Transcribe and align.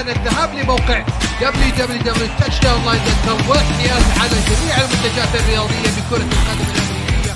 الآن 0.00 0.16
الذهاب 0.16 0.54
لموقع 0.54 1.04
www.touchdownline.com 1.40 3.48
والاحتياز 3.48 4.04
على 4.20 4.36
جميع 4.50 4.74
المنتجات 4.76 5.32
الرياضية 5.40 5.90
بكرة 5.96 6.16
القدم 6.16 6.68
الأمريكية. 6.74 7.34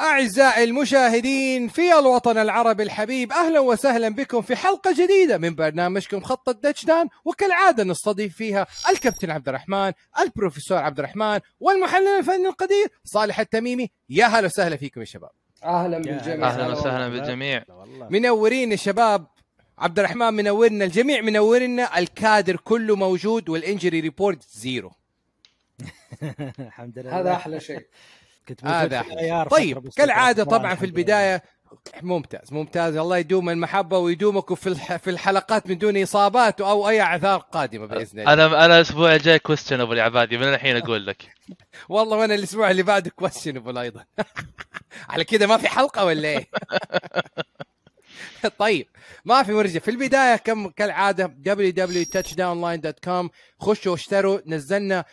أعزائي 0.00 0.64
المشاهدين 0.64 1.68
في 1.68 1.98
الوطن 1.98 2.38
العربي 2.38 2.82
الحبيب 2.82 3.32
أهلا 3.32 3.60
وسهلا 3.60 4.08
بكم 4.08 4.42
في 4.42 4.56
حلقة 4.56 4.92
جديدة 4.92 5.38
من 5.38 5.54
برنامجكم 5.54 6.20
خط 6.20 6.48
الدشدان 6.48 7.08
وكالعادة 7.24 7.84
نستضيف 7.84 8.36
فيها 8.36 8.66
الكابتن 8.90 9.30
عبد 9.30 9.48
الرحمن 9.48 9.92
البروفيسور 10.20 10.78
عبد 10.78 10.98
الرحمن 10.98 11.40
والمحلل 11.60 12.18
الفني 12.18 12.48
القدير 12.48 12.86
صالح 13.04 13.40
التميمي. 13.40 13.90
يا 14.10 14.26
هلا 14.26 14.46
وسهلا 14.46 14.76
فيكم 14.76 15.00
يا 15.00 15.06
شباب. 15.06 15.30
أهلا 15.64 15.98
بالجميع. 15.98 16.48
أهلا 16.48 16.66
وسهلا 16.66 17.08
بالجميع. 17.08 17.64
منورين 18.10 18.72
يا 18.72 18.76
شباب. 18.76 19.26
عبد 19.80 19.98
الرحمن 19.98 20.34
منورنا 20.34 20.84
الجميع 20.84 21.20
منورنا 21.20 21.98
الكادر 21.98 22.56
كله 22.56 22.96
موجود 22.96 23.48
وال 23.48 23.61
injury 23.61 24.00
report 24.00 24.42
zero. 24.50 24.92
الحمد 26.58 26.98
لله. 26.98 27.20
هذا 27.20 27.32
أحلى 27.32 27.60
شيء. 27.60 27.86
كنت 28.48 28.64
هذا 28.64 29.00
أحلى. 29.00 29.46
طيب. 29.50 29.88
كالعادة 29.88 30.44
طبعاً 30.44 30.74
في 30.74 30.86
البداية 30.86 31.42
ممتاز 32.02 32.52
ممتاز. 32.52 32.96
الله 32.96 33.18
يدوم 33.18 33.50
المحبة 33.50 33.98
ويدومكم 33.98 34.54
في 34.54 34.66
الح- 34.68 34.96
في 34.96 35.10
الحلقات 35.10 35.66
من 35.66 35.78
دون 35.78 36.02
إصابات 36.02 36.60
أو 36.60 36.88
أي 36.88 37.00
أعذار 37.00 37.38
قادمة 37.40 37.86
بإذن 37.86 38.20
الله. 38.20 38.32
أنا 38.32 38.64
أنا 38.64 38.76
الأسبوع 38.76 39.14
الجاي 39.14 39.38
questionable 39.38 39.98
يا 39.98 40.02
عبادي 40.02 40.38
من 40.38 40.54
الحين 40.54 40.76
أقول 40.76 41.06
لك. 41.06 41.22
والله 41.88 42.16
وأنا 42.16 42.34
الأسبوع 42.34 42.70
اللي 42.70 42.82
بعده 42.82 43.10
questionable 43.10 43.78
أيضا. 43.78 44.04
على 45.10 45.24
كذا 45.24 45.46
ما 45.46 45.56
في 45.56 45.68
حلقة 45.68 46.04
ولا 46.04 46.28
إيه؟ 46.28 46.48
طيب 48.58 48.86
ما 49.24 49.42
في 49.42 49.52
مرجع 49.52 49.80
في 49.80 49.90
البداية 49.90 50.36
كم 50.36 50.68
كالعادة؟ 50.68 51.34
www.touchdownline.com 51.46 53.28
خشوا 53.60 53.94
اشتروا 53.94 54.40
نزلنا 54.46 55.04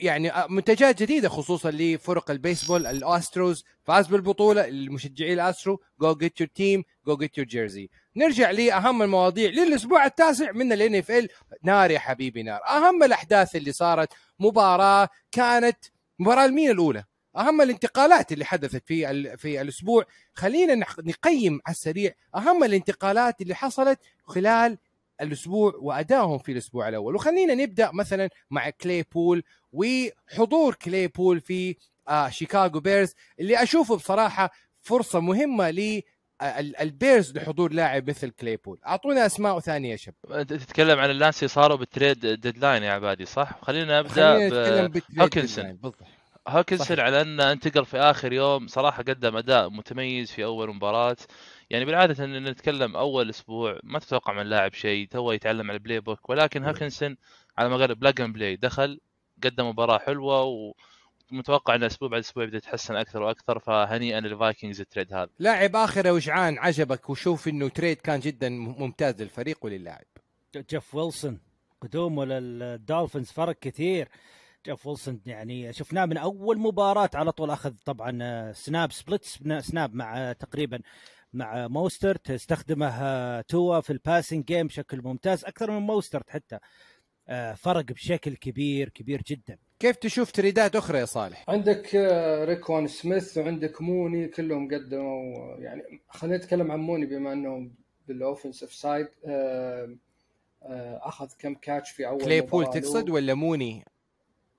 يعني 0.00 0.32
منتجات 0.48 1.02
جديدة 1.02 1.28
خصوصا 1.28 1.70
لفرق 1.70 2.30
البيسبول 2.30 2.86
الأستروز. 2.86 3.64
فاز 3.84 4.06
بالبطولة 4.06 4.68
المشجعي 4.68 5.32
الأسترو. 5.32 5.80
go 6.00 6.14
get 6.14 6.40
your 6.40 6.48
team 6.54 6.84
go 7.06 7.16
get 7.16 7.38
your 7.38 7.46
jersey 7.46 7.88
نرجع 8.16 8.50
لأهم 8.50 9.02
المواضيع. 9.02 9.50
للأسبوع 9.50 10.06
التاسع 10.06 10.52
من 10.52 11.10
ال 11.10 11.14
NFL 11.14 11.28
نار 11.62 11.90
يا 11.90 11.98
حبيبي 11.98 12.42
نار. 12.42 12.60
أهم 12.68 13.02
الأحداث 13.02 13.56
اللي 13.56 13.72
صارت 13.72 14.12
مباراة 14.40 15.08
كانت 15.32 15.78
مباراة 16.18 16.44
المين 16.44 16.70
الأولى. 16.70 17.04
أهم 17.36 17.60
الانتقالات 17.60 18.32
اللي 18.32 18.44
حدثت 18.44 18.82
في 18.86 19.36
في 19.36 19.60
الأسبوع. 19.60 20.04
خلينا 20.34 20.86
نقيم 20.98 21.60
على 21.66 21.74
السريع 21.74 22.12
أهم 22.34 22.64
الانتقالات 22.64 23.40
اللي 23.40 23.54
حصلت 23.54 23.98
خلال 24.24 24.78
الأسبوع 25.20 25.74
وادائهم 25.78 26.38
في 26.38 26.52
الأسبوع 26.52 26.88
الأول. 26.88 27.14
وخلينا 27.14 27.54
نبدأ 27.54 27.90
مثلا 27.92 28.28
مع 28.50 28.70
Claypool 28.70 29.42
وحضور 29.72 30.74
Claypool 30.74 31.40
في 31.40 31.76
آه 32.08 32.28
شيكاغو 32.28 32.80
بيرز 32.80 33.14
اللي 33.40 33.62
أشوفه 33.62 33.96
بصراحة 33.96 34.50
فرصة 34.80 35.20
مهمة 35.20 35.70
ل 35.70 36.02
البيرز 36.80 37.36
لحضور 37.36 37.72
لاعب 37.72 38.10
مثل 38.10 38.30
Claypool 38.30 38.78
أعطونا 38.86 39.26
أسماء 39.26 39.60
ثانية 39.60 39.90
يا 39.90 39.96
شباب. 39.96 40.32
أنت 40.32 40.52
تتكلم 40.52 40.98
عن 40.98 41.10
اللي 41.10 41.32
صاروا 41.32 41.76
بال 41.76 41.90
trade 41.90 42.26
deadline 42.26 42.82
يا 42.82 42.92
عبادي 42.92 43.24
صح؟ 43.24 43.58
خلينا 43.62 44.02
خلينا 44.02 44.84
نبدا 44.86 44.86
نتكلم 44.86 45.92
صحيح. 46.48 47.04
على 47.04 47.22
إنه 47.22 47.52
انتقل 47.52 47.84
في 47.84 47.98
آخر 47.98 48.32
يوم. 48.32 48.66
صراحة 48.66 49.02
قدم 49.02 49.36
أداء 49.36 49.70
متميز 49.70 50.32
في 50.32 50.44
أول 50.44 50.74
مباراة. 50.74 51.16
يعني 51.70 51.84
بالعادة 51.84 52.24
إن 52.24 52.44
نتكلم 52.44 52.96
أول 52.96 53.30
أسبوع 53.30 53.80
ما 53.82 53.98
تتوقع 53.98 54.32
من 54.32 54.40
اللاعب 54.40 54.74
شيء 54.74 55.08
تو 55.08 55.32
يتعلم 55.32 55.70
على 55.70 55.76
ال 55.76 56.00
playbook 56.00 56.28
ولكن 56.30 56.64
هوكنسون 56.64 57.16
على 57.58 57.68
ما 57.68 57.76
قال 57.76 57.94
plug 57.94 58.20
and 58.20 58.34
play 58.34 58.56
دخل 58.56 59.00
قدم 59.44 59.68
مباراة 59.68 59.98
حلوة 59.98 60.74
ومتوقع 61.32 61.74
إن 61.74 61.82
أسبوع 61.82 62.08
بعد 62.08 62.20
أسبوع 62.20 62.44
يبدأ 62.44 62.56
يتحسن 62.56 62.96
أكثر 62.96 63.22
وأكثر 63.22 63.58
فهنيئا 63.58 64.20
للفايكنجز 64.20 64.80
ال 64.80 64.85
trade 64.85 65.12
هذا. 65.12 65.28
لاعب 65.38 65.76
آخر 65.76 66.12
وجعان 66.12 66.58
عجبك؟ 66.58 67.10
وشوف 67.10 67.48
إنه 67.48 67.68
trade 67.68 67.96
كان 67.96 68.20
جدا 68.20 68.48
ممتاز 68.48 69.22
للفريق 69.22 69.58
وللاعب. 69.62 70.06
جيف 70.70 70.94
ويلسون 70.94 71.40
قدومه 71.80 72.24
للدولفينز 72.24 73.30
فرق 73.30 73.58
كثير. 73.60 74.08
جيف 74.66 74.86
ويلسون 74.86 75.20
يعني 75.26 75.72
شفناه 75.72 76.04
من 76.06 76.16
أول 76.16 76.58
مباراة 76.58 77.10
على 77.14 77.32
طول 77.32 77.50
أخذ 77.50 77.72
طبعا 77.84 78.18
آه، 78.22 78.52
snap 78.52 78.92
split 78.92 79.24
sna- 79.24 79.60
snap 79.60 79.94
مع 79.94 80.18
آه، 80.18 80.32
تقريبا 80.32 80.80
مع 81.32 81.68
موسترت 81.68 82.30
استخدمه 82.30 83.40
توا 83.40 83.80
في 83.80 83.90
ال 83.92 83.99
passing 83.99 84.44
game 84.44 84.66
بشكل 84.66 85.02
ممتاز 85.02 85.44
أكثر 85.44 85.70
من 85.70 85.78
موسترت 85.86 86.30
حتى 86.30 86.58
فرق 87.56 87.84
بشكل 87.84 88.36
كبير 88.36 88.88
كبير 88.88 89.22
جدا 89.26 89.58
كيف 89.78 89.96
تشوف 89.96 90.30
trade 90.32 90.69
ات 90.69 90.76
أخرى 90.76 90.98
يا 90.98 91.04
صالح؟ 91.04 91.44
عندك 91.48 91.94
روكوان 92.48 92.86
سميث 92.86 93.38
وعندك 93.38 93.82
موني 93.82 94.28
كلهم 94.28 94.68
قدموا 94.74 95.56
يعني 95.58 95.82
خلينا 96.08 96.36
نتكلم 96.36 96.70
عن 96.72 96.78
موني 96.78 97.06
بما 97.06 97.32
انه 97.32 97.70
بال 98.08 98.20
offensive 98.20 98.74
side 98.74 99.08
أخذ 101.02 101.28
كم 101.38 101.54
catch 101.54 101.90
في 101.90 102.06
أول 102.08 102.24
Claypool 102.24 102.62
مباراة 102.62 102.74
له. 102.74 102.80
تقصد 102.80 103.10
ولا 103.10 103.34
موني؟ 103.34 103.84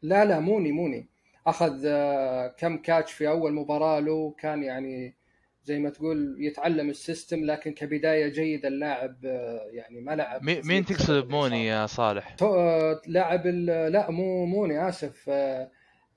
لا 0.01 0.25
لا 0.25 0.39
موني 0.39 0.71
موني. 0.71 1.07
أخذ 1.47 1.81
آه، 1.85 2.47
كم 2.47 2.77
catch 2.77 3.13
في 3.13 3.27
أول 3.29 3.53
مباراة 3.53 3.99
له 3.99 4.33
كان 4.39 4.63
يعني 4.63 5.15
زي 5.63 5.79
ما 5.79 5.89
تقول 5.89 6.35
يتعلم 6.39 6.89
ال 6.89 6.97
system 6.97 7.45
لكن 7.45 7.71
كبداية 7.73 8.27
جيدة 8.27 8.67
اللاعب 8.67 9.15
آه، 9.25 9.61
يعني 9.71 10.01
ما 10.01 10.15
لعب 10.15 10.43
main 10.43 10.85
تقصد. 10.85 11.27
بموني 11.27 11.65
يا 11.67 11.85
صالح؟ 11.85 12.35
آه، 12.41 13.01
لاعب 13.07 13.47
ال- 13.47 13.91
لا 13.91 14.11
مو 14.11 14.45
موني 14.45 14.89
آسف 14.89 15.29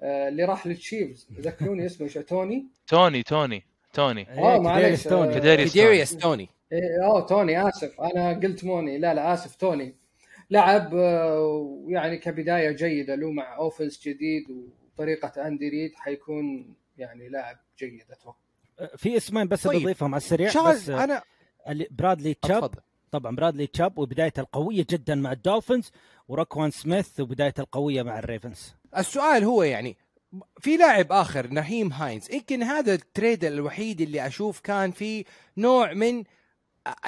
اللي 0.02 0.44
راح 0.44 0.66
لل 0.66 0.80
Chiefs. 0.80 1.28
ذكروني 1.40 1.86
اسمه 1.86 2.06
إيش 2.06 2.14
توني؟ 2.14 2.66
توني 2.86 3.22
توني 3.22 3.62
توني. 3.92 4.26
آه 4.30 4.54
إيه، 4.54 4.60
معليش. 4.60 4.82
كديريوس 4.84 5.04
توني. 5.04 5.34
كديريوس 5.70 6.16
توني. 6.16 6.48
إيه، 6.72 7.04
اوه 7.06 7.26
توني 7.26 7.68
آسف. 7.68 8.00
أنا 8.00 8.32
قلت 8.32 8.64
موني. 8.64 8.98
لا 8.98 9.14
لا 9.14 9.32
آسف 9.34 9.54
توني. 9.56 9.94
لعب 10.50 10.94
آه، 10.94 11.84
يعني 11.88 12.18
كبداية 12.18 12.70
جيدة 12.70 13.14
له 13.14 13.30
مع 13.30 13.56
offense 13.56 14.08
جديد 14.08 14.44
وطريقة 14.50 15.46
أندي 15.46 15.68
ريد 15.68 15.92
حيكون 15.94 16.74
يعني 16.98 17.28
لاعب 17.28 17.56
جيد 17.78 18.04
أتوقع. 18.10 18.36
آه، 18.80 18.90
في 18.96 19.16
اسمين 19.16 19.48
بس 19.48 19.66
طيب. 19.66 19.82
بضيفهم 19.82 20.14
على 20.14 20.20
السريع 20.20 20.48
بس 20.70 20.90
آه، 20.90 21.04
أنا 21.04 21.22
برادلي 21.90 22.34
تشاب. 22.34 22.74
طبعا 23.10 23.36
برادلي 23.36 23.66
تشاب 23.66 23.98
وبدايته 23.98 24.40
القوية 24.40 24.86
جدا 24.90 25.14
مع 25.14 25.32
الدولفينز 25.32 25.92
وروكوان 26.28 26.70
سميث 26.70 27.20
وبدايته 27.20 27.60
القوية 27.60 28.02
مع 28.02 28.18
الريفنز. 28.18 28.74
السؤال 28.96 29.44
هو 29.44 29.62
يعني 29.62 29.96
في 30.60 30.76
لاعب 30.76 31.12
آخر 31.12 31.46
نهيم 31.46 31.92
هاينز 31.92 32.34
يمكن 32.34 32.62
هذا 32.62 32.94
ال 32.94 33.02
trade 33.02 33.44
الوحيد 33.44 34.00
اللي 34.00 34.26
أشوف 34.26 34.60
كان 34.60 34.90
فيه 34.90 35.24
نوع 35.56 35.92
من 35.92 36.24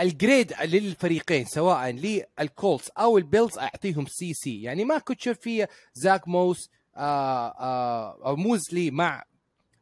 ال 0.01 0.09
grade 0.09 0.53
للفريقين 0.65 1.45
سواء 1.45 1.91
للكولتس 1.91 2.91
أو 2.91 3.19
البيلز 3.19 3.59
أعطيهم 3.59 4.07
C 4.07 4.33
C. 4.35 4.63
يعني 4.63 4.85
ما 4.85 4.99
كنت 4.99 5.21
شوف 5.21 5.39
فيه 5.39 5.69
زاك 5.95 6.29
موس 6.29 6.71
آه 6.97 7.49
آه 7.49 8.27
أو 8.27 8.37
موزلي 8.37 8.91
مع 8.91 9.23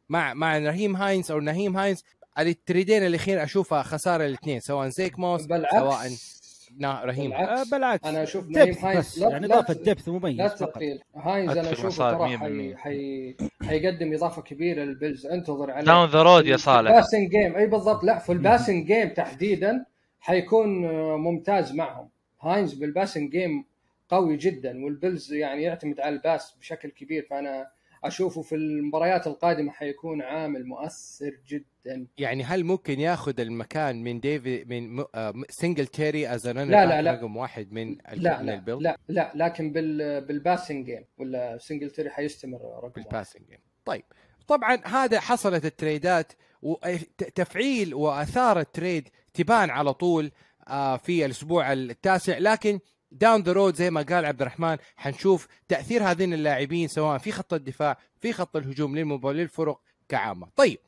مع 0.09 0.33
مع 0.33 0.57
نهيم 0.57 0.95
هاينز 0.95 1.31
أو 1.31 1.39
نهيم 1.39 1.77
هاينز. 1.77 2.03
التريدين 2.39 3.05
الأخير 3.05 3.43
اشوفها 3.43 3.83
خسارة 3.83 4.25
الاثنين 4.25 4.59
سواء 4.59 4.89
زيك 4.89 5.19
موس 5.19 5.41
سواء 5.41 5.49
بالعكس. 5.49 5.73
نا- 6.11 6.40
رهيم 6.81 7.29
بالعكس. 7.31 7.49
آه 7.49 7.71
بالعكس. 7.71 8.07
أنا 8.07 8.23
أشوف 8.23 8.49
نايم 8.49 8.75
هاينز 8.75 9.23
يعني 9.23 9.45
إضافة 9.45 9.73
دبث 9.73 10.07
لا 10.07 10.13
مميز 10.13 10.51
فقط. 10.51 10.69
تثقيل 10.69 10.99
هاينز 11.15 11.57
أنا 11.57 11.71
أشوفه 11.71 12.11
ترى 12.17 12.37
حي... 12.37 12.73
100%. 12.73 12.77
حي... 12.77 13.35
حيقدم 13.67 14.13
إضافة 14.13 14.41
كبيرة 14.41 14.83
للبيلز. 14.83 15.25
انتظر 15.25 15.71
عليه. 15.71 15.85
داون 15.85 16.09
ذا 16.09 16.21
رود 16.21 16.47
يا 16.47 16.57
صالح. 16.57 16.91
الباسنج 16.91 17.29
جيم 17.29 17.55
أي 17.55 17.67
بالضبط. 17.67 18.03
لا 18.03 18.19
في 18.19 18.31
الباسنج 18.31 18.87
جيم 18.87 19.09
تحديدا 19.09 19.85
حيكون 20.19 20.85
آه، 20.85 21.17
ممتاز 21.17 21.73
معهم. 21.75 22.09
هاينز 22.41 22.73
بالباسنج 22.73 23.31
جيم 23.31 23.65
قوي 24.09 24.37
جدا 24.37 24.85
والبيلز 24.85 25.33
يعني 25.33 25.63
يعتمد 25.63 25.99
على 25.99 26.15
الباس 26.15 26.55
بشكل 26.59 26.89
كبير. 26.89 27.27
فأنا 27.29 27.67
أشوفه 28.03 28.41
في 28.41 28.55
المباريات 28.55 29.27
القادمة 29.27 29.71
حيكون 29.71 30.21
عامل 30.21 30.65
مؤثر 30.65 31.37
جدا 31.47 32.07
يعني 32.17 32.43
هل 32.43 32.63
ممكن 32.63 32.99
ياخذ 32.99 33.39
المكان 33.39 34.03
من 34.03 34.19
ديفين 34.19 35.05
آه، 35.15 35.33
سنجلتري 35.49 36.27
از 36.27 36.47
لا، 36.47 36.65
لا، 36.65 37.01
لا. 37.01 37.11
رقم 37.11 37.37
واحد 37.37 37.71
من 37.71 37.97
لا 38.13 38.41
لا 38.43 38.53
البيلز 38.55 38.81
لا 38.81 38.97
لا 39.07 39.31
لكن 39.35 39.71
بال 39.71 40.21
بال 40.21 40.35
passing 40.35 40.85
game 40.85 41.05
ولا 41.17 41.57
سنجلتري 41.57 42.09
حيستمر 42.09 42.57
رقم 42.61 42.83
واحد. 42.83 42.93
بالباسنج 42.93 43.43
جيم 43.49 43.59
طيب 43.85 44.03
طبعا 44.47 44.81
هذا 44.85 45.19
حصلت 45.19 45.65
التريدات 45.65 46.33
وتفعيل 46.61 47.93
وآثار 47.93 48.59
التريد 48.59 49.09
تبان 49.33 49.69
على 49.69 49.93
طول 49.93 50.31
آه، 50.67 50.97
في 50.97 51.25
الأسبوع 51.25 51.73
التاسع 51.73 52.37
لكن 52.37 52.79
down 53.11 53.41
the 53.41 53.51
road 53.51 53.75
زي 53.75 53.89
ما 53.91 54.01
قال 54.01 54.25
عبد 54.25 54.41
الرحمن 54.41 54.77
حنشوف 54.95 55.47
تأثير 55.67 56.03
هذين 56.03 56.33
اللاعبين 56.33 56.87
سواء 56.87 57.17
في 57.17 57.31
خط 57.31 57.53
الدفاع 57.53 57.97
في 58.19 58.33
خط 58.33 58.55
الهجوم 58.55 58.95
للمباراة 58.97 59.33
للفرق 59.35 59.79
كعامة. 60.09 60.47
طيب 60.55 60.79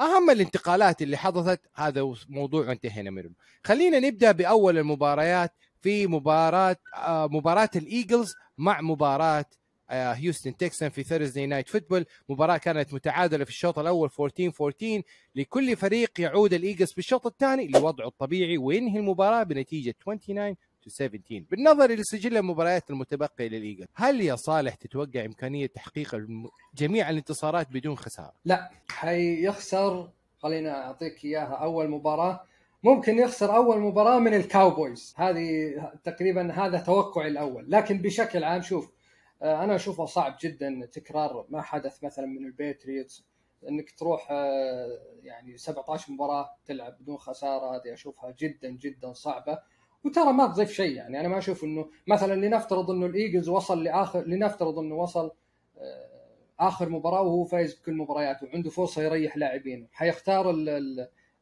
أهم 0.00 0.30
الانتقالات 0.30 1.02
اللي 1.02 1.16
حدثت 1.16 1.60
هذا 1.74 2.14
موضوع 2.28 2.72
انتهينا 2.72 3.10
منه. 3.10 3.30
خلينا 3.64 3.98
نبدأ 3.98 4.32
بأول 4.32 4.78
المباريات 4.78 5.52
في 5.80 6.06
مباراة 6.06 6.76
آه 6.96 7.26
مباراة 7.26 7.70
الإيجلز 7.76 8.34
مع 8.58 8.80
مباراة 8.80 9.44
آه 9.90 10.12
هيوستن 10.12 10.56
تكسانز 10.56 10.90
في 10.90 11.02
Thursday 11.02 11.46
Night 11.46 11.68
Football 11.68 12.06
مباراة 12.28 12.56
كانت 12.56 12.94
متعادلة 12.94 13.44
في 13.44 13.50
الشوط 13.50 13.78
الأول 13.78 14.10
14 14.20 14.52
14 14.60 15.02
لكل 15.34 15.76
فريق 15.76 16.20
يعود 16.20 16.52
الإيجلز 16.52 16.92
في 16.92 16.98
الشوط 16.98 17.26
الثاني 17.26 17.68
لوضعه 17.68 18.06
الطبيعي. 18.06 18.58
وينهي 18.58 18.98
المباراة 18.98 19.42
بنتيجة 19.42 19.94
29 20.00 20.54
to 20.54 20.56
17 20.88 21.44
بالنظر 21.50 21.90
لسجل 21.90 22.36
المباريات 22.36 22.90
المتبقية 22.90 23.48
للإيجل 23.48 23.86
هل 23.94 24.20
يا 24.20 24.36
صالح 24.36 24.74
تتوقع 24.74 25.24
إمكانية 25.24 25.66
تحقيق. 25.66 26.26
جميع 26.74 27.10
الانتصارات 27.10 27.68
بدون 27.70 27.96
خسارة؟ 27.96 28.34
لا 28.44 28.70
حيخسر 28.88 30.08
خلينا 30.38 30.86
أعطيك 30.86 31.24
إياها 31.24 31.54
أول 31.54 31.88
مباراة. 31.88 32.44
ممكن 32.82 33.18
يخسر 33.18 33.56
أول 33.56 33.80
مباراة 33.80 34.18
من 34.18 34.34
الكاوبويز. 34.34 35.14
هذه 35.16 35.74
تقريبا 36.04 36.52
هذا 36.52 36.78
توقعي 36.78 37.28
الأول. 37.28 37.70
لكن 37.70 37.98
بشكل 38.02 38.44
عام 38.44 38.62
شوف 38.62 38.92
آه، 39.42 39.64
أنا 39.64 39.76
أشوفه 39.76 40.04
صعب 40.06 40.36
جدا 40.42 40.88
تكرار 40.92 41.46
ما 41.48 41.62
حدث 41.62 42.04
مثلا 42.04 42.26
من 42.26 42.46
الباتريوتس. 42.46 43.24
إنك 43.68 43.90
تروح 43.90 44.28
آه، 44.30 44.98
يعني 45.22 45.56
17 45.56 46.12
مباراة 46.12 46.50
تلعب 46.66 46.98
بدون 47.00 47.16
خسارة 47.16 47.76
هذه 47.76 47.92
أشوفها 47.92 48.34
جدا 48.38 48.70
جدا 48.70 49.12
صعبة. 49.12 49.58
وترى 50.04 50.32
ما 50.32 50.46
تضيف 50.46 50.72
شيء 50.72 50.92
يعني. 50.92 51.20
أنا 51.20 51.28
ما 51.28 51.38
أشوف 51.38 51.64
إنه 51.64 51.88
مثلا 52.06 52.46
لنفترض 52.46 52.90
إنه 52.90 53.06
الإيجلز 53.06 53.48
وصل 53.48 53.84
لاخر 53.84 54.26
لنفترض 54.26 54.78
إنه 54.78 54.94
وصل 54.94 55.30
آه، 55.78 56.08
آخر 56.60 56.88
مباراة 56.88 57.22
وهو 57.22 57.44
فايز 57.44 57.74
بكل 57.74 57.94
مبارياته 57.94 58.46
وعنده 58.46 58.70
فرصة 58.70 59.02
يريح 59.02 59.36
لاعبينه. 59.36 59.86
حيختار 59.92 60.54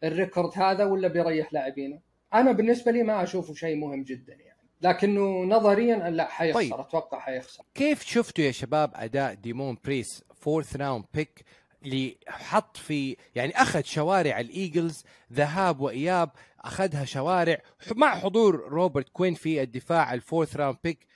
ال 0.04 0.11
record 0.11 0.50
هذا 0.54 0.84
ولا 0.84 1.08
بيريح 1.08 1.52
لاعبينه؟ 1.52 2.00
أنا 2.34 2.52
بالنسبة 2.52 2.92
لي 2.92 3.02
ما 3.02 3.22
أشوفه 3.22 3.54
شيء 3.54 3.76
مهم 3.76 4.02
جدا 4.02 4.34
يعني. 4.34 4.56
لكنه 4.82 5.44
نظريا 5.44 6.10
لا 6.10 6.28
حيخسر 6.28 6.60
طيب. 6.60 6.74
أتوقع 6.74 7.18
حيخسر. 7.18 7.64
كيف 7.74 8.02
شفتوا 8.04 8.44
يا 8.44 8.50
شباب 8.50 8.90
أداء 8.94 9.34
ديمون 9.34 9.76
بيرس 9.84 10.24
fourth 10.34 10.76
round 10.76 11.04
pick 11.14 11.44
اللي 11.84 12.16
حط 12.28 12.76
في 12.76 13.16
يعني 13.34 13.62
أخذ 13.62 13.82
شوارع 13.82 14.40
الإيجلز 14.40 15.04
ذهاب 15.32 15.80
وإياب 15.80 16.30
أخذها 16.66 17.04
شوارع 17.04 17.62
مع 17.96 18.18
حضور 18.18 18.68
روبرت 18.68 19.08
كوين 19.08 19.34
في 19.34 19.62
الدفاع 19.62 20.14
ال 20.14 20.20
fourth 20.20 20.56
round 20.56 20.78
pick 20.84 21.06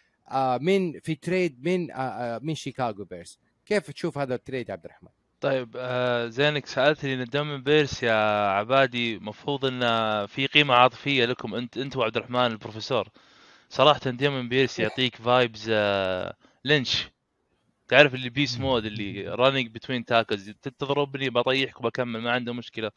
من 0.61 1.00
في 1.00 1.14
تريد 1.14 1.64
من 1.64 1.91
آه، 1.91 1.94
آه، 1.97 2.41
من 2.43 2.55
شيكاغو 2.55 3.05
بيرز. 3.05 3.38
كيف 3.67 3.91
تشوف 3.91 4.19
هذا 4.19 4.35
ال 4.34 4.40
trade 4.40 4.70
عبد 4.70 4.85
الرحمن؟ 4.85 5.08
طيب 5.41 5.76
آه 5.76 6.26
زينك 6.29 6.67
سألتني 6.67 7.14
عن 7.14 7.25
ديمون 7.25 7.62
بيرس 7.62 8.02
يا 8.02 8.49
عبادي 8.49 9.19
مفروض 9.19 9.64
إن 9.64 9.81
في 10.26 10.47
قيمة 10.47 10.75
عاطفية 10.75 11.25
لكم 11.25 11.55
أنت 11.55 11.79
أنت 11.79 11.96
وعبد 11.96 12.17
الرحمن 12.17 12.46
البروفيسور. 12.46 13.08
صراحة 13.69 14.11
ديمون 14.11 14.49
بيرس 14.49 14.79
يعطيك 14.79 15.17
vibes 15.17 15.67
آه 15.70 16.35
لينش. 16.64 17.08
تعرف 17.88 18.14
اللي 18.14 18.31
beast 18.31 18.58
mode 18.58 18.84
اللي 18.85 19.29
running 19.28 19.69
between 19.69 20.05
tackles 20.05 20.50
تضربني 20.50 21.31
بطيحك 21.31 21.81
وبكمل 21.81 22.20
ما 22.20 22.31
عنده 22.31 22.53
مشكلة. 22.55 22.91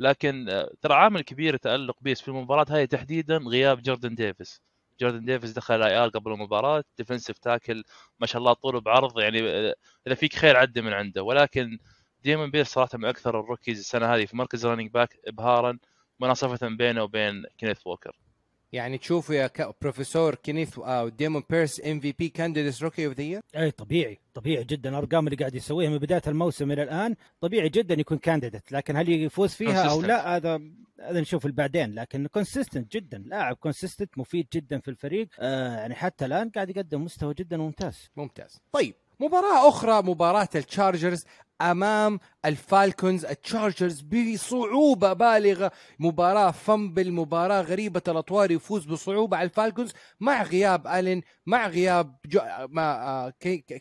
لكن 0.00 0.48
آه، 0.48 0.70
ترى 0.82 0.94
عامل 0.94 1.20
كبير 1.22 1.56
تألق 1.56 1.96
بيرس 2.00 2.20
في 2.20 2.28
المباراة 2.28 2.66
هاي 2.70 2.86
تحديدا 2.86 3.36
غياب 3.38 3.82
جوردن 3.82 4.14
ديفيس. 4.14 4.62
جوردن 5.00 5.24
ديفيس 5.24 5.50
دخل 5.52 5.82
IR 5.82 6.08
قبل 6.08 6.32
المباراة 6.32 6.84
defensive 6.98 7.38
tackle 7.38 7.84
ما 8.20 8.26
شاء 8.26 8.38
الله 8.40 8.52
طول 8.52 8.80
بعرض 8.80 9.18
يعني 9.20 9.40
آه، 9.50 9.74
إذا 10.06 10.14
فيك 10.14 10.36
خير 10.36 10.56
عدي 10.56 10.82
من 10.82 10.92
عنده. 10.92 11.22
ولكن 11.22 11.78
ديمون 12.22 12.50
بيرس 12.50 12.68
صراحة 12.68 12.98
من 12.98 13.04
أكثر 13.04 13.40
ال 13.40 13.45
rookies 13.45 13.78
السنة 13.78 14.14
هذه 14.14 14.24
في 14.26 14.36
مركز 14.36 14.66
running 14.66 14.90
back 14.90 15.16
ابهارا 15.28 15.78
مناصفة 16.20 16.68
بينه 16.68 17.02
وبين 17.02 17.44
كينيث 17.58 17.86
ووكر. 17.86 18.25
يعني 18.72 18.98
تشوفوا 18.98 19.34
يا 19.34 19.50
بروفيسور 19.82 20.34
كينيث 20.34 20.78
أو 20.78 21.08
ديمون 21.08 21.42
بيرس 21.50 21.80
MVP 21.86 22.28
candidate 22.28 22.82
rookie 22.82 23.06
of 23.06 23.14
the 23.20 23.40
year 23.56 23.70
طبيعي 23.70 24.18
طبيعي 24.34 24.64
جدا. 24.64 24.90
الأرقام 24.90 25.26
اللي 25.26 25.36
قاعد 25.36 25.54
يسويها 25.54 25.90
من 25.90 25.98
بداية 25.98 26.22
الموسم 26.26 26.72
إلى 26.72 26.82
الآن 26.82 27.14
طبيعي 27.40 27.68
جدا 27.68 27.94
يكون 27.94 28.18
candidate 28.18 28.72
لكن 28.72 28.96
هل 28.96 29.08
يفوز 29.08 29.50
فيها 29.50 29.90
أو 29.90 30.02
لا 30.02 30.36
هذا 30.36 30.60
هذا 31.00 31.20
نشوف 31.20 31.46
بعدين 31.46 31.94
لكن 31.94 32.26
consistent 32.26 32.92
جدا 32.92 33.18
لاعب 33.18 33.56
consistent 33.56 34.18
مفيد 34.18 34.46
جدا 34.52 34.80
في 34.80 34.88
الفريق. 34.88 35.28
آه 35.38 35.76
يعني 35.76 35.94
حتى 35.94 36.24
الآن 36.24 36.50
قاعد 36.50 36.70
يقدم 36.70 37.04
مستوى 37.04 37.34
جدا 37.34 37.56
ممتاز. 37.56 38.10
ممتاز. 38.16 38.60
طيب 38.72 38.94
مباراة 39.20 39.68
أخرى 39.68 40.02
مباراة 40.02 40.48
التشارجرز 40.54 41.24
أمام 41.60 42.20
الفالكونز 42.44 43.24
التشارجرز 43.24 44.00
بصعوبة 44.00 45.12
بالغة. 45.12 45.72
مباراة 45.98 46.50
fumble 46.50 47.12
مباراة 47.12 47.60
غريبة 47.62 48.02
الاطوار 48.08 48.50
يفوز 48.50 48.84
بصعوبة 48.84 49.36
على 49.36 49.46
الفالكونز 49.48 49.92
مع 50.20 50.42
غياب 50.42 50.86
ألين 50.86 51.22
مع 51.46 51.66
غياب 51.68 52.16
جو... 52.26 52.40
مع 52.68 52.82
آه، 52.82 53.34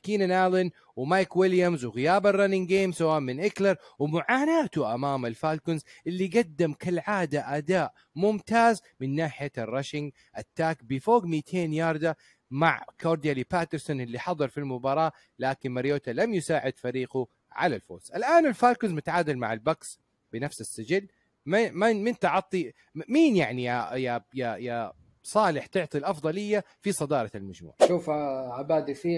كينان 0.03 0.31
ألين 0.31 0.71
ومايك 0.95 1.35
ويليامز 1.35 1.85
وغياب 1.85 2.27
ال 2.27 2.32
running 2.32 2.67
game 2.67 2.91
سواء 2.91 3.19
من 3.19 3.39
إكلر 3.39 3.75
ومعاناته 3.99 4.93
أمام 4.93 5.25
الفالكونز 5.25 5.81
اللي 6.07 6.27
قدم 6.27 6.73
كالعادة 6.73 7.57
أداء 7.57 7.93
ممتاز 8.15 8.81
من 8.99 9.15
ناحية 9.15 9.51
ال 9.57 9.64
rushing 9.64 10.11
attack 10.37 10.83
بفوق 10.83 11.25
200 11.25 11.57
ياردة 11.57 12.17
مع 12.51 12.85
كورديالي 13.01 13.45
باترسون 13.51 14.01
اللي 14.01 14.19
حضر 14.19 14.47
في 14.47 14.57
المباراة 14.57 15.11
لكن 15.39 15.71
ماريوتا 15.71 16.11
لم 16.11 16.33
يساعد 16.33 16.77
فريقه 16.77 17.27
على 17.55 17.75
الفوز. 17.75 18.11
الآن 18.15 18.45
الفالكونز 18.45 18.93
متعادل 18.93 19.37
مع 19.37 19.53
البكس 19.53 19.99
بنفس 20.33 20.61
السجل. 20.61 21.07
من 21.45 22.03
من 22.03 22.19
تعطي 22.19 22.73
مين 23.09 23.35
يعني 23.35 23.63
يا 23.63 23.93
يا 23.93 24.21
يا 24.33 24.55
يا 24.55 24.93
صالح 25.23 25.65
تعطي 25.65 25.97
الأفضلية 25.97 26.63
في 26.81 26.91
صدارة 26.91 27.31
المجموعة؟ 27.35 27.75
شوف 27.87 28.09
عبادي 28.09 28.93
في 28.93 29.17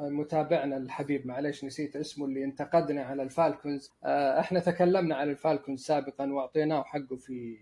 متابعنا 0.00 0.76
الحبيب 0.76 1.26
معلش 1.26 1.64
نسيت 1.64 1.96
اسمه 1.96 2.26
اللي 2.26 2.44
انتقدنا 2.44 3.02
على 3.02 3.22
الفالكونز. 3.22 3.90
آه، 4.04 4.40
إحنا 4.40 4.60
تكلمنا 4.60 5.16
عن 5.16 5.30
الفالكونز 5.30 5.80
سابقا 5.80 6.32
وأعطيناه 6.32 6.82
حقه 6.82 7.16
في 7.16 7.58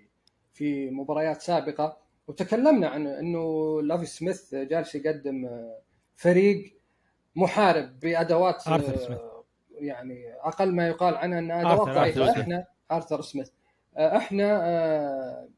في 0.52 0.90
مباريات 0.90 1.40
سابقة 1.42 1.96
وتكلمنا 2.26 2.88
عن 2.88 3.06
إنه 3.06 3.82
لافي 3.82 4.06
سميث 4.06 4.54
جالس 4.54 4.94
يقدم 4.94 5.44
آه، 5.46 5.78
فريق 6.16 6.76
محارب 7.36 8.00
بأدوات 8.00 8.68
ارثر 8.68 8.96
سميث. 8.96 9.20
يعني 9.80 10.34
أقل 10.42 10.74
ما 10.74 10.88
يقال 10.88 11.14
عنها 11.14 11.38
انها 11.38 11.60
ادوات 11.60 11.88
ضعيفه 11.88 12.30
إحنا 12.30 12.66
آرثر 12.92 13.22
سميث 13.22 13.50
آه، 13.96 14.16
إحنا 14.16 14.68
آه، 14.68 15.48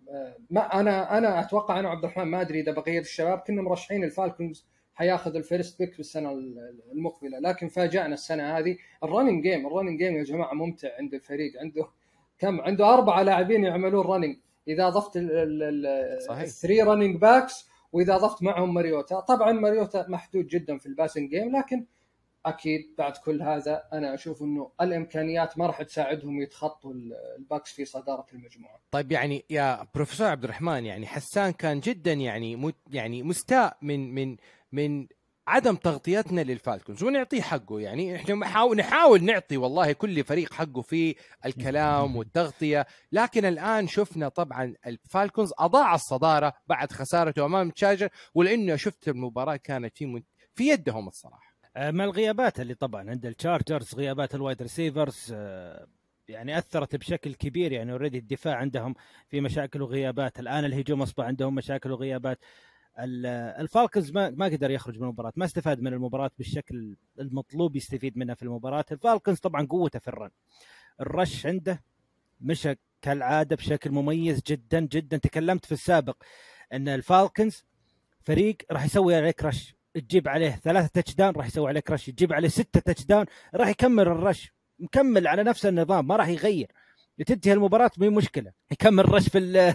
ما 0.50 0.80
أنا 0.80 1.18
أنا 1.18 1.40
أتوقع 1.40 1.80
أنا 1.80 1.88
وعبد 1.88 2.04
الرحمن 2.04 2.24
ما 2.24 2.40
أدري 2.40 2.60
إذا 2.60 2.72
بقية 2.72 3.00
الشباب 3.00 3.38
كنا 3.38 3.62
مرشحين 3.62 4.04
الفالكونز 4.04 4.66
حياخذ 4.94 5.36
ال 5.36 5.43
first 5.43 5.78
pick 5.78 5.92
في 5.92 6.00
السنة 6.00 6.32
المقبلة. 6.92 7.38
لكن 7.38 7.68
فاجأنا 7.68 8.14
السنة 8.14 8.58
هذه. 8.58 8.76
ال 9.04 9.09
running 9.09 9.42
game 9.42 9.66
ال 9.66 9.70
running 9.70 9.98
game 9.98 10.16
يا 10.16 10.22
جماعة 10.22 10.54
ممتع 10.54 10.88
عند 10.98 11.14
الفريق. 11.14 11.60
عنده 11.60 11.86
كم؟ 12.38 12.60
عنده 12.60 12.94
أربعة 12.94 13.22
لاعبين 13.22 13.64
يعملون 13.64 14.06
running 14.06 14.36
إذا 14.68 14.86
اضفت 14.86 15.12
ال 16.30 16.39
three 16.39 16.82
running 16.82 17.16
backs 17.16 17.68
وإذا 17.92 18.14
اضفت 18.14 18.42
معهم 18.42 18.74
ماريوتا. 18.74 19.20
طبعا 19.20 19.52
ماريوتا 19.52 20.06
محدود 20.08 20.46
جدا 20.46 20.78
في 20.78 20.86
ال 20.86 20.92
passing 20.92 21.30
game 21.30 21.56
لكن 21.56 21.84
أكيد 22.46 22.94
بعد 22.98 23.16
كل 23.16 23.42
هذا 23.42 23.82
أنا 23.92 24.14
أشوف 24.14 24.42
إنه 24.42 24.72
الإمكانيات 24.80 25.58
ما 25.58 25.66
راح 25.66 25.82
تساعدهم 25.82 26.42
يتخطوا 26.42 26.92
الباكس 27.38 27.72
في 27.72 27.84
صدارة 27.84 28.26
المجموعة. 28.32 28.80
طيب 28.90 29.12
يعني 29.12 29.44
يا 29.50 29.86
بروفيسور 29.94 30.26
عبد 30.26 30.44
الرحمن 30.44 30.84
يعني 30.84 31.06
حسان 31.06 31.52
كان 31.52 31.80
جدا 31.80 32.12
يعني 32.12 32.72
يعني 32.90 33.22
مستاء 33.22 33.76
من 33.82 34.14
من 34.14 34.36
من 34.72 35.06
عدم 35.46 35.76
تغطيتنا 35.76 36.40
للفالكونز 36.40 37.02
ونعطيه 37.02 37.40
حقه. 37.42 37.80
يعني 37.80 38.16
إحنا 38.16 38.34
نحاول 38.34 38.76
نحاول 38.76 39.24
نعطي 39.24 39.56
والله 39.56 39.92
كل 39.92 40.24
فريق 40.24 40.52
حقه 40.52 40.82
في 40.82 41.14
الكلام 41.46 42.16
والتغطية. 42.16 42.86
لكن 43.12 43.44
الآن 43.44 43.88
شفنا 43.88 44.28
طبعا 44.28 44.74
الفالكونز 44.86 45.52
أضاع 45.58 45.94
الصدارة 45.94 46.52
بعد 46.66 46.92
خسارته 46.92 47.44
أمام 47.44 47.70
تشارجرز 47.70 48.08
ولأنه 48.34 48.76
شفت 48.76 49.08
المباراة 49.08 49.56
كانت 49.56 49.98
في 49.98 50.22
في 50.54 50.68
يدهم 50.68 51.08
الصراحة. 51.08 51.51
آه، 51.76 51.90
ما 51.90 52.04
الغيابات 52.04 52.60
اللي 52.60 52.74
طبعا 52.74 53.10
عند 53.10 53.26
التشارجرز 53.26 53.94
غيابات 53.94 54.34
ال 54.34 54.40
wide 54.40 54.62
receivers 54.62 55.32
آه، 55.34 55.86
يعني 56.28 56.58
أثرت 56.58 56.96
بشكل 56.96 57.34
كبير 57.34 57.72
يعني 57.72 57.92
already 57.92 58.18
الدفاع 58.18 58.56
عندهم 58.56 58.94
في 59.28 59.40
مشاكل 59.40 59.82
وغيابات. 59.82 60.40
الآن 60.40 60.64
الهجوم 60.64 61.02
أصبح 61.02 61.24
عندهم 61.24 61.54
مشاكل 61.54 61.92
وغيابات. 61.92 62.38
الفالكنز 62.98 64.10
ما 64.12 64.30
ما 64.30 64.46
قدر 64.46 64.70
يخرج 64.70 64.96
من 64.98 65.02
المباراة 65.02 65.32
ما 65.36 65.44
استفاد 65.44 65.80
من 65.80 65.92
المباراة 65.92 66.30
بالشكل 66.38 66.96
المطلوب 67.20 67.76
يستفيد 67.76 68.18
منها 68.18 68.34
في 68.34 68.42
المباراة. 68.42 68.84
الفالكنز 68.92 69.38
طبعا 69.38 69.66
قوته 69.66 69.98
في 69.98 70.08
ال 70.08 70.13
run. 70.13 70.30
ال 71.00 71.10
rush 71.10 71.46
عنده 71.46 71.82
مشى 72.40 72.74
كالعادة 73.02 73.56
بشكل 73.56 73.90
مميز 73.90 74.42
جدا 74.46 74.80
جدا. 74.80 75.16
تكلمت 75.16 75.64
في 75.64 75.72
السابق 75.72 76.16
إن 76.72 76.88
الفالكنز 76.88 77.64
فريق 78.20 78.56
راح 78.70 78.84
يسوي 78.84 79.14
عليك 79.14 79.44
رش. 79.44 79.74
تجيب 79.94 80.28
عليه 80.28 80.60
ثلاثة 80.64 80.86
touchdown 80.94 81.34
راح 81.36 81.46
يسوي 81.46 81.68
عليك 81.68 81.90
rush 81.90 82.06
تجيب 82.10 82.32
عليه 82.32 82.48
ستة 82.48 82.80
touchdown 82.80 83.26
راح 83.54 83.68
يكمل 83.68 84.02
ال 84.08 84.17
rush 84.17 84.52
مكمل 84.78 85.26
على 85.26 85.42
نفس 85.42 85.66
النظام 85.66 86.06
ما 86.06 86.16
راح 86.16 86.28
يغير. 86.28 86.70
تنتهي 87.26 87.52
المباراه 87.52 87.90
مي 87.98 88.08
مشكلة. 88.08 88.52
يكمل 88.72 89.08
rush 89.12 89.28
في 89.28 89.38
ال- 89.38 89.74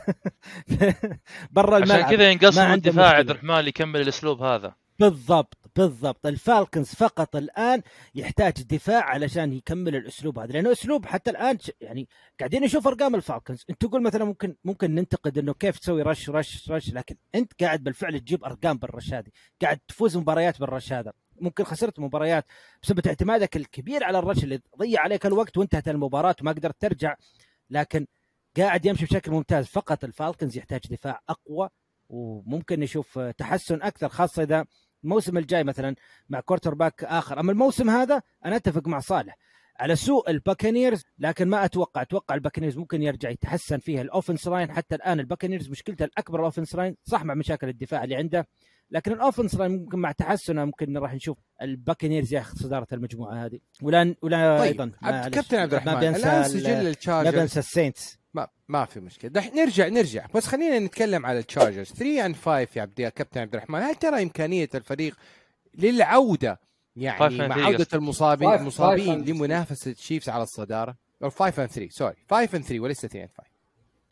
برا 1.51 1.77
الملعب. 1.77 1.99
عشان 1.99 2.17
كذا 2.17 2.31
عنده 2.71 2.89
الدفاع 2.89 3.05
مشكلة. 3.05 3.17
عبد 3.19 3.29
الرحمن 3.29 3.59
اللي 3.59 3.69
يكمل 3.69 4.01
الأسلوب 4.01 4.41
هذا. 4.43 4.75
بالضبط 4.99 5.57
بالضبط. 5.75 6.25
الفالكنز 6.25 6.87
فقط 6.87 7.35
الآن 7.35 7.81
يحتاج 8.15 8.53
دفاع 8.63 9.03
علشان 9.03 9.53
يكمل 9.53 9.95
الأسلوب 9.95 10.39
هذا 10.39 10.53
لأنه 10.53 10.71
أسلوب 10.71 11.05
حتى 11.05 11.29
الآن 11.29 11.57
يعني 11.81 12.07
قاعدين 12.39 12.63
نشوف 12.63 12.87
أرقام 12.87 13.15
الفالكنز. 13.15 13.65
أنت 13.69 13.81
تقول 13.81 14.03
مثلا 14.03 14.25
ممكن 14.25 14.55
ممكن 14.65 14.95
ننتقد 14.95 15.37
إنه 15.37 15.53
كيف 15.53 15.79
تسوي 15.79 16.01
rush 16.01 16.29
rush 16.29 16.71
rush 16.71 16.93
لكن 16.93 17.15
أنت 17.35 17.53
قاعد 17.63 17.83
بالفعل 17.83 18.19
تجيب 18.19 18.43
أرقام 18.43 18.77
بال 18.77 18.89
rush 18.89 19.13
هذه 19.13 19.27
قاعد 19.61 19.79
تفوز 19.87 20.17
مباريات 20.17 20.59
بال 20.59 20.71
rush 20.71 20.93
هذا 20.93 21.13
ممكن 21.41 21.63
خسرت 21.63 21.99
مباريات 21.99 22.45
بسبب 22.83 23.07
اعتمادك 23.07 23.57
الكبير 23.57 24.03
على 24.03 24.19
ال 24.19 24.24
rush 24.24 24.43
اللي 24.43 24.59
ضيع 24.77 25.01
عليك 25.01 25.25
الوقت 25.25 25.57
وانتهت 25.57 25.87
المباراة 25.87 26.35
وما 26.41 26.51
قدرت 26.51 26.81
ترجع 26.81 27.15
لكن 27.69 28.07
قاعد 28.57 28.85
يمشي 28.85 29.05
بشكل 29.05 29.31
ممتاز. 29.31 29.65
فقط 29.65 30.03
الفالكنز 30.03 30.57
يحتاج 30.57 30.81
دفاع 30.89 31.21
أقوى 31.29 31.69
وممكن 32.09 32.79
نشوف 32.79 33.19
تحسن 33.19 33.81
أكثر 33.81 34.09
خاصة 34.09 34.43
إذا 34.43 34.65
الموسم 35.03 35.37
الجاي 35.37 35.63
مثلا 35.63 35.95
مع 36.29 36.39
quarterback 36.39 37.03
آخر. 37.03 37.39
أما 37.39 37.51
الموسم 37.51 37.89
هذا 37.89 38.21
أنا 38.45 38.55
أتفق 38.55 38.87
مع 38.87 38.99
صالح 38.99 39.37
على 39.79 39.95
سوء 39.95 40.29
الباكنيرز 40.29 41.03
لكن 41.19 41.47
ما 41.47 41.65
أتوقع. 41.65 42.01
أتوقع 42.01 42.35
الباكنيرز 42.35 42.77
ممكن 42.77 43.01
يرجع 43.03 43.29
يتحسن 43.29 43.77
فيها 43.79 44.01
ال 44.01 44.07
offense 44.07 44.47
line 44.47 44.71
حتى 44.71 44.95
الآن 44.95 45.19
الباكنيرز 45.19 45.69
مشكلته 45.69 46.05
الأكبر 46.05 46.39
ال 46.39 46.44
offense 46.44 46.75
line 46.75 46.95
صح 47.03 47.23
مع 47.23 47.33
مشاكل 47.33 47.69
الدفاع 47.69 48.03
اللي 48.03 48.15
عنده 48.15 48.47
لكن 48.91 49.11
ال 49.11 49.17
offense 49.17 49.55
line 49.55 49.71
ممكن 49.71 49.99
مع 49.99 50.11
تحسنه 50.11 50.65
ممكن 50.65 50.97
راح 50.97 51.13
نشوف 51.13 51.37
الباكنيرز 51.61 52.33
ياخذ 52.33 52.57
صدارة 52.57 52.87
المجموعة 52.93 53.45
هذه. 53.45 53.59
ولا 53.81 54.15
ولا 54.21 54.57
طيب 54.59 54.67
أيضا 54.81 54.91
كابتن 55.29 55.57
عبد 55.57 55.73
الرحمن 55.73 55.91
الآن 56.03 56.41
ال- 56.41 56.49
سجل 56.49 56.73
ما 56.73 56.81
التشارجرز 56.81 57.35
بنسى 57.35 57.59
السينتس. 57.59 58.19
ما 58.37 58.47
ما 58.67 58.85
في 58.85 58.99
مشكلة. 58.99 59.31
راح 59.31 59.53
نرجع 59.53 59.87
نرجع. 59.87 60.25
بس 60.35 60.47
خلينا 60.47 60.79
نتكلم 60.79 61.25
على 61.25 61.39
التشارجرز 61.39 61.87
3 61.87 62.25
and 62.25 62.35
5 62.35 62.67
يا 62.75 62.81
عبد 62.81 62.99
يا 62.99 63.09
كابتن 63.09 63.41
عبد 63.41 63.55
الرحمن. 63.55 63.79
هل 63.79 63.95
ترى 63.95 64.23
إمكانية 64.23 64.69
الفريق 64.75 65.15
للعودة 65.75 66.59
يعني 66.95 67.47
مع 67.47 67.65
عودة. 67.65 67.87
المصابين 67.93 68.53
المصابين 68.53 69.25
لمنافسة 69.25 69.91
الشيفز 69.91 70.29
على 70.29 70.43
الصدارة؟ 70.43 70.95
أو 71.23 71.29
5 71.29 71.63
and 71.63 71.71
3 71.71 71.91
sorry 71.91 72.15
5 72.29 72.57
and 72.57 72.65
3 72.65 72.79
وليس 72.79 73.01
3 73.01 73.19
and 73.19 73.29
5 73.37 73.49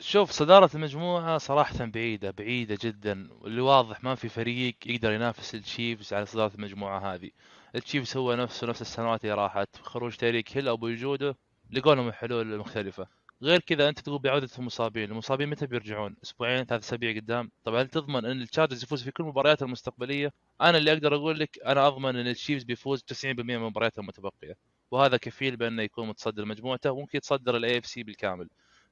شوف 0.00 0.30
صدارة 0.30 0.70
المجموعة 0.74 1.38
صراحة 1.38 1.84
بعيدة 1.84 2.30
بعيدة 2.30 2.78
جدا. 2.82 3.28
واللي 3.40 3.60
واضح 3.60 4.04
ما 4.04 4.14
في 4.14 4.28
فريق 4.28 4.74
يقدر 4.86 5.12
ينافس 5.12 5.54
التشيفز 5.54 6.12
على 6.12 6.26
صدارة 6.26 6.54
المجموعة 6.54 7.14
هذه. 7.14 7.30
التشيفز 7.74 8.16
هو 8.16 8.34
نفسه 8.34 8.66
نفس 8.66 8.80
السنوات 8.80 9.24
اللي 9.24 9.34
راحت. 9.34 9.68
خروج 9.82 10.16
تاريك 10.16 10.56
هيل 10.56 10.68
أو 10.68 10.76
بوجوده 10.76 11.36
لقوا 11.70 11.94
لهم 11.94 12.12
حلول 12.12 12.58
مختلفة 12.58 13.06
غير 13.42 13.60
كذا 13.60 13.88
أنت 13.88 13.98
تقول 14.00 14.18
بعودة 14.18 14.48
المصابين 14.58 15.10
المصابين 15.10 15.48
متى 15.48 15.66
بيرجعون؟ 15.66 16.16
أسبوعين 16.24 16.64
ثلاث 16.64 16.84
أسابيع 16.84 17.16
قدام. 17.16 17.50
طبعا 17.64 17.82
هل 17.82 17.88
تضمن 17.88 18.24
إن 18.24 18.42
التشارجرز 18.42 18.82
يفوز 18.82 19.02
في 19.02 19.10
كل 19.10 19.22
المباريات 19.22 19.62
المستقبلية؟ 19.62 20.32
أنا 20.60 20.78
اللي 20.78 20.92
أقدر 20.92 21.14
أقول 21.16 21.38
لك 21.38 21.58
أنا 21.66 21.86
أضمن 21.86 22.16
إن 22.16 22.26
التشيفز 22.26 22.62
بيفوز 22.64 23.02
90% 23.02 23.24
من 23.34 23.58
مبارياته 23.58 24.00
المتبقية. 24.00 24.54
وهذا 24.90 25.16
كفيل 25.16 25.56
بأنه 25.56 25.82
يكون 25.82 26.08
متصدر 26.08 26.44
مجموعته 26.44 26.92
وممكن 26.92 27.18
يتصدر 27.18 27.56
ال 27.56 27.78
AFC 27.78 28.02
بالكامل 28.02 28.48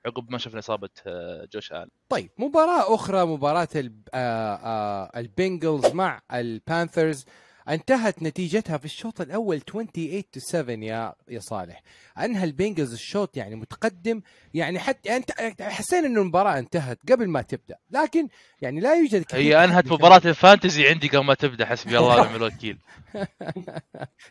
عقب 0.06 0.30
ما 0.32 0.38
شفنا 0.38 0.58
إصابة 0.58 0.88
آه، 1.06 1.48
جوش 1.52 1.72
ألن. 1.72 1.88
طيب 2.08 2.30
مباراة 2.38 2.94
أخرى 2.94 3.24
مباراة 3.26 3.68
ال- 3.76 3.92
آه، 4.14 4.54
آه، 4.54 5.10
البنجلز 5.20 5.86
مع 5.94 6.22
البانثرز. 6.32 7.24
انتهت 7.68 8.22
نتيجتها 8.22 8.78
في 8.78 8.84
الشوط 8.84 9.20
الأول 9.20 9.60
28 9.60 10.22
to 10.22 10.38
7 10.38 10.74
يا 10.74 11.14
يا 11.28 11.40
صالح. 11.40 11.82
أنهى 12.18 12.44
البنجلز 12.44 12.92
الشوط 12.92 13.36
يعني 13.36 13.54
متقدم. 13.54 14.20
يعني 14.54 14.78
حتى 14.78 15.16
أنت 15.16 15.62
حسينا 15.62 16.06
إنه 16.06 16.20
المباراة 16.20 16.58
انتهت 16.58 16.98
قبل 17.12 17.28
ما 17.28 17.42
تبدأ. 17.42 17.76
لكن 17.90 18.28
يعني 18.62 18.80
لا 18.80 18.94
يوجد 18.94 19.22
كثير 19.22 19.40
هي 19.40 19.64
أنهت 19.64 19.92
مباراة 19.92 20.22
ال 20.24 20.32
fantasy 20.32 20.88
عندي 20.88 21.08
قبل 21.08 21.24
ما 21.24 21.34
تبدأ 21.34 21.66
حسبي 21.66 21.98
الله 21.98 22.14
ونعم 22.20 22.36
الوكيل. 22.36 22.78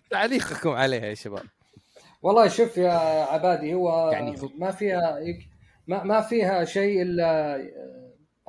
تعليقكم 0.10 0.70
عليها 0.70 1.06
يا 1.06 1.14
شباب. 1.14 1.44
والله 2.22 2.48
شوف 2.48 2.78
يا 2.78 2.92
عبادي 3.32 3.74
هو 3.74 4.12
يعني 4.12 4.36
ما 4.58 4.72
فيها 4.72 5.20
ما, 5.88 6.04
ما 6.04 6.22
فيها 6.22 6.66
شيء 6.66 7.02
الا 7.02 7.58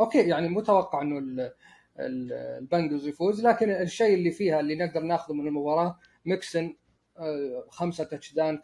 okay 0.00 0.28
يعني 0.28 0.48
متوقع 0.48 1.02
إنه 1.02 1.50
البنجلز 1.98 3.08
يفوز 3.08 3.46
لكن 3.46 3.70
الشيء 3.70 4.14
اللي 4.14 4.30
فيها 4.30 4.60
اللي 4.60 4.74
نقدر 4.74 5.00
ناخذه 5.00 5.34
من 5.34 5.46
المباراة 5.46 5.98
ميكسن 6.24 6.74
آه، 7.18 7.64
خمسة 7.68 8.04
touchdown 8.04 8.60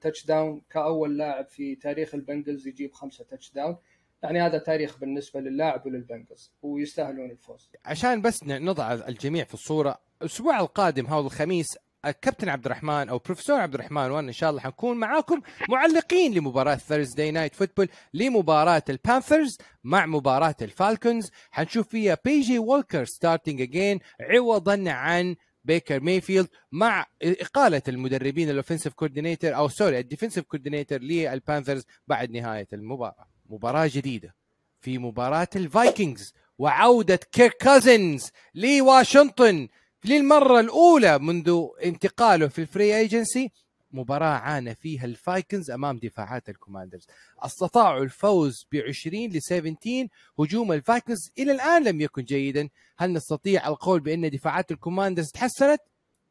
touchdown 0.00 0.62
كأول 0.70 1.18
لاعب 1.18 1.48
في 1.48 1.74
تاريخ 1.74 2.14
البنجلز 2.14 2.66
يجيب 2.66 2.92
خمسة 2.92 3.24
touchdown 3.24 3.76
يعني 4.22 4.40
هذا 4.40 4.58
تاريخ 4.58 4.98
بالنسبة 4.98 5.40
للاعب 5.40 5.86
وللبنجلز 5.86 6.52
ويستاهلون 6.62 7.30
الفوز. 7.30 7.70
عشان 7.84 8.22
بس 8.22 8.44
نضع 8.44 8.92
الجميع 8.92 9.44
في 9.44 9.54
الصورة 9.54 9.98
الأسبوع 10.22 10.60
القادم 10.60 11.06
هذا 11.06 11.20
الخميس 11.26 11.66
الكابتن 12.06 12.48
عبد 12.48 12.66
الرحمن 12.66 13.08
أو 13.08 13.18
بروفيسور 13.18 13.60
عبد 13.60 13.74
الرحمن 13.74 14.10
وأنا 14.10 14.28
إن 14.28 14.32
شاء 14.32 14.50
الله 14.50 14.60
حنكون 14.60 14.96
معاكم 14.96 15.40
معلقين 15.68 16.34
لمباراة 16.34 16.74
Thursday 16.74 17.30
Night 17.30 17.54
Football 17.54 17.88
لمباراة 18.14 18.82
البانثرز 18.88 19.58
مع 19.84 20.06
مباراة 20.06 20.56
الفالكونز 20.62 21.30
حنشوف 21.50 21.88
فيها 21.88 22.18
بي 22.24 22.40
جي 22.40 22.58
وولكر 22.58 23.04
starting 23.04 23.60
again 23.60 23.98
عوضا 24.20 24.84
عن 24.86 25.36
بيكر 25.64 26.00
مايفيلد 26.00 26.48
مع 26.72 27.06
إقالة 27.22 27.82
المدربين 27.88 28.50
ال 28.50 28.54
offensive 28.54 28.92
coordinator 28.92 29.56
أو 29.56 29.68
sorry 29.68 29.98
ال 29.98 30.03
defensive 30.03 30.44
coordinator 30.44 30.98
للبانثرز 30.98 31.84
بعد 32.06 32.30
نهاية 32.30 32.68
المباراة. 32.72 33.28
مباراة 33.46 33.90
جديدة 33.92 34.34
في 34.80 34.98
مباراة 34.98 35.48
الفايكنجز 35.56 36.34
وعودة 36.58 37.20
كيرك 37.32 37.56
كازنز 37.56 38.30
لواشنطن. 38.54 39.68
للمرة 40.06 40.60
الأولى 40.60 41.18
منذ 41.18 41.66
انتقاله 41.84 42.48
في 42.48 42.58
ال 42.60 42.67
free 42.67 42.96
agency 42.96 43.50
مباراة 43.92 44.26
عانى 44.38 44.74
فيها 44.74 45.04
الفايكنز 45.04 45.70
أمام 45.70 45.98
دفاعات 45.98 46.48
الكوماندرز. 46.48 47.06
استطاعوا 47.42 48.04
الفوز 48.04 48.66
ب 48.72 48.76
20 48.76 49.30
ل 49.30 49.42
17 49.42 50.08
هجوم 50.38 50.72
الفايكنز. 50.72 51.18
إلى 51.38 51.52
الآن 51.52 51.84
لم 51.84 52.00
يكن 52.00 52.22
جيدا. 52.24 52.68
هل 52.98 53.12
نستطيع 53.12 53.68
القول 53.68 54.00
بأن 54.00 54.30
دفاعات 54.30 54.70
الكوماندرز 54.70 55.30
تحسنت؟ 55.30 55.80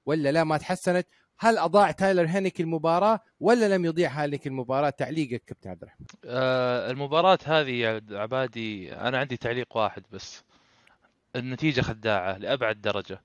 ولا 0.05 0.31
لا 0.31 0.43
ما 0.43 0.57
تحسنت؟ 0.57 1.07
هل 1.39 1.57
أضاع 1.57 1.91
تايلر 1.91 2.25
هينيك 2.27 2.61
المباراة؟ 2.61 3.19
ولا 3.39 3.75
لم 3.75 3.85
يضيع 3.85 4.09
هينيك 4.09 4.47
المباراة؟ 4.47 4.89
تعليقك 4.89 5.43
كابتن 5.47 5.69
عبد 5.69 5.81
الرحمن. 5.83 6.05
آه، 6.25 6.91
المباراة 6.91 7.39
هذه 7.45 7.71
يا 7.71 8.01
عبادي 8.11 8.93
أنا 8.93 9.17
عندي 9.17 9.37
تعليق 9.37 9.77
واحد 9.77 10.03
بس. 10.11 10.43
النتيجة 11.35 11.81
خداعة 11.81 12.37
لأبعد 12.37 12.81
درجة. 12.81 13.21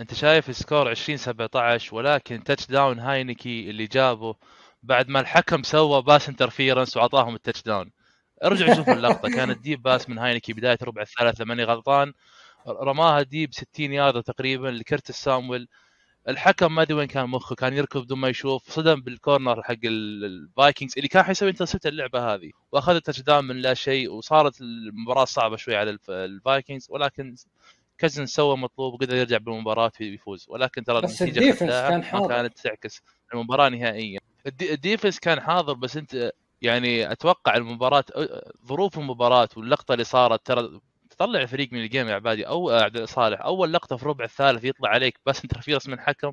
أنت 0.00 0.14
شايف 0.14 0.48
ال 0.50 0.56
score 0.56 0.88
20 0.88 1.16
17 1.18 1.94
ولكن 1.96 2.44
touchdown 2.44 2.98
هاينكي 2.98 3.70
اللي 3.70 3.86
جابه 3.86 4.34
بعد 4.82 5.08
ما 5.08 5.20
الحكم 5.20 5.62
سوى 5.62 6.02
pass 6.02 6.28
interference 6.28 6.96
وأعطاهم 6.96 7.34
ال 7.34 7.62
touchdown 7.62 7.92
ارجعوا 8.44 8.74
شوفوا 8.76 8.94
اللقطة 8.94 9.28
كانت 9.28 9.58
deep 9.58 9.82
pass 9.82 10.08
من 10.10 10.18
هاينكي 10.18 10.52
بداية 10.52 10.78
ربع 10.82 11.02
الثالث 11.02 11.40
لو 11.40 11.50
ماني 11.50 11.64
غلطان. 11.64 12.12
رماها 12.68 13.22
deep 13.22 13.54
60 13.54 13.92
يارد 13.92 14.22
تقريبا 14.22 14.68
لكرتس 14.68 15.14
سامويل. 15.24 15.68
الحكم 16.28 16.74
ما 16.74 16.82
أدري 16.82 16.94
وين 16.94 17.06
كان 17.08 17.26
مخه 17.30 17.54
كان 17.56 17.74
يركض 17.74 18.02
بدون 18.04 18.18
ما 18.18 18.28
يشوف 18.28 18.70
صدم 18.70 19.00
بال 19.02 19.17
corner 19.17 19.62
حق 19.62 19.72
ال- 19.84 20.24
الفايكنجز 20.24 20.94
اللي 20.96 21.08
كان 21.08 21.22
حيسوي 21.24 21.50
intercept 21.50 21.86
اللعبة 21.86 22.34
هذه. 22.34 22.50
وأخذ 22.72 22.94
ال 22.94 23.20
touchdown 23.20 23.44
من 23.44 23.56
لا 23.56 23.74
شيء 23.74 24.12
وصارت 24.12 24.60
المباراة 24.60 25.24
صعبة 25.24 25.56
شوي 25.56 25.76
على 25.76 25.90
الف- 25.90 26.10
الفايكنجز 26.10 26.86
ولكن 26.90 27.34
كازن 28.00 28.26
سوى 28.26 28.56
مطلوب 28.56 28.94
وقدر 28.94 29.16
يرجع 29.16 29.36
بالمباراة 29.38 29.92
ويفوز 30.00 30.46
ولكن 30.48 30.84
ترى 30.84 31.00
بس 31.00 31.22
ال 31.22 31.28
defense 31.28 31.70
كان 31.70 31.98
ما 31.98 32.04
حاضر. 32.04 32.28
كانت 32.28 32.58
تعكس 32.58 33.02
المباراة 33.34 33.68
نهائيا. 33.68 34.20
ال 34.46 34.52
de- 34.52 34.72
ال 34.72 34.78
defense 34.78 35.18
كان 35.18 35.40
حاضر 35.40 35.72
بس 35.72 35.96
أنت 35.96 36.32
يعني 36.62 37.12
أتوقع 37.12 37.56
المباراة 37.56 38.04
ظروف 38.66 38.98
المباراة 38.98 39.48
واللقطة 39.56 39.92
اللي 39.92 40.04
صارت 40.04 40.46
ترى 40.46 40.80
تطلع 41.10 41.40
الفريق 41.40 41.72
من 41.72 41.80
ال 41.82 41.87
game 41.87 42.08
يا 42.08 42.14
عبادي 42.14 42.46
أو 42.46 42.88
صالح 43.04 43.40
أول 43.40 43.72
لقطة 43.72 43.96
في 43.96 44.02
الربع 44.02 44.24
الثالث 44.24 44.64
يطلع 44.64 44.88
عليك 44.88 45.20
pass 45.26 45.42
interference 45.42 45.88
من 45.88 46.00
حكم 46.00 46.32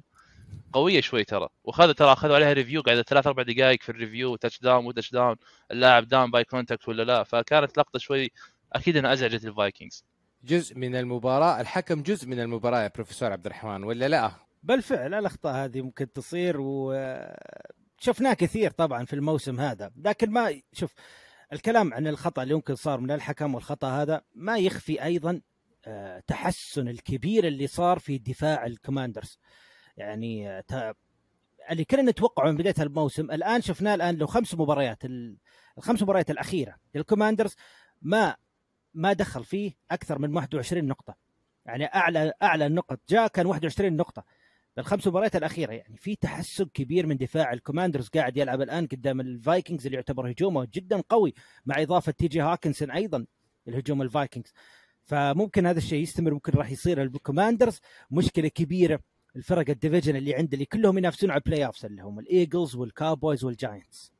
قوية 0.74 1.02
شوي 1.02 1.24
ترى. 1.24 1.48
وخذ 1.64 1.94
ترى 1.94 2.14
أخذوا 2.14 2.36
عليها 2.36 2.54
review 2.54 2.82
قاعدة 2.82 3.04
ثلاث 3.04 3.28
أربع 3.28 3.44
دقائق 3.44 3.84
في 3.84 3.90
ال 3.90 4.36
review 4.36 4.60
touchdown 4.62 4.84
مو 4.84 4.92
touchdown 4.92 5.36
اللاعب 5.72 6.08
down 6.08 6.32
by 6.32 6.44
contact 6.44 6.88
ولا 6.88 7.04
لا؟ 7.04 7.24
فكانت 7.24 7.78
لقطة 7.78 8.00
شوي 8.00 8.32
أكيد 8.74 8.98
انها 8.98 9.14
أزعجت 9.14 9.46
الفايكنجز. 9.46 10.04
جزء 10.48 10.78
من 10.78 10.96
المباراة 10.96 11.62
الحكم 11.62 12.02
جزء 12.02 12.28
من 12.28 12.40
المباراة 12.40 12.82
يا 12.84 12.92
بروفيسور 12.96 13.32
عبد 13.32 13.46
الرحمن 13.46 13.84
ولا 13.84 14.08
لا؟ 14.08 14.32
بالفعل 14.64 15.14
الأخطاء 15.14 15.56
هذه 15.66 15.82
ممكن 15.82 16.12
تصير 16.12 16.56
وشفناه 16.60 18.34
كثير 18.38 18.72
طبعا 18.72 19.06
في 19.06 19.14
الموسم 19.14 19.60
هذا. 19.60 19.92
لكن 19.96 20.32
ما 20.32 20.62
شوف 20.74 20.94
الكلام 21.54 21.94
عن 21.94 22.08
الخطأ 22.08 22.44
اللي 22.44 22.54
يمكن 22.54 22.76
صار 22.76 23.00
من 23.00 23.12
الحكم 23.12 23.56
والخطأ 23.56 24.02
هذا 24.02 24.22
ما 24.36 24.58
يخفي 24.58 25.04
أيضا 25.04 25.42
آه، 25.86 26.24
تحسن 26.28 26.88
الكبير 26.88 27.48
اللي 27.48 27.68
صار 27.68 28.00
في 28.00 28.18
دفاع 28.18 28.66
الكوماندرز. 28.66 29.40
يعني 29.98 30.50
آه، 30.50 30.96
اللي 31.72 31.86
كنا 31.86 32.02
نتوقعه 32.02 32.52
من 32.52 32.58
بداية 32.58 32.76
الموسم 32.80 33.32
الآن 33.32 33.62
شفناه 33.62 33.96
الآن 33.96 34.16
لو 34.16 34.28
خمس 34.28 34.54
مباريات 34.56 35.06
ال- 35.06 35.38
الخمس 35.78 36.02
مباريات 36.04 36.32
الأخيرة 36.32 36.76
للكوماندرز 36.96 37.56
ما 38.02 38.36
ما 38.98 39.14
دخل 39.14 39.44
فيه 39.44 39.72
أكثر 39.92 40.20
من 40.20 40.36
21 40.36 40.86
نقطة. 40.86 41.16
يعني 41.66 41.86
أعلى 41.86 42.34
أعلى 42.44 42.66
النقط 42.66 43.00
جاء 43.10 43.28
كان 43.28 43.46
21 43.46 43.98
نقطة. 43.98 44.24
بالخمس 44.78 45.08
مباريات 45.08 45.36
الأخيرة 45.36 45.74
يعني 45.74 45.98
في 45.98 46.16
تحسن 46.16 46.66
كبير 46.66 47.06
من 47.08 47.18
دفاع 47.18 47.54
الكوماندرز 47.54 48.08
قاعد 48.08 48.38
يلعب 48.38 48.62
الآن 48.62 48.88
قدام 48.88 49.22
الفايكنجز 49.22 49.86
اللي 49.86 49.96
يعتبر 49.96 50.32
هجومه 50.32 50.68
جدا 50.74 51.04
قوي 51.10 51.34
مع 51.66 51.82
إضافة 51.82 52.12
تي 52.12 52.28
جي 52.28 52.42
هاكنسون 52.42 52.92
أيضا 52.92 53.26
الهجوم 53.68 54.02
الفايكنجز. 54.02 54.54
فممكن 55.04 55.66
هذا 55.66 55.78
الشيء 55.78 56.02
يستمر 56.02 56.34
ممكن 56.34 56.54
راح 56.54 56.72
يصير 56.72 57.02
الكوماندرز 57.02 57.80
مشكلة 58.12 58.48
كبيرة 58.48 59.00
الفرق 59.38 59.70
ال 59.70 59.75
division 59.75 60.16
اللي 60.16 60.36
عنده 60.36 60.54
اللي 60.54 60.66
كلهم 60.66 60.98
ينافسون 60.98 61.32
على 61.32 61.38
ال 61.46 61.66
playoffs 61.66 61.86
اللي 61.86 62.02
هم 62.02 62.20
الإيجلز 62.20 62.76
والكابويز 62.76 63.44
والجاينتس 63.44 64.12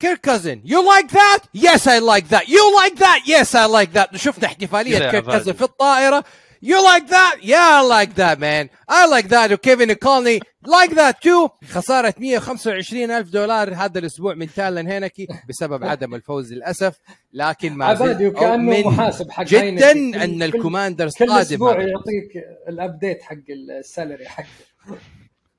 كيرك 0.00 0.20
كازن 0.20 0.62
يو 0.64 0.82
لايك 0.92 1.06
ذات 1.14 1.42
يس 1.54 1.88
اي 1.88 2.00
لايك 2.00 2.24
ذات 2.24 2.48
يو 2.48 2.80
لايك 2.80 2.98
ذات 2.98 3.28
يس 3.28 3.56
اي 3.56 3.72
لايك 3.72 3.90
ذات 3.90 4.16
شفنا 4.16 4.46
احتفالية 4.46 4.98
كيرك. 4.98 5.24
كازن 5.24 5.52
في 5.52 5.62
الطائرة. 5.62 6.24
يو 6.62 6.82
لايك 6.82 7.04
ذات 7.04 7.44
يا 7.44 7.80
اي 7.82 7.88
لايك 7.88 8.10
ذات 8.16 8.38
مان 8.38 8.68
اي 8.90 9.10
لايك 9.10 9.26
ذات 9.26 9.52
وكيفن 9.52 9.92
كولني 9.92 10.40
لايك 10.66 10.92
ذات 10.92 11.22
تو 11.22 11.48
خسارة 11.70 12.14
125 12.18 13.10
ألف 13.10 13.28
دولار 13.30 13.74
هذا 13.74 13.98
الأسبوع 13.98 14.34
من 14.34 14.52
تالن 14.54 14.86
هينكي 14.86 15.26
بسبب 15.48 15.84
عدم 15.90 16.14
الفوز 16.14 16.52
للأسف. 16.52 16.96
لكن 17.32 17.72
ما 17.72 17.94
زلت 17.94 18.20
أؤمن 18.36 18.82
محاسب 18.84 19.30
حق 19.30 19.44
جدا. 19.44 19.92
كل- 19.92 20.12
كل- 20.26 20.42
الكوماندرز 20.42 21.12
كل 21.14 21.26
قادم 21.28 21.40
أسبوع 21.40 21.72
هذا. 21.72 21.80
يعطيك 21.80 22.44
الأبديت 22.68 23.22
حق 23.22 23.36
السالري 23.78 24.28
حقه. 24.28 24.46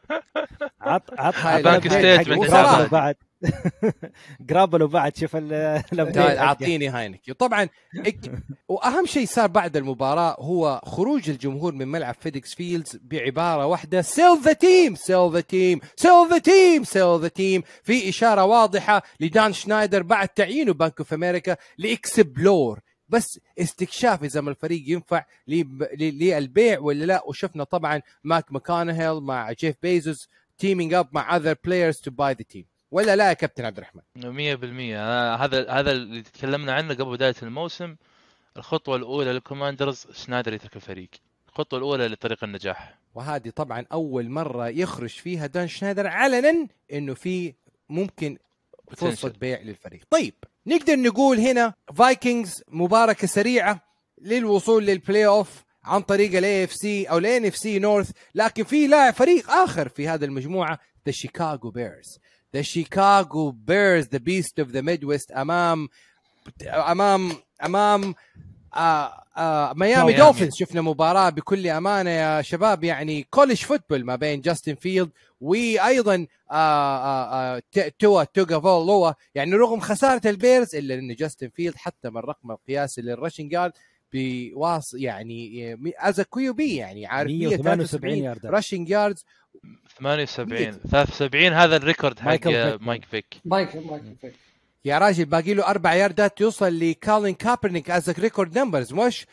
عط 0.80 1.02
عط 1.18 1.34
هاي 1.34 1.80
statement 1.80 2.50
بعد. 2.92 3.16
جرابلو 4.40 4.86
بعد 4.88 5.16
شوف. 5.16 5.36
أعطيني 6.38 6.88
هاينكي 6.88 7.30
وطبعا 7.30 7.68
إك- 7.96 8.30
وأهم 8.68 9.06
شيء 9.06 9.26
صار 9.26 9.46
بعد 9.46 9.76
المباراة 9.76 10.36
هو 10.38 10.80
خروج 10.84 11.30
الجمهور 11.30 11.72
من 11.74 11.88
ملعب 11.88 12.14
فيديكس 12.20 12.54
فيلدز 12.54 12.98
بعبارة 13.02 13.66
واحدة 13.66 14.02
sell 14.02 14.38
the 14.44 14.52
team 14.52 14.94
sell 14.94 15.30
the 15.32 15.40
team 15.40 15.80
sell 15.96 16.28
the 16.30 16.38
team 16.38 16.84
sell 16.84 17.20
the 17.20 17.28
team 17.28 17.62
في 17.82 18.08
إشارة 18.08 18.44
واضحة 18.44 19.02
لدان 19.20 19.52
شنايدر 19.52 20.02
بعد 20.02 20.28
تعيينه 20.28 20.72
بنك 20.72 20.94
اوف 20.98 21.12
أمريكا 21.12 21.56
ل 21.78 21.90
explore. 21.90 22.80
بس 23.08 23.40
استكشاف 23.58 24.24
إذا 24.24 24.40
ما 24.40 24.50
الفريق 24.50 24.82
ينفع 24.86 25.24
للبيع 25.98 26.78
ولا 26.80 27.04
لا. 27.04 27.22
وشفنا 27.26 27.64
طبعا 27.64 28.02
ماك 28.24 28.52
ماكونهيل 28.52 29.20
مع 29.20 29.52
جيف 29.52 29.76
بيزوس 29.82 30.28
teaming 30.58 30.94
up 30.94 31.08
مع 31.12 31.36
other 31.36 31.56
players 31.64 31.96
to 31.96 32.10
buy 32.10 32.32
the 32.34 32.42
team 32.48 32.66
ولا 32.90 33.16
لا 33.16 33.28
يا 33.28 33.32
كابتن 33.32 33.64
عبد 33.64 33.76
الرحمن؟ 33.78 34.02
100% 34.16 34.22
أنا 34.24 35.44
هذا 35.44 35.70
هذا 35.70 35.92
اللي 35.92 36.22
تكلمنا 36.22 36.72
عنه 36.72 36.94
قبل 36.94 37.10
بداية 37.16 37.34
الموسم. 37.42 37.96
الخطوة 38.56 38.96
الأولى 38.96 39.32
للكوماندرز 39.32 40.06
شنايدر 40.12 40.52
يترك 40.54 40.76
الفريق. 40.76 41.08
الخطوة 41.48 41.78
الأولى 41.78 42.08
لطريق 42.08 42.44
النجاح. 42.44 42.98
وهذه 43.14 43.50
طبعا 43.50 43.84
أول 43.92 44.30
مرة 44.30 44.68
يخرج 44.68 45.10
فيها 45.10 45.46
دان 45.46 45.68
شنايدر 45.68 46.06
علنا 46.06 46.68
إنه 46.92 47.14
في 47.14 47.54
ممكن 47.88 48.38
فرصة. 48.96 49.28
بيع 49.28 49.60
للفريق. 49.60 50.00
طيب 50.10 50.34
نقدر 50.66 50.96
نقول 50.96 51.38
هنا 51.38 51.74
فايكنجز 51.94 52.62
مباركة 52.68 53.26
سريعة 53.26 53.80
للوصول 54.22 54.86
لل 54.86 55.26
playoff 55.26 55.64
عن 55.84 56.00
طريق 56.00 56.36
ال 56.36 56.64
AFC 56.64 57.04
أو 57.04 57.18
ال 57.18 57.44
NFC 57.46 57.78
North 57.78 58.10
لكن 58.34 58.64
في 58.64 58.86
لاعب 58.86 59.14
فريق 59.14 59.50
آخر 59.50 59.88
في 59.88 60.08
هذه 60.08 60.24
المجموعة 60.24 60.78
the 61.06 61.12
شيكاغو 61.12 61.70
بيرز 61.70 62.18
the 62.54 62.62
شيكاغو 62.62 63.50
بيرز 63.50 64.06
the 64.12 64.18
beast 64.18 64.60
of 64.60 64.68
the 64.68 64.80
Midwest 64.80 65.32
امام 65.32 65.88
امام 66.62 67.32
امام 67.64 68.14
آه 68.74 69.22
آه 69.36 69.72
ميامي. 69.76 70.12
دولفينز 70.12 70.54
شفنا 70.54 70.80
مباراة 70.82 71.30
بكل 71.30 71.66
أمانة 71.66 72.10
يا 72.10 72.42
شباب. 72.42 72.84
يعني 72.84 73.26
college 73.30 73.56
football 73.56 74.04
ما 74.04 74.16
بين 74.16 74.40
جاستن 74.40 74.74
فيلد 74.74 75.10
وأيضا 75.40 76.26
آه 76.50 77.62
توا 77.98 78.24
توغا 78.24 78.60
فولوا 78.60 79.12
يعني 79.34 79.52
رغم 79.52 79.80
خسارة 79.80 80.28
البيرز 80.30 80.74
إلا 80.74 80.94
إن 80.94 81.14
جاستن 81.14 81.48
فيلد 81.48 81.76
حطم 81.76 82.16
الرقم 82.16 82.50
القياسي 82.50 83.02
لل 83.02 83.13
rushing 83.13 83.50
yard 83.50 83.72
بواص 84.12 84.94
يعني 84.94 85.76
از 85.98 86.20
كيو 86.20 86.52
بي 86.52 86.76
يعني 86.76 87.06
عارف 87.06 87.30
178 87.30 87.62
173 87.62 88.18
يارد 88.18 88.46
رشنج 88.46 88.90
ياردز 88.90 89.24
78 90.00 90.72
73 90.90 91.52
هذا 91.52 91.76
الريكورد 91.76 92.18
حق. 92.18 92.26
مايك 92.80 93.04
فيك. 93.04 93.26
مايك 93.44 93.76
مايك 93.76 94.02
فيك. 94.20 94.34
يا 94.84 94.98
راجل 94.98 95.24
باقي 95.24 95.54
له 95.54 95.66
أربع 95.66 95.94
ياردات 95.94 96.40
يوصل 96.40 96.78
لكالين 96.78 97.34
كابرنيك 97.34 97.90
از 97.90 98.10
ريكورد 98.10 98.58
نمبرز 98.58 98.92
مش 98.92 99.26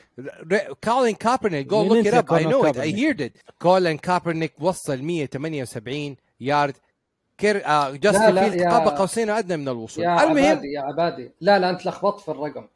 كالين 0.82 1.16
كابرنيك 1.16 1.68
جو 1.68 1.84
لوك 1.96 2.08
ات 2.08 2.14
اب 2.14 2.16
اي 2.16 2.44
كولين 2.44 2.50
نو 2.50 2.60
ات 2.66 2.66
اي 2.66 2.72
كابرنيك؟ 2.74 2.96
هيرد 2.96 3.22
ات 3.22 3.34
كولين 3.60 3.98
كابرنيك 3.98 4.54
وصل 4.62 5.02
178 5.02 6.16
يارد 6.40 6.74
كير 7.38 7.66
آه 7.66 7.90
لا، 7.90 7.98
جاستن 7.98 8.34
لا، 8.34 8.44
فيلد 8.50 8.62
يا- 8.62 8.70
قاب 8.70 8.88
قوسين 8.98 9.30
ادنى 9.30 9.58
من 9.58 9.68
الوصول. 9.68 10.04
يا 10.04 10.24
المهم 10.24 10.46
عبادي 10.46 10.68
يا 10.68 10.82
عبادي. 10.82 11.32
لا 11.42 11.60
لا 11.60 11.70
أنت 11.70 11.86
لخبطت 11.86 12.22
في 12.22 12.30
الرقم. 12.32 12.68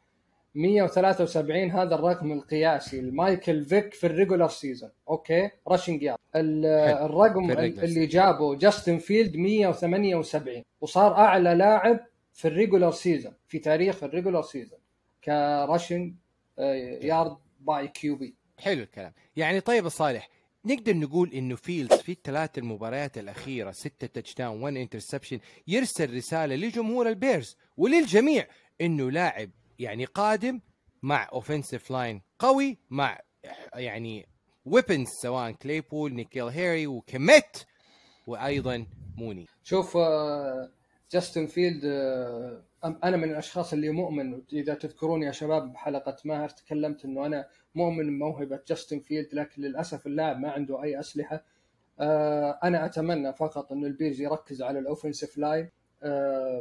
173 0.58 1.70
هذا 1.70 1.94
الرقم 1.94 2.32
القياسي 2.32 3.00
لمايكل 3.00 3.64
فيك 3.64 3.94
في 3.94 4.06
ال 4.06 4.11
regular 4.11 4.48
season. 4.48 4.90
okay؟ 5.08 5.50
rushing 5.68 6.02
yard. 6.02 6.18
الرقم 6.34 7.50
اللي 7.50 8.06
جابه 8.06 8.54
جاستن 8.54 8.98
فيلد 8.98 9.36
178 9.36 10.62
وصار 10.80 11.14
أعلى 11.14 11.54
لاعب 11.54 12.00
في 12.32 12.48
ال 12.48 12.53
regular 12.53 12.92
season 12.92 13.32
في 13.48 13.58
تاريخ 13.58 14.04
ال 14.04 14.09
regular 14.09 14.42
season. 14.42 14.78
ك 15.24 15.35
rushing 15.35 16.14
yard 17.02 17.36
by 17.60 17.88
QB. 17.88 18.34
حلو 18.58 18.82
الكلام. 18.82 19.12
يعني 19.36 19.60
طيب 19.60 19.88
صالح 19.88 20.28
نقدر 20.64 20.96
نقول 20.96 21.32
إنه 21.34 21.56
فيلدز 21.56 21.96
في 21.96 22.12
الثلاث 22.12 22.58
المباريات 22.58 23.18
الأخيرة 23.18 23.70
ستة 23.70 24.06
touchdown 24.06 24.62
1 24.62 24.76
interception 24.76 25.38
يرسل 25.68 26.16
رسالة 26.16 26.54
لجمهور 26.54 27.08
البيرز 27.08 27.56
وللجميع 27.76 28.46
إنه 28.80 29.10
لاعب 29.10 29.50
يعني 29.78 30.04
قادم 30.04 30.60
مع 31.02 31.28
offensive 31.32 31.90
line 31.90 32.22
قوي 32.38 32.78
مع 32.90 33.18
يعني 33.74 34.26
weapons 34.64 35.06
سواء 35.22 35.50
كليبول 35.52 36.14
نيكيل 36.14 36.44
هيري 36.44 36.86
وكميت 36.86 37.56
وأيضا 38.26 38.86
موني. 39.16 39.46
شوف 39.64 39.96
آه، 39.96 40.70
جاستن 41.10 41.46
فيلد 41.46 41.84
آه، 41.84 42.62
أنا 42.84 43.16
من 43.16 43.30
الأشخاص 43.30 43.72
اللي 43.72 43.90
مؤمن 43.90 44.42
إذا 44.52 44.74
تذكرون 44.74 45.22
يا 45.22 45.32
شباب 45.32 45.72
بحلقة 45.72 46.16
ماهر 46.24 46.48
تكلمت 46.48 47.04
إنه 47.04 47.26
أنا 47.26 47.48
مؤمن 47.74 48.06
بموهبة 48.06 48.60
جاستن 48.68 49.00
فيلد 49.00 49.34
لكن 49.34 49.62
للأسف 49.62 50.06
اللاعب 50.06 50.38
ما 50.38 50.50
عنده 50.50 50.82
أي 50.82 51.00
أسلحة. 51.00 51.44
آه، 52.00 52.58
أنا 52.64 52.86
أتمنى 52.86 53.32
فقط 53.32 53.72
إنه 53.72 53.86
البيرز 53.86 54.20
يركز 54.20 54.62
على 54.62 54.78
ال 54.78 54.84
offensive 54.84 55.38
line 55.38 55.64
آه، 55.64 55.70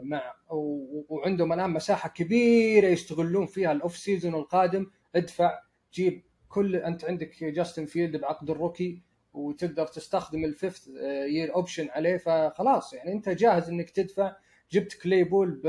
مع 0.04 0.36
و- 0.52 1.06
وعندهم 1.10 1.54
الآن 1.54 1.69
مساحة 1.69 2.10
كبيرة 2.10 2.88
يستغلون 2.88 3.45
فيها 3.45 3.71
ال 3.71 3.78
off 3.78 3.97
season 3.97 4.36
القادم. 4.36 4.86
ادفع 5.15 5.60
جيب 5.93 6.23
كل 6.50 6.76
أنت 6.76 7.06
عندك 7.06 7.43
جاستن 7.43 7.86
فيلد 7.86 8.17
بعقد 8.17 8.50
ال 8.49 8.57
rookie 8.57 9.01
وتقدر 9.34 9.88
تستخدم 9.88 10.45
ال 10.45 10.52
fifth 10.52 10.88
year 11.29 11.55
option 11.55 11.89
عليه 11.89 12.17
فخلاص 12.17 12.93
يعني 12.93 13.12
أنت 13.12 13.30
جاهز 13.30 13.69
إنك 13.69 13.89
تدفع. 13.89 14.36
جبت 14.71 14.93
كليبول 14.93 15.62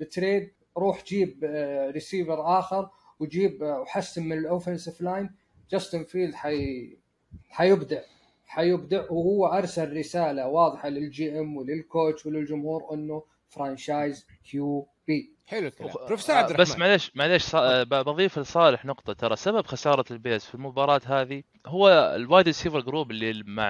ب 0.00 0.09
trade 0.09 0.52
روح 0.78 1.04
جيب 1.04 1.44
ريسيفر 1.90 2.58
آخر 2.58 2.90
وجيب 3.20 3.62
آه، 3.62 3.80
وحسن 3.80 4.22
من 4.22 4.38
ال 4.38 4.44
offensive 4.44 5.00
line 5.00 5.30
جاستن 5.70 6.04
فيلد 6.04 6.34
حي 6.34 6.96
حيبدع. 7.48 8.00
حيبدع 8.54 9.02
وهو 9.10 9.46
أرسل 9.46 9.96
رسالة 9.96 10.46
واضحة 10.46 10.88
لل 10.88 11.38
GM 11.40 11.56
ولل 11.56 11.82
coach 11.82 12.26
وللجمهور 12.26 12.94
إنه 12.94 13.22
franchise 13.48 14.26
QB 14.50 15.30
حلو 15.46 15.66
الكلام. 15.66 15.92
بروفيسور 16.06 16.36
آه، 16.36 16.38
عبد 16.38 16.50
الرحمن. 16.50 16.64
بس 16.64 16.78
معليش 16.78 17.10
معليش 17.16 17.42
صا- 17.42 17.54
آه، 17.58 17.82
بضيف 17.82 18.38
لصالح 18.38 18.84
نقطة. 18.84 19.12
ترى 19.12 19.36
سبب 19.36 19.66
خسارة 19.66 20.04
البيرز 20.10 20.44
في 20.44 20.54
المباراة 20.54 21.00
هذه 21.06 21.42
هو 21.66 22.12
ال 22.16 22.22
wide 22.22 22.46
receiver 22.46 22.80
group 22.80 23.10
اللي 23.10 23.42
مع 23.46 23.66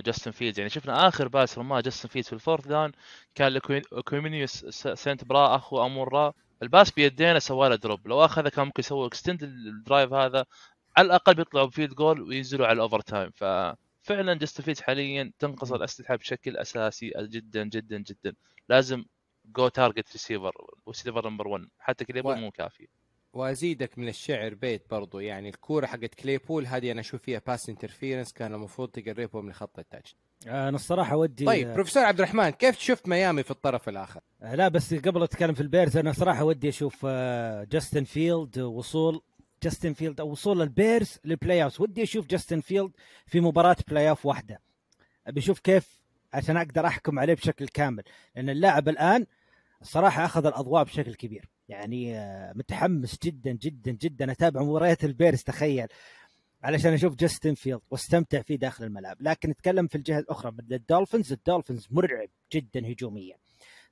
جاستن 0.00 0.30
فيلدز 0.30 0.58
يعني 0.58 0.70
شفنا 0.70 1.08
آخر 1.08 1.28
pass 1.28 1.58
رماه 1.58 1.80
جاستن 1.80 2.08
فيلدز 2.08 2.26
في 2.28 2.32
ال 2.32 2.37
fourth 2.37 2.66
down 2.68 2.92
كان 3.34 3.52
لإكوانيميوس 3.92 4.66
سانت 4.94 5.24
براون 5.24 5.56
أخو 5.56 5.86
آمون 5.86 6.12
را. 6.12 6.32
ال 6.62 6.68
pass 6.68 6.90
بيدينه 6.90 7.38
سوى 7.38 7.68
له 7.68 7.76
drop 7.76 8.08
لو 8.08 8.24
أخذه 8.24 8.48
كان 8.48 8.64
ممكن 8.66 8.80
يسوي 8.80 9.06
extend 9.06 9.42
ال 9.42 9.54
drive 9.54 10.12
هذا. 10.12 10.44
على 10.96 11.06
الأقل 11.06 11.34
بيطلعوا 11.34 11.66
ب 11.66 11.71
field 11.71 11.94
goal 11.94 12.20
وينزلوا 12.22 12.66
على 12.66 12.76
ال 12.76 13.00
overtime 13.00 13.30
ففعلا 13.34 13.76
جاستن 14.12 14.62
فيلدز 14.62 14.80
حاليا 14.80 15.32
تنقص 15.38 15.72
الأسلحة 15.72 16.16
بشكل 16.16 16.56
أساسي 16.56 17.12
جدا 17.18 17.64
جدا 17.64 17.98
جدا. 17.98 18.34
لازم 18.68 19.04
go 19.44 19.68
target 19.68 20.12
receiver 20.12 20.52
receiver 20.88 21.28
number 21.30 21.48
1 21.48 21.64
حتى 21.78 22.04
كليبول 22.04 22.34
و- 22.34 22.40
مو 22.40 22.50
كافي. 22.50 22.88
وأزيدك 23.32 23.98
من 23.98 24.08
الشعر 24.08 24.54
بيت 24.54 24.82
برضو. 24.90 25.18
يعني 25.20 25.48
الكورة 25.48 25.86
حقت 25.86 26.14
كليبول 26.14 26.66
هذه 26.66 26.92
أنا 26.92 27.00
أشوف 27.00 27.22
فيها 27.22 27.42
pass 27.46 27.68
interference 27.68 28.32
كان 28.32 28.54
المفروض 28.54 28.88
تقربهم 28.88 29.50
لخط 29.50 29.78
ال 29.78 29.83
touch. 29.83 30.16
أنا 30.46 30.68
الصراحة 30.76 31.16
ودي 31.16 31.44
طيب 31.44 31.72
بروفيسور 31.72 32.02
عبد 32.04 32.18
الرحمن 32.20 32.50
كيف 32.50 32.78
شفت 32.78 33.08
ميامي 33.08 33.42
في 33.42 33.50
الطرف 33.50 33.88
الآخر؟ 33.88 34.20
آه، 34.42 34.54
لا 34.54 34.68
بس 34.68 34.94
قبل 34.94 35.22
أتكلم 35.22 35.54
في 35.54 35.60
البيرز 35.60 35.96
أنا 35.96 36.12
صراحة 36.12 36.44
ودي 36.44 36.68
أشوف 36.68 36.96
آه، 37.08 37.64
جاستن 37.64 38.04
فيلد 38.04 38.58
وصول. 38.58 39.20
جاستن 39.62 39.92
فيلد 39.92 40.20
أو 40.20 40.30
وصول 40.30 40.62
البيرز 40.62 41.18
لل 41.24 41.64
playoff 41.64 41.80
ودي 41.80 42.02
أشوف 42.02 42.26
جاستن 42.26 42.60
فيلد 42.60 42.90
في 43.26 43.40
مباراة 43.40 43.76
playoff 43.88 44.26
واحدة. 44.26 44.60
أبي 45.26 45.40
أشوف 45.40 45.60
كيف 45.60 45.98
عشان 46.32 46.56
أقدر 46.56 46.86
أحكم 46.86 47.18
عليه 47.18 47.34
بشكل 47.34 47.68
كامل. 47.68 48.02
لأن 48.36 48.50
اللاعب 48.50 48.88
الآن 48.88 49.26
الصراحه 49.82 50.24
أخذ 50.24 50.46
الأضواء 50.46 50.84
بشكل 50.84 51.14
كبير. 51.14 51.48
يعني 51.68 52.18
آه، 52.18 52.52
متحمس 52.52 53.18
جدا 53.22 53.52
جدا 53.52 53.90
جدا. 53.90 54.32
أتابع 54.32 54.62
مباريات 54.62 55.04
البيرز 55.04 55.42
تخيل. 55.42 55.86
علشان 56.62 56.92
أشوف 56.92 57.14
جاستن 57.14 57.54
فيلد 57.54 57.80
واستمتع 57.90 58.42
فيه 58.42 58.56
داخل 58.56 58.84
الملعب. 58.84 59.16
لكن 59.20 59.50
نتكلم 59.50 59.86
في 59.86 59.94
الجهة 59.94 60.18
الأخرى. 60.18 60.52
من 60.52 60.72
الدولفينز 60.72 61.32
الدولفينز 61.32 61.88
مرعب 61.90 62.28
جدا 62.52 62.92
هجوميا. 62.92 63.36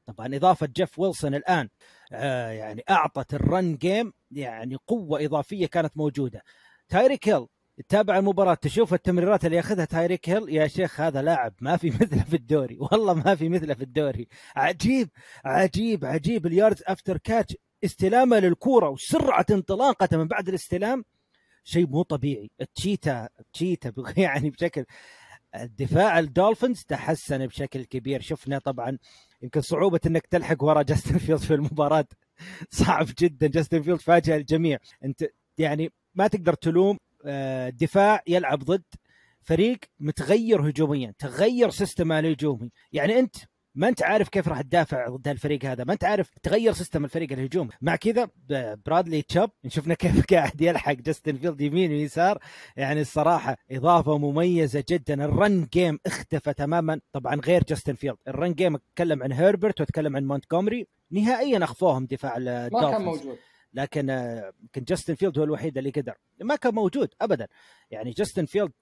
طبعا 0.06 0.36
إضافة 0.36 0.66
جيف 0.66 0.98
ويلسون 0.98 1.34
الآن 1.34 1.68
آه 2.12 2.50
يعني 2.50 2.82
أعطت 2.90 3.34
ال 3.34 3.45
run 3.45 3.76
game 3.76 4.12
يعني 4.30 4.76
قوة 4.86 5.24
إضافية 5.24 5.66
كانت 5.66 5.96
موجودة. 5.96 6.42
تايريك 6.88 7.28
هيل 7.28 7.46
تتابع 7.76 8.18
المباراة 8.18 8.54
تشوف 8.54 8.94
التمريرات 8.94 9.44
اللي 9.44 9.56
ياخذها 9.56 9.84
تايريك 9.84 10.28
هيل 10.28 10.48
يا 10.48 10.66
شيخ 10.66 11.00
هذا 11.00 11.22
لاعب 11.22 11.54
ما 11.60 11.76
في 11.76 11.90
مثله 12.00 12.22
في 12.24 12.36
الدوري 12.36 12.78
والله 12.80 13.14
ما 13.14 13.34
في 13.34 13.48
مثله 13.48 13.74
في 13.74 13.82
الدوري. 13.84 14.28
عجيب 14.56 15.10
عجيب 15.44 16.04
عجيب. 16.04 16.46
ال 16.46 16.52
yards 16.52 16.82
after 16.86 17.16
catch 17.18 17.56
استلامه 17.84 18.38
للكورة 18.38 18.88
وسرعة 18.88 19.46
انطلاقته 19.50 20.16
من 20.16 20.28
بعد 20.28 20.48
الاستلام 20.48 21.04
شيء 21.64 21.86
مو 21.86 22.02
طبيعي. 22.02 22.50
cheetah 22.74 23.28
cheetah 23.52 23.92
يعني 24.16 24.50
بشكل 24.50 24.84
الدفاع 25.54 26.18
الدولفينز 26.18 26.84
تحسن 26.84 27.46
بشكل 27.46 27.84
كبير. 27.84 28.20
شفنا 28.20 28.58
طبعا 28.58 28.98
يمكن 29.42 29.60
صعوبة 29.60 30.00
إنك 30.06 30.26
تلحق 30.26 30.64
ورا 30.64 30.82
جاستن 30.82 31.18
فيلد 31.18 31.40
في 31.40 31.54
المباراة. 31.54 32.06
صعب 32.70 33.06
جدا. 33.18 33.46
جاستن 33.46 33.82
فيلد 33.82 34.00
فاجأ 34.00 34.36
الجميع. 34.36 34.78
أنت 35.04 35.24
يعني 35.58 35.92
ما 36.14 36.26
تقدر 36.26 36.54
تلوم 36.54 36.98
آه، 37.26 37.68
دفاع 37.68 38.22
يلعب 38.26 38.58
ضد 38.58 38.84
فريق 39.42 39.78
متغير 40.00 40.68
هجوميا 40.68 41.14
تغير 41.18 41.70
system 41.70 42.12
الهجومي 42.12 42.70
يعني 42.92 43.18
أنت 43.18 43.36
ما 43.76 43.88
انت 43.88 44.02
عارف 44.02 44.28
كيف 44.28 44.48
راح 44.48 44.60
تدافع 44.60 45.08
ضد 45.08 45.28
الفريق 45.28 45.64
هذا 45.64 45.84
ما 45.84 45.92
انت 45.92 46.04
عارف 46.04 46.30
تغير 46.42 46.72
system 46.72 47.04
الفريق 47.04 47.32
الهجوم. 47.32 47.68
مع 47.80 47.96
كذا 47.96 48.28
برادلي 48.86 49.22
تشاب 49.22 49.50
شفنا 49.68 49.94
كيف 49.94 50.24
قاعد 50.32 50.60
يلحق 50.60 50.92
جاستن 50.92 51.36
فيلد 51.36 51.60
يمين 51.60 51.90
ويسار 51.90 52.38
يعني 52.76 53.00
الصراحة 53.00 53.56
إضافة 53.70 54.18
مميزة 54.18 54.84
جدا. 54.88 55.24
ال 55.24 55.35
run 55.35 55.66
game 55.72 55.98
اختفى 56.06 56.52
تماما. 56.52 57.00
طبعا 57.12 57.34
غير 57.34 57.64
جاستن 57.68 57.94
فيلد 57.94 58.16
ال 58.28 58.34
run 58.34 58.52
game 58.54 58.74
أتكلم 58.74 59.22
عن 59.22 59.32
هيربرت 59.32 59.80
وأتكلم 59.80 60.16
عن 60.16 60.24
مونتغومري 60.24 60.86
نهائيا 61.10 61.64
أخفوهم 61.64 62.06
دفاع 62.06 62.38
ما 62.38 62.68
كان 62.90 63.02
موجود. 63.02 63.38
لكن 63.74 64.08
يمكن 64.62 64.84
جاستن 64.84 65.14
فيلد 65.14 65.38
هو 65.38 65.44
الوحيد 65.44 65.78
اللي 65.78 65.90
قدر. 65.90 66.14
ما 66.40 66.56
كان 66.56 66.74
موجود 66.74 67.08
ابدا. 67.20 67.48
يعني 67.90 68.10
جاستن 68.10 68.44
فيلد 68.44 68.72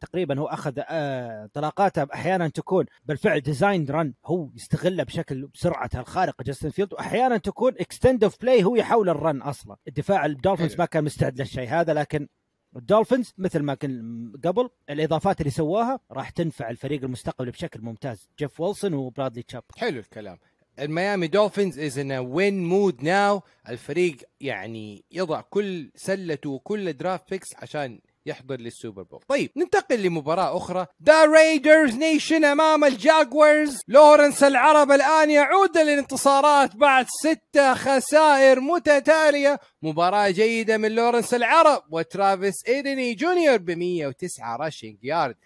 تقريبا 0.00 0.40
هو 0.40 0.46
أخذ 0.46 0.72
انطلاقاته 0.78 2.06
أحيانا 2.14 2.48
تكون 2.48 2.86
بالفعل 3.04 3.40
designed 3.40 3.86
run 3.90 4.14
هو 4.26 4.50
يستغلها 4.54 5.04
بشكل 5.04 5.46
بسرعته 5.46 6.00
الخارقه 6.00 6.42
جاستن 6.42 6.70
فيلد. 6.70 6.92
واحيانا 6.92 7.36
تكون 7.36 7.72
extend 7.80 8.24
of 8.24 8.40
play 8.40 8.64
هو 8.64 8.76
يحاول 8.76 9.08
ال 9.08 9.16
run 9.16 9.42
أصلا. 9.42 9.76
الدفاع 9.88 10.26
الدولفينز 10.26 10.76
ما 10.78 10.84
كان 10.84 11.04
مستعد 11.04 11.40
للشيء 11.40 11.68
هذا 11.68 11.94
لكن 11.94 12.28
الدولفينز 12.76 13.34
مثل 13.38 13.60
ما 13.62 13.74
كان 13.74 14.32
قبل 14.44 14.68
الإضافات 14.90 15.40
اللي 15.40 15.50
سواها 15.50 16.00
راح 16.10 16.30
تنفع 16.30 16.70
الفريق 16.70 17.04
المستقبلي 17.04 17.50
بشكل 17.50 17.80
ممتاز. 17.80 18.28
جيف 18.38 18.60
ويلسون 18.60 18.94
وبرادلي 18.94 19.42
تشاب. 19.42 19.64
حلو 19.76 19.98
الكلام. 19.98 20.38
الميامي 20.78 21.26
دولفينز 21.26 21.78
is 21.78 21.98
in 21.98 22.12
win 22.12 22.64
mode 22.64 23.02
now 23.02 23.42
الفريق 23.68 24.16
يعني 24.40 25.04
يضع 25.10 25.40
كل 25.40 25.90
سلته 25.96 26.50
وكل 26.50 26.92
draft 26.92 27.30
picks 27.30 27.48
عشان 27.56 28.00
يحضر 28.26 28.56
لل 28.56 28.69
Super 28.69 29.02
Bowl. 29.02 29.20
طيب 29.28 29.50
ننتقل 29.56 30.02
لمباراة 30.02 30.56
أخرى. 30.56 30.86
the 31.04 31.24
Raiders 31.24 31.94
Nation 31.94 32.44
أمام 32.44 32.84
الجاكورز 32.84 33.76
لورنس 33.88 34.42
العرب 34.42 34.90
الآن 34.90 35.30
يعود 35.30 35.78
للانتصارات 35.78 36.76
بعد 36.76 37.06
ستة 37.24 37.74
خسائر 37.74 38.60
متتالية. 38.60 39.60
مباراة 39.82 40.30
جيدة 40.30 40.76
من 40.76 40.94
لورنس 40.94 41.34
العرب 41.34 41.82
وترافيس 41.90 42.54
إيتيان 42.68 43.14
جونيور 43.14 43.56
ب 43.56 43.70
109 43.70 44.56
rushing 44.56 44.98
yard. 45.02 45.36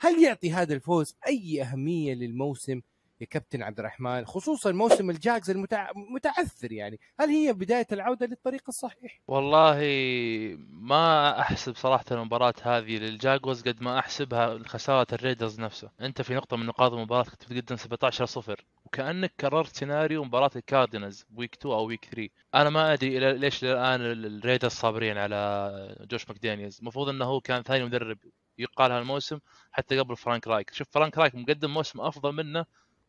هل 0.00 0.22
يعطي 0.22 0.52
هذا 0.52 0.74
الفوز 0.74 1.16
أي 1.28 1.62
أهمية 1.62 2.14
للموسم؟ 2.14 2.80
يا 3.20 3.26
كابتن 3.26 3.62
عبد 3.62 3.78
الرحمن 3.78 4.24
خصوصا 4.26 4.72
موسم 4.72 5.10
الجاكز 5.10 5.50
المتعثر 5.50 6.72
يعني. 6.72 7.00
هل 7.20 7.28
هي 7.28 7.52
بداية 7.52 7.86
العودة 7.92 8.26
للطريق 8.26 8.62
الصحيح؟ 8.68 9.20
والله 9.28 9.78
ما 10.68 11.40
أحسب 11.40 11.76
صراحة 11.76 12.04
المباراة 12.10 12.54
هذه 12.62 12.98
للجاكوز 12.98 13.62
قد 13.62 13.82
ما 13.82 13.98
أحسبها 13.98 14.58
خساره 14.66 15.06
الريدرز 15.12 15.60
نفسه. 15.60 15.90
أنت 16.00 16.22
في 16.22 16.34
نقطة 16.34 16.56
من 16.56 16.66
نقاط 16.66 16.92
المباراة 16.92 17.24
كنت 17.24 17.52
بتقدم 17.52 17.76
17 17.76 18.26
0 18.26 18.64
وكأنك 18.84 19.32
كررت 19.40 19.76
سيناريو 19.76 20.24
مباراة 20.24 20.50
الكاردينز 20.56 21.24
week 21.36 21.54
2 21.54 21.74
أو 21.74 21.86
week 21.86 22.04
3 22.04 22.28
أنا 22.54 22.70
ما 22.70 22.92
أدري 22.92 23.32
ليش 23.32 23.64
الآن 23.64 24.00
الريدرز 24.00 24.72
صابرين 24.72 25.18
على 25.18 26.06
جوش 26.10 26.28
ماكدانيالز 26.28 26.78
المفروض 26.78 27.08
إنه 27.08 27.24
هو 27.24 27.40
كان 27.40 27.62
ثاني 27.62 27.84
مدرب 27.84 28.18
يقال 28.58 28.92
هالموسم 28.92 29.38
حتى 29.72 29.98
قبل 29.98 30.16
فرانك 30.16 30.46
رايك. 30.46 30.74
شوف 30.74 30.88
فرانك 30.90 31.18
رايك 31.18 31.34
مقدم 31.34 31.74
موسم 31.74 32.00
أفضل 32.00 32.32
منه 32.32 32.64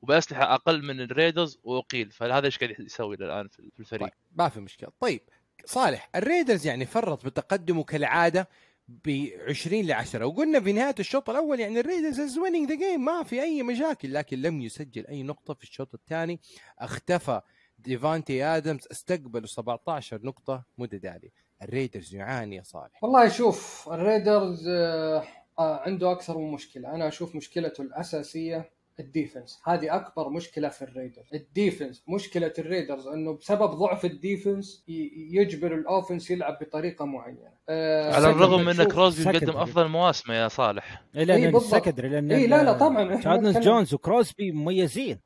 وبأسلحة 0.05 0.53
أقل 0.53 0.83
من 0.83 1.01
الريدرز 1.01 1.59
وأقيل. 1.63 2.11
فهذا 2.11 2.45
إيش 2.45 2.57
قاعد 2.57 2.75
يسوي 2.79 3.15
الان 3.15 3.47
في 3.47 3.79
الفريق؟ 3.79 4.01
طيب 4.01 4.13
ما 4.35 4.49
في 4.49 4.59
مشكلة. 4.59 4.89
طيب 4.99 5.21
صالح 5.65 6.09
الريدرز 6.15 6.67
يعني 6.67 6.85
فرط 6.85 7.25
بتقدمه 7.25 7.83
كالعادة 7.83 8.49
ب 8.87 9.27
20 9.49 9.85
ل 9.85 9.91
10 9.91 10.25
وقلنا 10.25 10.59
في 10.59 10.73
نهاية 10.73 10.95
الشوط 10.99 11.29
الأول 11.29 11.59
يعني 11.59 11.79
الريدرز 11.79 12.19
is 12.19 12.37
winning 12.37 12.69
the 12.69 12.75
game 12.75 13.05
ما 13.05 13.23
في 13.23 13.41
أي 13.41 13.63
مشاكل. 13.63 14.13
لكن 14.13 14.41
لم 14.41 14.61
يسجل 14.61 15.07
أي 15.07 15.23
نقطة 15.23 15.53
في 15.53 15.63
الشوط 15.63 15.93
الثاني. 15.93 16.39
اختفى 16.79 17.41
ديفانتي 17.79 18.43
آدمز 18.43 18.87
استقبلوا 18.91 19.47
17 19.47 20.19
نقطة 20.23 20.63
متتاليه 20.77 21.29
الريدرز 21.61 22.15
يعاني 22.15 22.55
يا 22.55 22.63
صالح. 22.63 23.03
والله 23.03 23.27
شوف 23.27 23.89
الريدرز 23.91 24.67
آه 24.67 25.23
عنده 25.59 26.11
أكثر 26.11 26.37
من 26.37 26.51
مشكلة. 26.51 26.95
أنا 26.95 27.07
أشوف 27.07 27.35
مشكلته 27.35 27.81
الأساسية 27.81 28.71
ال 28.99 29.06
defense. 29.06 29.61
هذه 29.65 29.95
أكبر 29.95 30.29
مشكلة 30.29 30.69
في 30.69 30.81
الريدرز. 30.81 31.25
ال 31.33 31.41
defense. 31.41 32.03
مشكلة 32.07 32.53
الريدرز 32.59 33.07
إنه 33.07 33.33
بسبب 33.33 33.69
ضعف 33.69 34.05
ال 34.05 34.15
defense 34.15 34.83
يجبر 35.31 35.75
ال 35.75 35.82
offense 35.82 36.31
يلعب 36.31 36.57
بطريقة 36.61 37.05
معينة. 37.05 37.49
آه 37.69 38.13
على 38.13 38.29
الرغم 38.29 38.65
من 38.65 38.79
إن 38.79 38.87
كروزبي 38.87 39.29
مقدم 39.29 39.57
أفضل 39.57 39.87
مواسمة 39.87 40.35
يا 40.35 40.47
صالح. 40.47 41.03
اي 41.15 41.25
لأن 41.25 41.55
ال 41.55 41.61
secondary 41.61 42.09
لأن 42.09 42.31
اي 42.31 42.47
لا 42.47 42.63
لا 42.63 42.73
طبعا. 42.73 43.15
تشاندلر 43.15 43.57
جونز 43.57 43.93
وكروزبي 43.93 44.51
مميزين. 44.51 45.19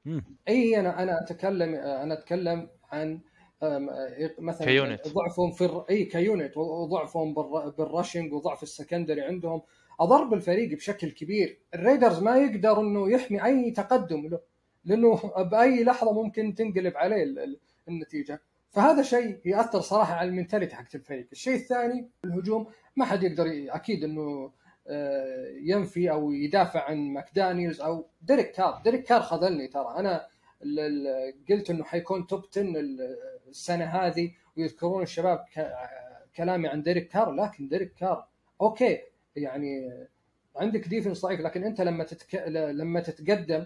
اي 0.47 0.79
أنا 0.79 1.03
أنا 1.03 1.21
أتكلم 1.21 1.75
أنا 1.75 2.13
أتكلم 2.13 2.69
عن 2.91 3.19
مثلا 4.39 4.67
ك 4.67 4.74
unit. 4.74 5.07
ضعفهم 5.07 5.51
في 5.51 5.83
اي 5.89 6.05
ك 6.05 6.15
unit 6.15 6.57
وضعفهم 6.57 7.33
بال 7.77 7.89
rushing 7.89 8.33
وضعف 8.33 8.63
ال 8.63 8.69
secondary 8.69 9.21
عندهم. 9.21 9.61
اضر 9.99 10.23
بالفريق 10.23 10.75
بشكل 10.77 11.11
كبير. 11.11 11.59
الريدرز 11.73 12.23
ما 12.23 12.37
يقدر 12.37 12.81
إنه 12.81 13.11
يحمي 13.11 13.45
أي 13.45 13.71
تقدم 13.71 14.27
له 14.27 14.39
لأنه 14.85 15.15
بأي 15.37 15.83
لحظة 15.83 16.13
ممكن 16.23 16.55
تنقلب 16.55 16.97
عليه 16.97 17.25
النتيجة. 17.87 18.41
فهذا 18.71 19.01
شيء 19.01 19.39
يأثر 19.45 19.81
صراحة 19.81 20.13
على 20.13 20.29
ال 20.29 20.34
mentality 20.34 20.75
حقت 20.75 20.95
الفريق. 20.95 21.27
الشيء 21.31 21.55
الثاني 21.55 22.09
الهجوم. 22.25 22.67
ما 22.95 23.05
حد 23.05 23.23
يقدر 23.23 23.45
أكيد 23.69 24.03
إنه 24.03 24.51
ينفي 25.63 26.11
أو 26.11 26.31
يدافع 26.31 26.83
عن 26.83 26.97
ماكدانيلز 26.97 27.81
أو 27.81 28.05
ديريك 28.21 28.51
كار. 28.51 28.81
ديريك 28.83 29.03
كار 29.03 29.21
خذلني 29.21 29.67
ترى. 29.67 29.95
أنا 29.97 30.27
قلت 31.49 31.69
إنه 31.69 31.83
حيكون 31.83 32.27
top 32.27 32.43
10 32.51 32.73
السنة 33.49 33.85
هذه 33.85 34.31
ويذكرون 34.57 35.03
الشباب 35.03 35.45
كلامي 36.35 36.67
عن 36.67 36.83
ديريك 36.83 37.07
كار 37.07 37.31
لكن 37.31 37.67
ديريك 37.67 37.93
كار 37.93 38.27
okay. 38.61 38.99
يعني 39.41 39.91
عندك 40.55 40.87
defense 40.87 41.21
ضعيف 41.21 41.39
لكن 41.39 41.63
أنت 41.63 41.81
لما 41.81 42.03
تتك... 42.03 42.35
لما 42.47 42.99
تتقدم 42.99 43.65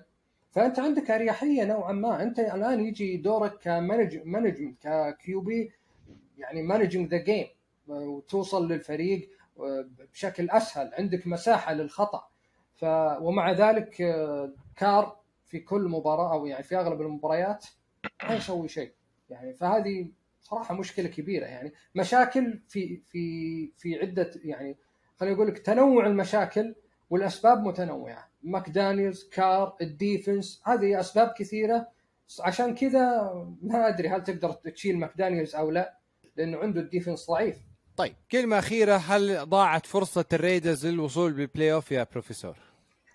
فأنت 0.52 0.80
عندك 0.80 1.12
أريحية 1.12 1.64
نوعا 1.64 1.92
ما. 1.92 2.24
أنت 2.24 2.40
الآن 2.40 2.86
يجي 2.86 3.18
دورك 3.18 3.60
ك 3.60 3.67
manage 3.67 4.12
ك 4.12 4.20
QB 4.82 5.72
يعني 6.38 6.62
managing 6.62 7.10
the 7.10 7.18
game 7.18 7.48
وتوصل 7.88 8.72
للفريق 8.72 9.30
بشكل 10.14 10.50
أسهل 10.50 10.92
عندك 10.94 11.28
مساحة 11.28 11.74
للخطأ. 11.74 12.28
ف 12.76 12.84
ومع 13.22 13.52
ذلك 13.52 13.96
كار 14.76 15.20
في 15.46 15.60
كل 15.60 15.82
مباراة 15.82 16.34
أو 16.34 16.46
يعني 16.46 16.64
في 16.64 16.78
أغلب 16.78 17.02
المباريات 17.02 17.66
ما 18.24 18.36
يسوي 18.36 18.68
شيء. 18.68 18.92
يعني 19.30 19.54
فهذه 19.54 20.08
صراحة 20.42 20.76
مشكلة 20.76 21.08
كبيرة 21.08 21.46
يعني 21.46 21.74
مشاكل 21.96 22.60
في 22.68 23.02
في 23.10 23.72
في 23.78 24.00
عدة 24.00 24.32
يعني 24.44 24.78
خليني 25.20 25.36
أقول 25.36 25.48
لك 25.48 25.58
تنوع 25.60 26.06
المشاكل 26.06 26.76
والأسباب 27.10 27.64
متنوعة. 27.64 28.30
ماكدانيلز 28.44 29.30
كار 29.30 29.76
ال 29.82 29.92
defense 29.92 30.62
هذه 30.66 31.00
أسباب 31.00 31.34
كثيرة. 31.38 31.88
عشان 32.40 32.76
كذا 32.76 33.34
ما 33.62 33.88
أدري 33.88 34.10
هل 34.10 34.24
تقدر 34.24 34.52
تشيل 34.52 35.00
ماكدانيلز 35.00 35.56
أو 35.56 35.72
لا 35.72 35.98
لأنه 36.38 36.58
عنده 36.58 36.82
ال 36.82 36.88
defense 36.88 37.28
ضعيف. 37.32 37.58
طيب 37.98 38.16
كلمة 38.32 38.60
أخيرة 38.60 38.96
هل 38.96 39.50
ضاعت 39.50 39.86
فرصة 39.86 40.26
الريدرز 40.34 40.86
للوصول 40.86 41.34
بال 41.34 41.74
playoff 41.74 41.92
يا 41.92 42.08
بروفيسور 42.12 42.58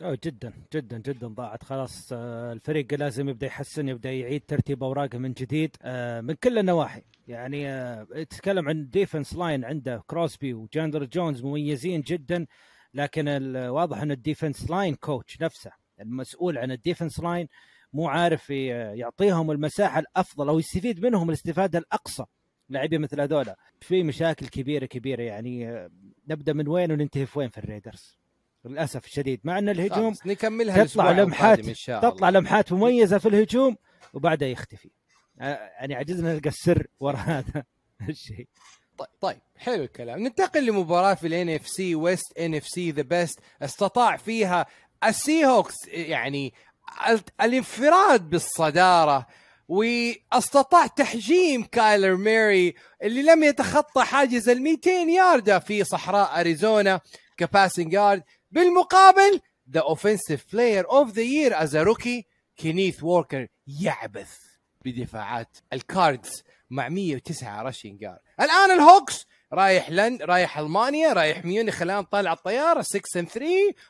أوه 0.02 0.18
جدا 0.24 0.52
جدا 0.74 0.98
جدا 0.98 1.26
ضاعت. 1.26 1.62
خلاص 1.64 2.08
آه، 2.12 2.52
الفريق 2.52 2.94
لازم 2.94 3.28
يبدأ 3.28 3.46
يحسن 3.46 3.88
يبدأ 3.88 4.12
يعيد 4.12 4.42
ترتيب 4.48 4.84
أوراقه 4.84 5.18
من 5.18 5.32
جديد 5.32 5.76
آه، 5.82 6.20
من 6.20 6.34
كل 6.34 6.58
النواحي. 6.58 7.02
يعني 7.28 7.68
آه، 7.68 8.04
تتكلم 8.04 8.68
عن 8.68 8.88
defense 8.88 9.36
line 9.36 9.64
عنده 9.64 10.02
كروسبي 10.06 10.54
وتشاندلر 10.54 11.04
جونز 11.04 11.42
مميزين 11.44 12.00
جدا 12.00 12.46
لكن 12.94 13.28
الواضح 13.28 14.02
إن 14.02 14.10
ال 14.10 14.18
defense 14.18 14.70
line 14.70 14.94
coach 14.94 15.40
نفسه 15.42 15.70
المسؤول 16.00 16.58
عن 16.58 16.72
ال 16.72 16.78
defense 16.78 17.20
line 17.20 17.48
مو 17.92 18.08
عارف 18.08 18.50
يعطيهم 18.50 19.50
المساحة 19.50 20.00
الأفضل 20.00 20.48
أو 20.48 20.58
يستفيد 20.58 21.06
منهم 21.06 21.28
الاستفادة 21.28 21.78
الأقصى 21.78 22.24
لاعبين 22.68 23.00
مثل 23.00 23.20
هذولا. 23.20 23.56
في 23.80 24.02
مشاكل 24.02 24.46
كبيرة 24.46 24.86
كبيرة 24.86 25.22
يعني 25.22 25.88
نبدأ 26.28 26.52
من 26.52 26.68
وين 26.68 26.92
وننتهي 26.92 27.26
في 27.26 27.38
وين 27.38 27.48
في 27.48 27.58
الريدرز؟ 27.58 28.18
للأسف 28.68 29.04
الشديد 29.04 29.40
مع 29.44 29.58
أن 29.58 29.68
الهجوم 29.68 30.14
نكملها 30.26 30.84
تطلع 30.84 31.10
لمحات 31.10 31.68
إن 31.68 31.74
شاء 31.74 31.98
الله. 31.98 32.10
تطلع 32.10 32.30
لمحات 32.30 32.72
مميزة 32.72 33.18
في 33.18 33.28
الهجوم 33.28 33.76
وبعدها 34.14 34.48
يختفي. 34.48 34.90
يعني 35.38 35.94
عجزنا 35.94 36.34
نلقى 36.34 36.48
السر 36.48 36.86
وراء 37.00 37.20
هذا 37.30 37.64
الشيء. 38.08 38.48
طيب 38.98 39.08
طيب 39.20 39.40
حلو 39.56 39.84
الكلام. 39.84 40.18
ننتقل 40.18 40.66
لمباراة 40.66 41.14
في 41.14 41.26
ال 41.26 41.48
NFC 41.48 41.68
West 41.68 42.38
NFC 42.38 42.90
the 42.90 43.02
best 43.02 43.40
استطاع 43.62 44.16
فيها 44.16 44.66
السي 45.04 45.46
هوكس 45.46 45.74
يعني 45.88 46.54
الانفراد 47.40 48.30
بالصدارة 48.30 49.26
واستطاع 49.68 50.86
تحجيم 50.86 51.64
كايلر 51.64 52.16
موري 52.16 52.74
اللي 53.02 53.22
لم 53.22 53.44
يتخطى 53.44 54.04
حاجز 54.04 54.48
ال 54.48 54.62
200 54.62 54.90
ياردة 54.90 55.58
في 55.58 55.84
صحراء 55.84 56.40
أريزونا 56.40 57.00
ك 57.36 57.43
passing 57.43 57.92
yard. 57.92 58.22
بالمقابل 58.50 59.40
the 59.70 59.80
offensive 59.80 60.52
player 60.52 60.90
of 60.90 61.12
the 61.12 61.22
year 61.22 61.62
از 61.62 61.76
rookie 61.76 62.26
كينيث 62.56 63.02
ووركر 63.02 63.46
يعبث 63.66 64.38
بدفاعات 64.84 65.56
الكاردز 65.72 66.42
مع 66.70 66.88
109 66.88 67.62
rushing 67.62 67.96
yard 67.96 68.18
الآن 68.40 68.70
الهوكس 68.70 69.26
رايح 69.52 69.90
لن 69.90 70.18
رايح 70.22 70.58
ألمانيا 70.58 71.12
رايح 71.12 71.44
ميونخ 71.44 71.82
الآن 71.82 72.04
طالع 72.04 72.32
الطيارة 72.32 72.82
6 72.82 73.00
3 73.24 73.46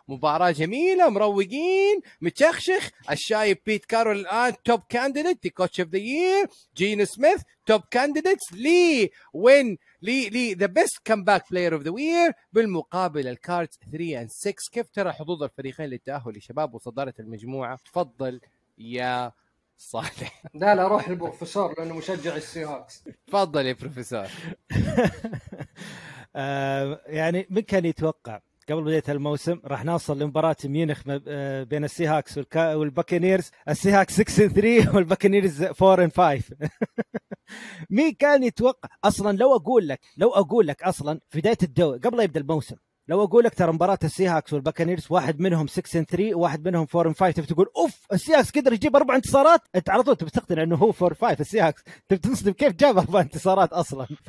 مباراة 0.09 0.51
جميلة 0.51 1.09
مروقين 1.09 2.01
متشخشخ 2.21 2.91
الشايب 3.11 3.59
بيت 3.67 3.85
كارول 3.85 4.19
الآن 4.19 4.55
top 4.65 4.81
candidate 4.89 5.49
coach 5.49 5.81
of 5.81 5.89
the 5.89 5.99
year 5.99 6.47
جينو 6.77 7.05
سميث 7.05 7.41
top 7.67 7.83
candidate 7.91 8.53
لي 8.53 9.11
win 9.33 9.79
لي 10.03 10.29
لي 10.29 10.55
the 10.55 10.67
best 10.67 10.99
comeback 11.05 11.51
player 11.51 11.75
of 11.75 11.83
the 11.83 11.91
year 11.91 12.33
بالمقابل 12.53 13.29
الكاردز 13.29 13.79
3 13.93 14.21
and 14.21 14.31
6 14.31 14.53
كيف 14.73 14.91
ترى 14.91 15.13
حظوظ 15.13 15.43
الفريقين 15.43 15.87
للتأهل 15.87 16.33
يا 16.39 16.46
شباب 16.46 16.75
وصدارة 16.75 17.15
المجموعة؟ 17.19 17.79
تفضل 17.85 18.41
يا 18.79 19.33
صالح. 19.79 20.43
لا 20.55 20.75
لا 20.75 20.89
روح 20.89 21.09
للبروفيسور 21.09 21.75
لأنه 21.79 21.95
مشجع 21.95 22.37
السي 22.37 22.65
هوكس 22.65 23.05
تفضل 23.27 23.67
يا 23.67 23.73
بروفيسور. 23.73 24.27
آه 26.37 27.01
يعني 27.07 27.47
من 27.51 27.61
كان 27.63 27.85
يتوقع 27.85 28.41
قبل 28.69 28.83
بداية 28.85 29.03
الموسم 29.09 29.61
راح 29.65 29.85
نوصل 29.85 30.19
لمباراة 30.19 30.57
ميونخ 30.65 31.03
آه، 31.29 31.63
بين 31.63 31.85
السي 31.85 32.07
هاكس 32.07 32.41
والباكنيرز 32.57 33.51
السي 33.69 33.91
هاكس 33.91 34.21
6 34.21 34.49
3 34.49 34.91
والباكنيرز 34.97 35.63
4 35.63 36.09
5 36.09 36.57
مين 37.91 38.13
كان 38.13 38.43
يتوقع؟ 38.45 38.89
أصلا 39.05 39.37
لو 39.37 39.57
أقول 39.57 39.89
لك 39.89 40.01
لو 40.17 40.31
أقول 40.31 40.67
لك 40.67 40.83
أصلا 40.83 41.21
في 41.29 41.39
بداية 41.41 41.59
الدوري 41.63 41.99
قبل 41.99 42.17
لا 42.17 42.23
يبدأ 42.23 42.41
الموسم 42.41 42.77
لو 43.09 43.25
أقول 43.25 43.45
لك 43.45 43.55
ترى 43.55 43.73
مباراة 43.73 43.99
السي 44.05 44.27
هاكس 44.29 44.53
والباكانيرز 44.53 45.07
واحد 45.11 45.41
منهم 45.41 45.67
6 45.67 46.03
3 46.03 46.35
وواحد 46.35 46.69
منهم 46.69 46.87
4 46.95 47.15
5 47.15 47.31
تبي 47.31 47.47
تقول 47.47 47.67
أوف 47.77 48.07
السي 48.13 48.35
هاكس 48.35 48.51
قدر 48.51 48.73
يجيب 48.73 48.97
أربع 48.97 49.17
انتصارات؟ 49.17 49.61
أنت 49.75 49.91
على 49.91 50.03
طول 50.03 50.17
تبي 50.17 50.31
تقتنع 50.31 50.63
إنه 50.63 50.77
هو 50.77 50.93
4 51.03 51.15
5 51.15 51.41
السي 51.41 51.61
هاكس 51.61 51.83
تبي 52.09 52.19
تنصدم 52.19 52.53
كيف 52.53 52.73
جاب 52.73 52.99
أربع 52.99 53.21
انتصارات 53.21 53.73
أصلا؟ 53.73 54.07
ف 54.25 54.29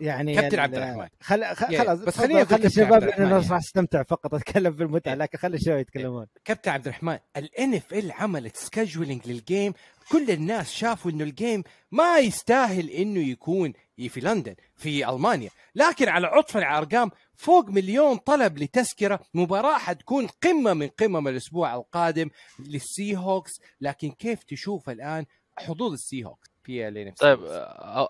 يعني 0.00 0.34
كابتن 0.34 0.58
عبد 0.58 0.74
الرحمن 0.74 1.08
خل... 1.20 1.44
خلاص 1.44 1.98
بس 1.98 2.18
خليني 2.18 2.44
خلي 2.44 2.66
الشباب 2.66 3.04
أنا 3.04 3.36
راح 3.36 3.52
استمتع 3.52 4.02
فقط 4.02 4.34
أتكلم 4.34 4.72
بالمتعة 4.72 5.14
لكن 5.14 5.38
خلي 5.38 5.56
الشباب 5.56 5.78
يتكلمون. 5.78 6.26
كابتن 6.44 6.70
عبد 6.70 6.86
الرحمن 6.86 7.18
الان 7.36 7.74
اف 7.74 7.94
ال 7.94 8.12
عملت 8.12 8.56
scheduling 8.56 9.20
لل 9.26 9.41
game 9.41 9.72
كل 10.12 10.30
الناس 10.30 10.72
شافوا 10.72 11.10
إنه 11.10 11.24
ال 11.24 11.32
game 11.32 11.62
ما 11.90 12.18
يستاهل 12.18 12.90
إنه 12.90 13.20
يكون 13.20 13.72
في 14.08 14.20
لندن 14.20 14.54
في 14.76 15.08
ألمانيا. 15.08 15.50
لكن 15.74 16.08
على 16.08 16.26
عطف 16.26 16.56
الأرقام 16.56 17.10
فوق 17.34 17.68
مليون 17.68 18.16
طلب 18.16 18.58
لتذكرة 18.58 19.20
مباراة 19.34 19.78
حتكون 19.78 20.26
قمة 20.26 20.74
من 20.74 20.88
قمم 20.88 21.28
الأسبوع 21.28 21.74
القادم 21.74 22.30
للسي 22.58 23.16
هوكس 23.16 23.52
لكن 23.80 24.10
كيف 24.10 24.42
تشوف 24.42 24.90
الآن 24.90 25.24
حظوظ 25.58 25.92
السي 25.92 26.24
هوكس 26.24 26.48
في 26.62 27.12
طيب 27.20 27.38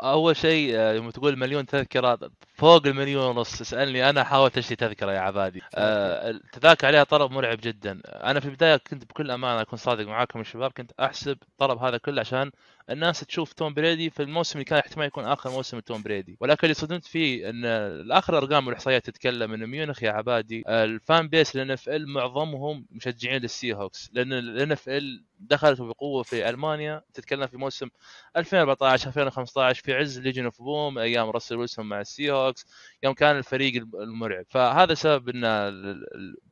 أول 0.02 0.36
شيء 0.36 0.72
آه، 0.74 1.10
تقول 1.10 1.38
مليون 1.38 1.66
تذكرة 1.66 2.30
فوق 2.58 2.86
المليون 2.86 3.36
ونص. 3.36 3.60
اسألني 3.60 4.10
أنا 4.10 4.24
حاولت 4.24 4.58
اشتري 4.58 4.76
تذكرة 4.76 5.12
يا 5.12 5.20
عبادي. 5.20 5.62
آه، 5.74 6.30
التذاكر 6.30 6.86
عليها 6.86 7.04
طلب 7.04 7.30
مرعب 7.30 7.58
جدا. 7.62 8.00
أنا 8.06 8.40
في 8.40 8.46
البداية 8.46 8.76
كنت 8.76 9.04
بكل 9.04 9.30
أمانة 9.30 9.60
أكون 9.60 9.78
صادق 9.78 10.06
معاكم 10.06 10.40
الشباب 10.40 10.70
كنت 10.72 10.92
أحسب 11.00 11.38
الطلب 11.42 11.78
هذا 11.78 11.96
كله 11.98 12.20
عشان 12.20 12.50
الناس 12.90 13.20
تشوف 13.20 13.52
توم 13.52 13.74
بريدي 13.74 14.10
في 14.10 14.22
الموسم 14.22 14.52
اللي 14.58 14.64
كان 14.64 14.78
احتمال 14.78 15.06
يكون 15.06 15.24
آخر 15.24 15.50
موسم 15.50 15.78
لتوم 15.78 16.02
بريدي. 16.02 16.36
ولكن 16.40 16.60
اللي 16.62 16.74
صدمت 16.74 17.04
فيه 17.04 17.50
إن 17.50 17.64
الآخر 17.64 18.38
أرقام 18.38 18.66
والإحصائيات 18.66 19.06
تتكلم 19.06 19.52
إن 19.52 19.66
ميونخ 19.66 20.02
يا 20.02 20.10
عبادي 20.10 20.64
ال 20.68 20.83
fan 20.83 21.28
base 21.28 21.56
لل 21.56 21.66
ان 21.66 21.70
إف 21.70 21.88
إل 21.88 22.08
معظمهم 22.08 22.86
مشجعين 22.90 23.42
للسي 23.42 23.74
هوكس 23.74 24.10
لأن 24.12 24.32
الان 24.32 24.72
إف 24.72 24.88
إل 24.88 25.24
دخلت 25.40 25.80
بقوة 25.80 26.22
في 26.22 26.48
ألمانيا 26.48 27.02
تتكلم 27.14 27.46
في 27.46 27.56
موسم 27.56 27.88
2014 28.36 29.08
2015 29.08 29.82
في 29.82 29.94
عز 29.94 30.18
Legion 30.20 30.44
of 30.44 30.62
Boom 30.62 30.98
أيام 30.98 31.30
راسل 31.30 31.56
ويلسون 31.56 31.86
مع 31.86 32.00
السي 32.00 32.30
هوكس 32.30 32.47
يوم 33.02 33.14
كان 33.14 33.36
الفريق 33.36 33.86
المرعب. 33.94 34.44
فهذا 34.48 34.94
سبب 34.94 35.28
إن 35.28 35.68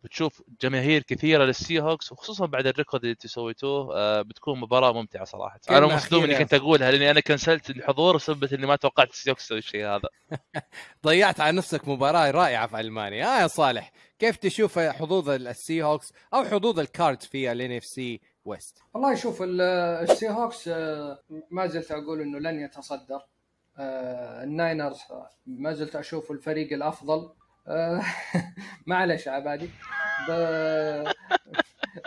بتشوف 0.05 0.43
جماهير 0.61 1.03
كثيرة 1.03 1.45
للسي 1.45 1.81
هوكس 1.81 2.13
وخصوصا 2.13 2.47
بعد 2.47 2.67
ال 2.67 2.72
record 2.72 3.03
اللي 3.03 3.13
أنتم 3.13 3.29
سويتوه 3.29 3.97
آه، 3.97 4.23
بتكون 4.23 4.61
مباراة 4.61 4.93
ممتعة 4.93 5.25
صراحة. 5.25 5.61
أنا 5.71 5.87
مصدوم 5.87 6.25
إني 6.25 6.35
كنت 6.39 6.55
أقولها 6.55 6.91
لأني 6.91 7.11
أنا 7.11 7.21
كنسلت 7.21 7.71
الحضور 7.71 8.17
بسبب 8.17 8.45
إني 8.45 8.67
ما 8.67 8.77
توقعت 8.77 9.11
السي 9.11 9.31
هوكس 9.31 9.45
يسوي 9.45 9.59
الشيء 9.59 9.87
هذا. 9.87 10.09
ضيعت 11.07 11.41
على 11.41 11.57
نفسك 11.57 11.89
مباراة 11.89 12.31
رائعة 12.31 12.67
في 12.67 12.81
ألمانيا. 12.81 13.27
آه 13.27 13.43
يا 13.43 13.47
صالح 13.47 13.93
كيف 14.19 14.37
تشوف 14.37 14.79
حظوظ 14.79 15.31
السي 15.31 15.83
هوكس 15.83 16.13
أو 16.35 16.45
حظوظ 16.45 16.81
الكاردز 16.81 17.27
في 17.27 17.53
الان 17.53 17.77
اف 17.77 17.85
سي 17.85 18.21
ويست 18.45 18.79
والله 18.95 19.15
شوف 19.15 19.43
السي 19.43 20.29
هوكس 20.29 20.69
آه، 20.69 21.19
ما 21.51 21.67
زلت 21.67 21.91
أقول 21.91 22.21
إنه 22.21 22.39
لن 22.39 22.61
يتصدر. 22.61 23.15
آه، 23.15 23.36
الناينرز 23.79 24.99
ما 25.47 25.73
زلت 25.73 25.97
أشوف 25.97 26.31
الفريق 26.31 26.73
الأفضل. 26.73 27.31
آه، 27.69 28.03
معلش 28.87 29.29
عبادي. 29.29 29.71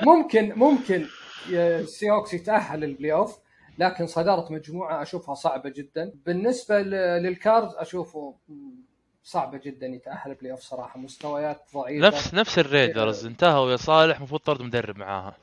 ممكن 0.02 0.54
ممكن 0.56 1.06
السي 1.50 2.12
هوكس 2.12 2.34
يتأهل 2.34 2.80
لل 2.80 3.14
playoff 3.14 3.40
لكن 3.78 4.08
صدارة 4.08 4.54
مجموعة 4.54 5.02
أشوفها 5.02 5.36
صعبة 5.36 5.70
جدا. 5.70 6.12
بالنسبة 6.26 6.82
للكاردز 6.82 7.76
أشوفه 7.76 8.36
صعبة 9.24 9.58
جدا 9.58 9.88
يتأهل 9.88 10.34
playoff 10.36 10.60
صراحة. 10.60 11.00
مستويات 11.00 11.62
ضعيفة. 11.74 12.08
نفس 12.08 12.34
نفس 12.34 12.60
الريدرز. 12.60 13.26
انتهوا 13.26 13.72
يا 13.72 13.76
صالح 13.78 14.18
المفروض 14.18 14.42
طرد 14.42 14.62
مدرب 14.62 14.98
معاها. 14.98 15.38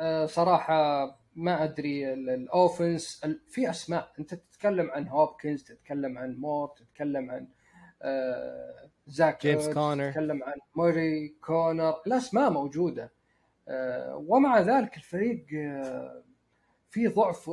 آه، 0.00 0.26
صراحة 0.26 1.06
ما 1.36 1.64
أدري 1.64 2.12
ال 2.12 2.26
offense 2.26 3.26
في 3.48 3.70
أسماء. 3.70 4.12
أنت 4.18 4.34
تتكلم 4.58 4.90
عن 4.90 5.08
هوبكنز 5.08 5.62
تتكلم 5.62 6.18
عن 6.18 6.34
مور 6.34 6.68
تتكلم 6.68 7.30
عن 7.30 7.48
آه، 8.02 8.90
زاك 9.06 9.46
جيمس 9.46 9.68
كونر. 9.68 10.10
تتكلم 10.10 10.44
عن 10.44 10.54
موري 10.74 11.28
كونر. 11.28 11.94
الأسماء 12.06 12.50
موجودة. 12.50 13.12
آه، 13.68 14.16
ومع 14.28 14.60
ذلك 14.60 14.96
الفريق 14.96 15.46
في 16.90 17.06
ضعف 17.06 17.50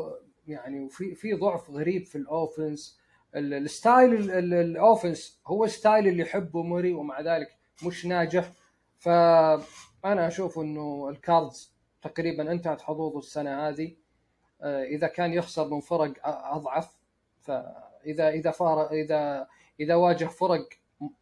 يعني 0.48 0.80
وفي 0.80 1.16
في 1.16 1.34
ضعف 1.34 1.70
غريب 1.70 2.06
في 2.06 2.18
ال 2.18 2.27
offense. 2.27 3.00
ال 3.36 3.52
style 3.52 4.32
ال 4.54 4.65
offense 4.65 5.42
هو 5.48 5.68
style 5.68 6.08
اللي 6.08 6.24
يحبه 6.24 6.64
موري 6.64 6.94
ومع 6.94 7.22
ذلك 7.22 7.58
مش 7.88 8.06
ناجح. 8.06 8.52
فأنا 8.98 10.28
أشوف 10.28 10.60
إنه 10.60 11.10
الكاردز 11.10 11.76
تقريبا 12.02 12.52
انتهت 12.52 12.82
حظوظه 12.82 13.20
السنة 13.20 13.68
هذه. 13.68 13.88
آه، 13.88 14.05
إذا 14.66 15.08
كان 15.08 15.34
يخسر 15.34 15.68
من 15.68 15.80
فرق 15.80 16.14
أضعف 16.28 16.90
فاذا 17.42 18.30
إذا 18.30 18.52
فار 18.52 18.92
اذا 18.92 19.48
إذا 19.80 19.96
واجه 19.96 20.26
فرق 20.26 20.70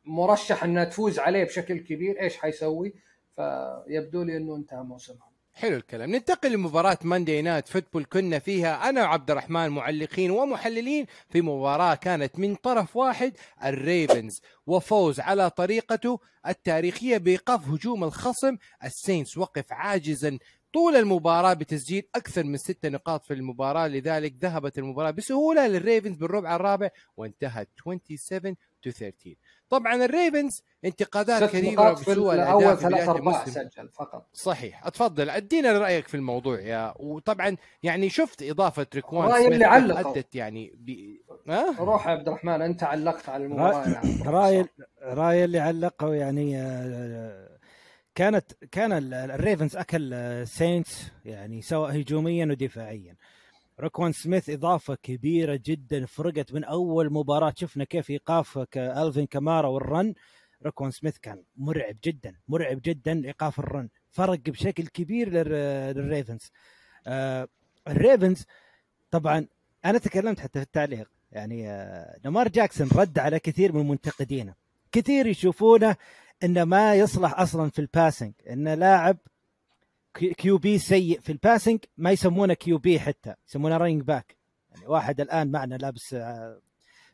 مرشح 0.05 0.63
إنها 0.63 0.83
تفوز 0.83 1.19
عليه 1.19 1.43
بشكل 1.43 1.79
كبير 1.79 2.21
إيش 2.21 2.37
حيسوي؟ 2.37 2.93
فيبدو 3.35 4.23
لي 4.23 4.37
إنه 4.37 4.55
انتهى 4.55 4.83
موسمهم 4.83 5.33
حلو 5.53 5.77
الكلام. 5.77 6.11
ننتقل 6.11 6.51
لمباراة 6.51 6.97
Monday 7.03 7.41
Night 7.41 7.67
Football 7.67 8.05
كنا 8.05 8.39
فيها 8.39 8.89
أنا 8.89 9.01
وعبد 9.01 9.31
الرحمن 9.31 9.69
معلقين 9.69 10.31
ومحللين 10.31 11.05
في 11.29 11.41
مباراة 11.41 11.95
كانت 11.95 12.39
من 12.39 12.55
طرف 12.55 12.95
واحد 12.95 13.33
الريفنز 13.63 14.41
وفوز 14.67 15.19
على 15.19 15.49
طريقته 15.49 16.19
التاريخية 16.47 17.17
بإيقاف 17.17 17.67
هجوم 17.67 18.03
الخصم. 18.03 18.57
السينتس 18.83 19.37
وقف 19.37 19.73
عاجزا 19.73 20.39
طول 20.73 20.95
المباراة 20.95 21.53
بتسجيل 21.53 22.03
أكثر 22.15 22.43
من 22.43 22.57
ستة 22.57 22.89
نقاط 22.89 23.25
في 23.25 23.33
المباراة 23.33 23.87
لذلك 23.87 24.33
ذهبت 24.41 24.77
المباراة 24.77 25.11
بسهولة 25.11 25.67
للريفنز 25.67 26.17
بالربع 26.17 26.55
الرابع 26.55 26.89
وانتهت 27.17 27.69
27 27.85 28.55
to 28.87 28.89
13 28.91 29.35
طبعا 29.69 30.05
الريفنز 30.05 30.63
انتقادات 30.85 31.43
ست 31.43 31.55
كثيرة 31.55 31.91
بسوء 31.93 32.33
الأداء 32.33 32.57
الأول 32.57 32.77
في 32.77 33.11
الموسم 33.19 33.45
سجل 33.51 33.89
فقط 33.89 34.27
صحيح 34.33 34.87
اتفضل 34.87 35.29
أدينا 35.29 35.71
رأيك 35.79 36.07
في 36.07 36.17
الموضوع 36.17 36.59
يا 36.59 36.93
وطبعا 36.99 37.55
يعني 37.83 38.09
شفت 38.09 38.43
إضافة 38.43 38.87
روكوان 38.95 39.27
رأيي 39.29 39.41
سميث 39.43 39.53
اللي 39.53 39.65
علقوا. 39.65 40.11
أدت 40.11 40.35
يعني 40.35 40.73
ب... 40.77 40.91
ها 41.51 41.75
روح 41.79 42.07
يا 42.07 42.11
عبد 42.11 42.27
الرحمن 42.27 42.61
أنت 42.61 42.83
علقت 42.83 43.29
على 43.29 43.43
المباراة 43.45 43.87
يا 43.89 43.97
عبد 43.97 44.27
راي 44.27 44.59
الرحمن. 44.59 45.17
رأي 45.17 45.43
اللي 45.43 45.59
علقوا 45.59 46.15
يعني 46.15 46.57
آه، 46.61 47.52
كانت 48.15 48.53
كان 48.71 48.91
ال- 48.91 49.13
الريفنز 49.13 49.75
أكل 49.75 50.13
سينتس 50.47 51.11
يعني 51.25 51.61
سواء 51.61 51.95
هجوميا 52.01 52.45
ودفاعيا 52.45 53.15
روكوان 53.79 54.11
سميث 54.11 54.49
إضافة 54.49 54.95
كبيرة 55.03 55.59
جدا 55.65 56.05
فرقت 56.05 56.53
من 56.53 56.63
أول 56.63 57.13
مباراة. 57.13 57.53
شفنا 57.57 57.83
كيف 57.83 58.09
إيقاف 58.09 58.59
ك- 58.59 58.77
ألفين 58.77 59.25
كمارا 59.25 59.67
وال 59.67 59.83
run. 59.83 60.13
روكوان 60.65 60.91
سميث 60.91 61.17
كان 61.17 61.43
مرعب 61.57 61.95
جدا 62.03 62.35
مرعب 62.47 62.79
جدا 62.85 63.25
إيقاف 63.25 63.59
ال 63.59 63.65
run. 63.65 63.89
فرق 64.11 64.39
بشكل 64.39 64.87
كبير 64.87 65.29
لل- 65.29 65.95
للريفنز. 65.97 66.51
آه، 67.07 67.47
الريفنز 67.87 68.45
طبعا 69.11 69.47
أنا 69.85 69.97
تكلمت 69.97 70.39
حتى 70.39 70.59
في 70.59 70.65
التعليق 70.65 71.09
يعني 71.31 71.69
آه، 71.69 72.17
لامار 72.23 72.47
جاكسون 72.47 72.89
رد 72.95 73.19
على 73.19 73.39
كثير 73.39 73.71
من 73.73 73.87
منتقدينه. 73.87 74.53
كثير 74.91 75.27
يشوفونه 75.27 75.95
إنه 76.43 76.63
ما 76.63 76.95
يصلح 76.95 77.39
أصلا 77.39 77.69
في 77.69 77.79
ال 77.79 77.85
passing. 77.85 78.33
انه 78.49 78.73
لاعب 78.73 79.17
كي- 80.13 80.33
QB 80.33 80.77
سيء 80.79 81.19
في 81.19 81.31
ال 81.31 81.37
passing 81.37 81.79
ما 81.97 82.11
يسمونه 82.11 82.53
QB 82.53 82.99
حتى 82.99 83.33
يسمونه 83.47 83.77
running 83.77 84.01
back 84.01 84.37
يعني 84.71 84.87
واحد 84.87 85.21
الآن 85.21 85.51
معنا 85.51 85.75
لابس 85.75 86.13
آه، 86.13 86.59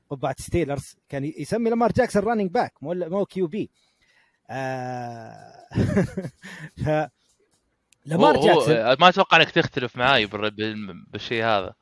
قبعة 0.09 0.35
ستيلرز 0.39 0.95
كان 1.09 1.23
يسمي 1.37 1.69
لامار 1.69 1.91
جاكسون 1.91 2.23
running 2.23 2.51
back 2.51 2.73
مو 2.81 2.93
مو 2.93 3.25
QB 3.25 3.69
آه 4.49 5.65
ف 6.85 6.89
لامار 8.05 8.41
جاكسون. 8.41 8.93
ما 8.99 9.09
أتوقع 9.09 9.37
إنك 9.37 9.51
تختلف 9.51 9.95
معاي 9.97 10.25
بال- 10.25 10.51
بال- 10.51 11.05
بالشيء 11.07 11.43
هذا. 11.43 11.73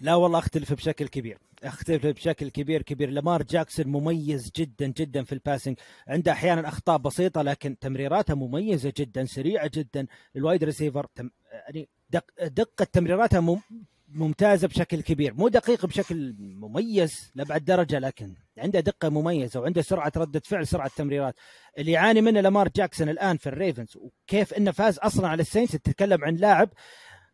لا 0.00 0.14
والله 0.14 0.38
أختلف 0.38 0.72
بشكل 0.72 1.08
كبير. 1.08 1.38
أختلف 1.64 2.06
بشكل 2.06 2.48
كبير 2.48 2.82
كبير. 2.82 3.10
لامار 3.10 3.42
جاكسون 3.42 3.86
مميز 3.86 4.52
جدا 4.56 4.86
جدا 4.86 5.24
في 5.24 5.32
ال 5.32 5.38
passing 5.38 5.78
عنده 6.08 6.32
أحيانا 6.32 6.68
أخطاء 6.68 6.98
بسيطة 6.98 7.42
لكن 7.42 7.78
تمريراته 7.78 8.34
مميزة 8.34 8.92
جدا 8.96 9.24
سريعة 9.24 9.70
جدا. 9.74 10.06
ال 10.36 10.42
wide 10.42 10.64
receiver 10.64 11.06
تم 11.14 11.30
يعني 11.52 11.88
دق 12.10 12.24
دقة 12.42 12.84
تمريراته 12.92 13.40
مم 13.40 13.60
ممتازة 14.08 14.68
بشكل 14.68 15.02
كبير. 15.02 15.34
مو 15.34 15.48
دقيق 15.48 15.86
بشكل 15.86 16.34
مميز 16.38 17.30
لأبعد 17.34 17.64
درجة 17.64 17.98
لكن 17.98 18.34
عنده 18.58 18.80
دقة 18.80 19.08
مميزة 19.08 19.60
وعنده 19.60 19.82
سرعة 19.82 20.12
ردة 20.16 20.42
فعل 20.44 20.66
سرعة 20.66 20.90
تمريرات. 20.96 21.34
اللي 21.78 21.92
يعاني 21.92 22.20
منه 22.20 22.40
لامار 22.40 22.68
جاكسون 22.76 23.08
الآن 23.08 23.36
في 23.36 23.48
الريفنز 23.48 23.96
وكيف 23.96 24.54
إنه 24.54 24.70
فاز 24.70 24.98
أصلا 24.98 25.28
على 25.28 25.42
السينتس؟ 25.42 25.70
تتكلم 25.70 26.24
عن 26.24 26.36
لاعب 26.36 26.70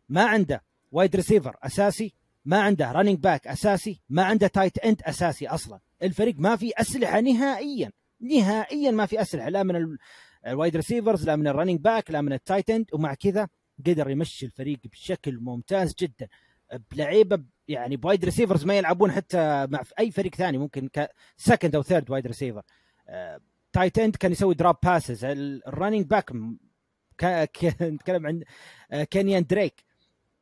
ما 0.09 0.23
عنده 0.23 0.63
wide 0.91 1.15
receiver 1.15 1.55
أساسي 1.63 2.13
ما 2.45 2.61
عنده 2.61 2.91
running 2.91 3.19
back 3.19 3.47
أساسي 3.47 4.01
ما 4.09 4.23
عنده 4.23 4.47
tight 4.47 4.77
end 4.77 5.01
أساسي 5.03 5.47
أصلا. 5.47 5.79
الفريق 6.03 6.35
ما 6.37 6.55
في 6.55 6.71
أسلحة 6.77 7.19
نهائيا 7.21 7.91
نهائيا 8.21 8.91
ما 8.91 9.05
في 9.05 9.21
أسلحة 9.21 9.49
لا 9.49 9.63
من 9.63 9.75
ال- 9.75 9.97
ال 10.47 10.53
wide 10.53 10.75
receivers 10.75 11.25
لا 11.25 11.35
من 11.35 11.47
ال 11.47 11.51
running 11.51 11.79
back 11.79 12.11
لا 12.11 12.21
من 12.21 12.33
ال 12.33 12.39
tight 12.39 12.69
end 12.69 12.85
ومع 12.93 13.13
كذا 13.13 13.47
قدر 13.87 14.09
يمشي 14.09 14.45
الفريق 14.45 14.79
بشكل 14.91 15.39
ممتاز 15.39 15.95
جدا. 15.99 16.27
بلعيبة 16.91 17.43
يعني 17.67 17.95
ب 17.97 18.03
wide 18.03 18.25
receivers 18.25 18.65
ما 18.65 18.77
يلعبون 18.77 19.11
حتى 19.11 19.67
مع 19.69 19.81
أي 19.99 20.11
فريق 20.11 20.35
ثاني 20.35 20.57
ممكن 20.57 20.89
second 21.37 21.75
أو 21.75 21.83
third 21.83 22.11
wide 22.11 22.27
receiver 22.27 22.61
tight 23.73 23.99
end 23.99 24.15
كان 24.15 24.31
يسوي 24.31 24.55
drop 24.55 24.75
passes 24.83 25.25
ال 25.25 25.35
running 25.35 26.05
back 26.05 26.31
نتكلم 27.81 28.27
عن 28.27 28.43
آه، 28.91 29.03
كينيان 29.03 29.43
دريك 29.45 29.83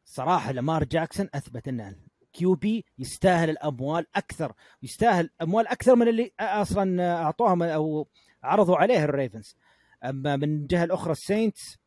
صراحة 0.06 0.52
لامار 0.52 0.84
جاكسون 0.84 1.30
أثبت 1.36 1.68
انه 1.68 1.96
QB 2.34 2.86
يستاهل 3.00 3.50
الأموال 3.50 4.06
أكثر 4.16 4.54
يستاهل 4.84 5.30
أموال 5.42 5.68
أكثر 5.68 5.96
من 5.96 6.08
اللي 6.08 6.32
أصلا 6.40 7.14
اعطوها 7.24 7.74
أو 7.76 8.08
عرضوا 8.44 8.78
عليه 8.78 9.04
الريفنز 9.04 9.56
أما 10.04 10.36
من 10.36 10.44
الجهه 10.44 10.84
الاخرى 10.84 11.12
السينتس 11.12 11.78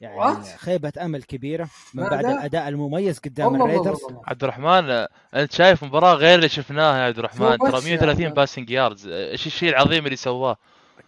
يعني 0.00 0.20
What? 0.34 0.46
خيبة 0.46 0.92
أمل 1.00 1.22
كبيرة 1.22 1.68
من؟ 1.94 2.04
بعد 2.08 2.24
الأداء 2.24 2.68
المميز 2.68 3.18
قدام 3.18 3.62
الريدرز. 3.62 3.98
عبد 4.24 4.42
الرحمن 4.44 5.06
أنت 5.34 5.52
شايف 5.52 5.84
مباراة 5.84 6.14
غير 6.14 6.34
اللي 6.34 6.48
شفناها 6.48 6.98
يا 6.98 7.02
عبد 7.04 7.18
الرحمن 7.18 7.58
ترى 7.58 7.72
بس 7.72 7.84
يا 7.84 7.90
130 7.90 8.24
أحمد؟ 8.24 8.34
passing 8.34 8.70
yards 8.70 9.06
إيش 9.08 9.46
الشيء 9.46 9.68
العظيم 9.68 10.04
اللي 10.04 10.16
سواه 10.16 10.56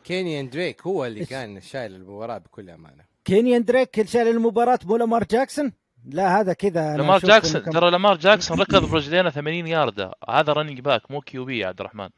كينيان 0.04 0.50
دريك 0.50 0.82
هو 0.86 1.04
اللي؟ 1.06 1.24
كان 1.24 1.60
شايل 1.60 1.94
المباراة 1.94 2.38
بكل 2.38 2.70
أمانة 2.70 3.04
كينيان 3.24 3.64
دريك 3.64 3.98
اللي 3.98 4.10
شال 4.10 4.28
المباراة 4.28 4.78
مو 4.84 4.96
لامار 4.96 5.24
جاكسون 5.24 5.72
لا 6.04 6.40
هذا 6.40 6.52
كذا 6.52 6.96
لامار 6.96 7.18
جاكسون 7.18 7.60
كم- 7.60 7.70
ترى 7.70 7.90
لامار 7.90 8.16
جاكسون 8.16 8.60
ركض 8.60 8.90
برجلينه 8.90 9.30
80 9.30 9.66
ياردة. 9.66 10.12
هذا 10.28 10.52
running 10.52 10.80
back 10.80 11.10
مو 11.10 11.20
QB 11.20 11.58
يا 11.58 11.66
عبد 11.66 11.80
الرحمن. 11.80 12.08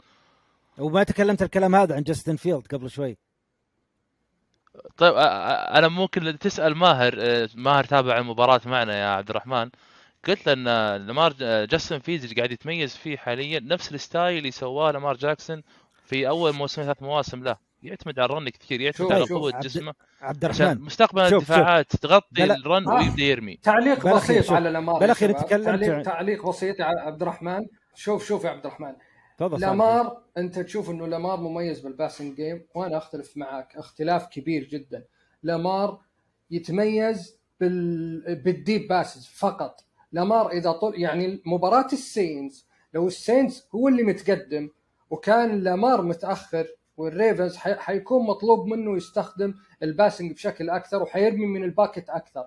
وما 0.79 1.03
تكلمت 1.03 1.43
الكلام 1.43 1.75
هذا 1.75 1.95
عن 1.97 2.03
جاستن 2.03 2.37
فيلدز 2.37 2.67
قبل 2.67 2.91
شوي. 2.91 3.17
طيب 4.97 5.15
أنا 5.17 5.89
ممكن 5.89 6.39
تسأل 6.39 6.75
ماهر 6.75 7.15
ماهر 7.55 7.85
تابع 7.85 8.19
المباراة 8.19 8.61
معنا 8.67 8.99
يا 9.01 9.07
عبد 9.07 9.31
الرحمن. 9.31 9.71
قلت 10.29 10.47
له 10.47 10.53
إن 10.53 10.65
لامار 11.07 11.33
جاستن 11.65 11.99
فيلدز 11.99 12.25
اللي 12.25 12.37
قاعد 12.37 12.53
يتميز 12.53 12.97
فيه 12.97 13.17
حاليا؟ 13.17 13.61
نفس 13.61 13.93
ال 13.95 14.02
style 14.02 14.39
اللي 14.39 14.51
سواه 14.51 14.91
لامار 14.91 15.17
جاكسون 15.17 15.63
في 16.05 16.29
أول 16.29 16.53
موسم 16.53 16.83
ثلاث 16.83 17.03
مواسم 17.03 17.45
له. 17.45 17.70
يعتمد 17.83 18.19
على 18.19 18.33
ال 18.33 18.37
run 18.37 18.49
كثير 18.49 18.81
يعتمد 18.81 19.13
على 19.13 19.25
قوة 19.25 19.55
عبد- 19.55 19.65
جسمه 19.65 19.95
عبد 20.21 20.45
عشان 20.45 20.67
الرحمن 20.67 20.85
مستقبل 20.85 21.23
شوف- 21.23 21.31
شوف. 21.31 21.51
الدفاعات 21.53 21.97
تغطي 21.97 22.27
بلا- 22.31 22.55
ال 22.57 22.65
run 22.65 22.89
آه. 22.89 22.95
ويبدأ 22.95 23.23
يرمي 23.23 23.57
تعليق 23.63 24.15
بسيط 24.15 24.45
شوف. 24.45 24.53
على 24.53 24.71
لامار 24.71 24.95
يا 24.95 25.01
بالاخير. 25.01 25.33
تكلمت 25.33 25.65
تعليق, 25.65 26.03
تعليق 26.03 26.49
بسيط 26.49 26.81
يا 26.81 26.85
عبد 26.85 27.23
الرحمن 27.23 27.67
شوف 27.95 28.27
شوف 28.27 28.45
يا 28.45 28.51
عبد 28.51 28.67
الرحمن. 28.67 28.93
لامار 29.41 30.23
انت 30.39 30.59
تشوف 30.59 30.91
انه 30.91 31.07
لامار 31.07 31.41
مميز 31.41 31.81
بال 31.81 31.93
passing 31.93 32.37
game 32.37 32.67
وأنا 32.75 32.97
اختلف 32.97 33.37
معك 33.37 33.77
اختلاف 33.77 34.27
كبير 34.27 34.65
جدا 34.65 35.05
لامار 35.43 36.01
يتميز 36.51 37.37
بال... 37.61 38.35
بال 38.45 38.59
deep 38.59 38.89
passes 38.89 39.27
فقط 39.27 39.85
لامار 40.13 40.51
إذا 40.51 40.73
طل 40.73 40.93
يعني 40.97 41.43
مباراة 41.47 41.87
السينتس 41.93 42.67
لو 42.95 43.07
السينتس 43.07 43.67
هو 43.75 43.89
اللي 43.89 44.03
متقدم 44.03 44.69
وكان 45.11 45.61
لامار 45.61 46.03
متأخر 46.03 46.67
والريفنز 47.01 47.57
حي... 47.57 47.75
حيكون 47.75 48.27
مطلوب 48.27 48.67
منه 48.67 48.97
يستخدم 48.97 49.55
ال 49.83 49.89
passing 49.89 50.33
بشكل 50.33 50.71
أكثر 50.71 51.03
وحيرمي 51.03 51.47
من 51.47 51.65
ال 51.65 51.71
pocket 51.71 52.09
أكثر. 52.11 52.47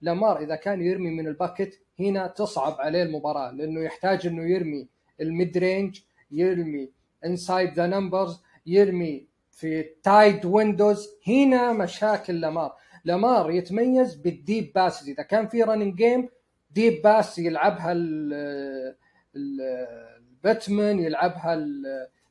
لامار 0.00 0.40
إذا 0.42 0.56
كان 0.56 0.82
يرمي 0.82 1.10
من 1.10 1.26
ال 1.26 1.34
pocket 1.34 1.80
هنا 2.00 2.26
تصعب 2.26 2.76
عليه 2.80 3.02
المباراة 3.02 3.50
لأنه 3.52 3.80
يحتاج 3.80 4.26
إنه 4.26 4.42
يرمي 4.42 4.88
ال 5.20 5.29
mid 5.29 5.58
range 5.58 6.00
يرمي 6.30 6.90
inside 7.24 7.72
the 7.74 7.86
numbers 7.86 8.42
يرمي 8.66 9.26
في 9.50 9.82
tight 10.02 10.44
windows 10.44 11.08
هنا 11.28 11.72
مشاكل 11.72 12.40
لامار. 12.40 12.72
لامار 13.04 13.50
يتميز 13.50 14.14
بال 14.14 14.33
deep 14.33 14.72
passes 14.74 15.08
إذا 15.08 15.22
كان 15.22 15.46
في 15.48 15.62
running 15.62 15.94
game 15.96 16.28
deep 16.70 17.02
pass 17.02 17.38
يلعبها 17.38 17.92
ال- 17.92 18.94
ال- 19.36 20.16
الباتمان 20.20 20.98
يلعبها 20.98 21.54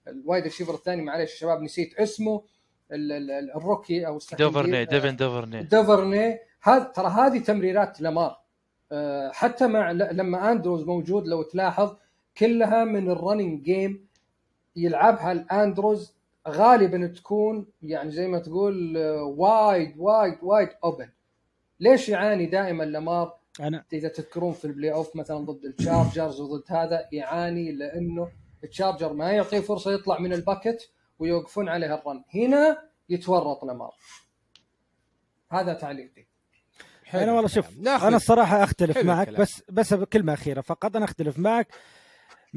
ال 0.07 0.14
wide 0.14 0.43
receiver 0.43 0.73
الثاني 0.73 1.01
معلش 1.01 1.33
شباب 1.33 1.61
نسيت 1.61 1.93
اسمه 1.99 2.43
ال- 2.91 3.11
ال- 3.11 3.51
ال 3.55 3.63
rookie 3.63 4.07
أو 4.07 4.17
ال 4.17 4.20
secondary. 4.20 4.47
دوفرني 4.47 4.85
ديفن 4.85 5.15
دوفرني. 5.15 5.63
ديفرني 5.63 6.39
هذا 6.61 6.83
ترى 6.83 7.07
هذه 7.07 7.39
تمريرات 7.39 8.01
لامار. 8.01 8.41
أه، 8.91 9.31
حتى 9.31 9.67
مع 9.67 9.91
ل- 9.91 10.17
لما 10.17 10.51
أندروز 10.51 10.83
موجود 10.83 11.27
لو 11.27 11.41
تلاحظ 11.43 11.95
كلها 12.37 12.83
من 12.83 13.09
ال 13.09 13.16
running 13.16 13.63
game 13.63 14.07
يلعبها 14.75 15.31
الأندروز 15.31 16.15
غالبا 16.47 17.07
تكون 17.07 17.67
يعني 17.81 18.11
زي 18.11 18.27
ما 18.27 18.39
تقول 18.39 18.97
أه، 18.97 19.23
wide 19.23 19.93
wide 19.97 20.37
wide 20.43 20.69
open 20.83 21.09
ليش 21.79 22.09
يعاني 22.09 22.45
دائما 22.45 22.83
لامار؟ 22.83 23.33
أنا 23.59 23.85
إذا 23.93 24.07
تذكرون 24.07 24.53
في 24.53 24.65
ال 24.65 24.93
playoff 24.93 25.15
مثلا 25.15 25.37
ضد 25.37 25.65
التشارجرز 25.65 26.41
وضد 26.41 26.63
هذا 26.67 27.07
يعاني 27.11 27.71
لأنه 27.71 28.27
التشارجر 28.65 29.13
ما 29.13 29.31
يعطيه 29.31 29.59
فرصة 29.59 29.93
يطلع 29.93 30.19
من 30.19 30.33
ال 30.33 30.41
pocket 30.41 30.89
ويوقفون 31.19 31.69
عليه 31.69 31.95
ال 31.95 32.01
run. 32.01 32.23
هنا 32.35 32.89
يتورط 33.09 33.63
لامار 33.63 33.91
هذا 35.51 35.73
تعليقي. 35.73 36.25
حلو. 37.05 37.21
أنا 37.23 37.31
والله. 37.31 37.47
شوف 37.47 37.79
أنا 37.79 38.15
الصراحة 38.15 38.63
أختلف 38.63 38.97
حلو 38.97 39.07
معك. 39.07 39.29
بس 39.29 39.63
بس 39.69 39.93
بكلمة 39.93 40.33
أخيرة 40.33 40.61
فقط. 40.61 40.95
أنا 40.95 41.05
أختلف 41.05 41.39
معك. 41.39 41.67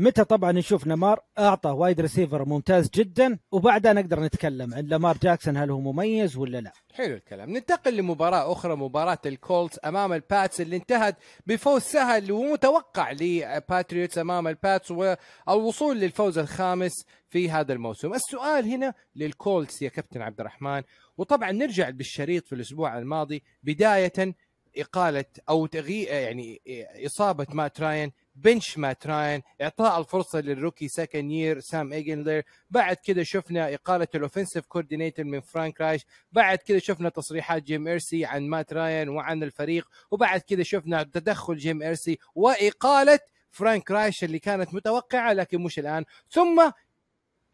متى 0.00 0.24
طبعا 0.24 0.52
نشوف 0.52 0.86
لامار 0.86 1.20
أعطى 1.38 1.68
wide 1.70 2.00
receiver 2.00 2.44
ممتاز 2.44 2.90
جدا 2.90 3.38
وبعدها 3.52 3.92
نقدر 3.92 4.20
نتكلم 4.20 4.74
عن 4.74 4.84
لامار 4.84 5.16
جاكسون 5.16 5.56
هل 5.56 5.70
هو 5.70 5.80
مميز 5.80 6.36
ولا 6.36 6.60
لا. 6.60 6.72
حلو 6.94 7.14
الكلام. 7.14 7.50
ننتقل 7.50 7.96
لمباراة 7.96 8.52
أخرى 8.52 8.76
مباراة 8.76 9.18
الكولتس 9.26 9.78
أمام 9.84 10.12
الباتس 10.12 10.60
اللي 10.60 10.76
انتهت 10.76 11.16
بفوز 11.46 11.82
سهل 11.82 12.32
ومتوقع 12.32 13.12
لباتريوتس 13.12 14.18
أمام 14.18 14.48
الباتس 14.48 14.90
والوصول 14.90 16.00
للفوز 16.00 16.38
الخامس 16.38 16.92
في 17.28 17.50
هذا 17.50 17.72
الموسم. 17.72 18.14
السؤال 18.14 18.64
هنا 18.64 18.94
للكولتس 19.16 19.82
يا 19.82 19.88
كابتن 19.88 20.22
عبد 20.22 20.40
الرحمن. 20.40 20.82
وطبعا 21.16 21.52
نرجع 21.52 21.90
بالشريط 21.90 22.46
في 22.46 22.54
الأسبوع 22.54 22.98
الماضي 22.98 23.42
بداية 23.62 24.34
إقالة 24.76 25.24
أو 25.48 25.66
تغيير 25.66 26.08
يعني 26.08 26.60
إصابة 27.06 27.46
مات 27.52 27.80
راين 27.80 28.12
bench 28.42 28.78
مات 28.78 29.06
راين 29.06 29.42
إعطاء 29.62 30.00
الفرصة 30.00 30.40
لل 30.40 30.52
rookie 30.52 30.88
second 30.88 31.30
year 31.30 31.60
سام 31.60 31.92
إيلنجر 31.92 32.42
بعد 32.70 32.96
كده 33.04 33.22
شفنا 33.22 33.74
إقالة 33.74 34.08
ال 34.14 34.20
offensive 34.20 34.66
coordinator 34.66 35.24
من 35.24 35.40
فرانك 35.40 35.80
رايش. 35.80 36.06
بعد 36.32 36.58
كده 36.58 36.78
شفنا 36.78 37.08
تصريحات 37.08 37.62
جيم 37.62 37.88
إيرسي 37.88 38.24
عن 38.24 38.48
مات 38.48 38.72
راين 38.72 39.08
وعن 39.08 39.42
الفريق. 39.42 39.88
وبعد 40.10 40.40
كده 40.40 40.62
شفنا 40.62 41.02
تدخل 41.02 41.56
جيم 41.56 41.82
إيرسي 41.82 42.18
وإقالة 42.34 43.18
فرانك 43.50 43.90
رايش 43.90 44.24
اللي 44.24 44.38
كانت 44.38 44.74
متوقعة 44.74 45.32
لكن 45.32 45.62
مش 45.62 45.78
الآن. 45.78 46.04
ثم 46.30 46.70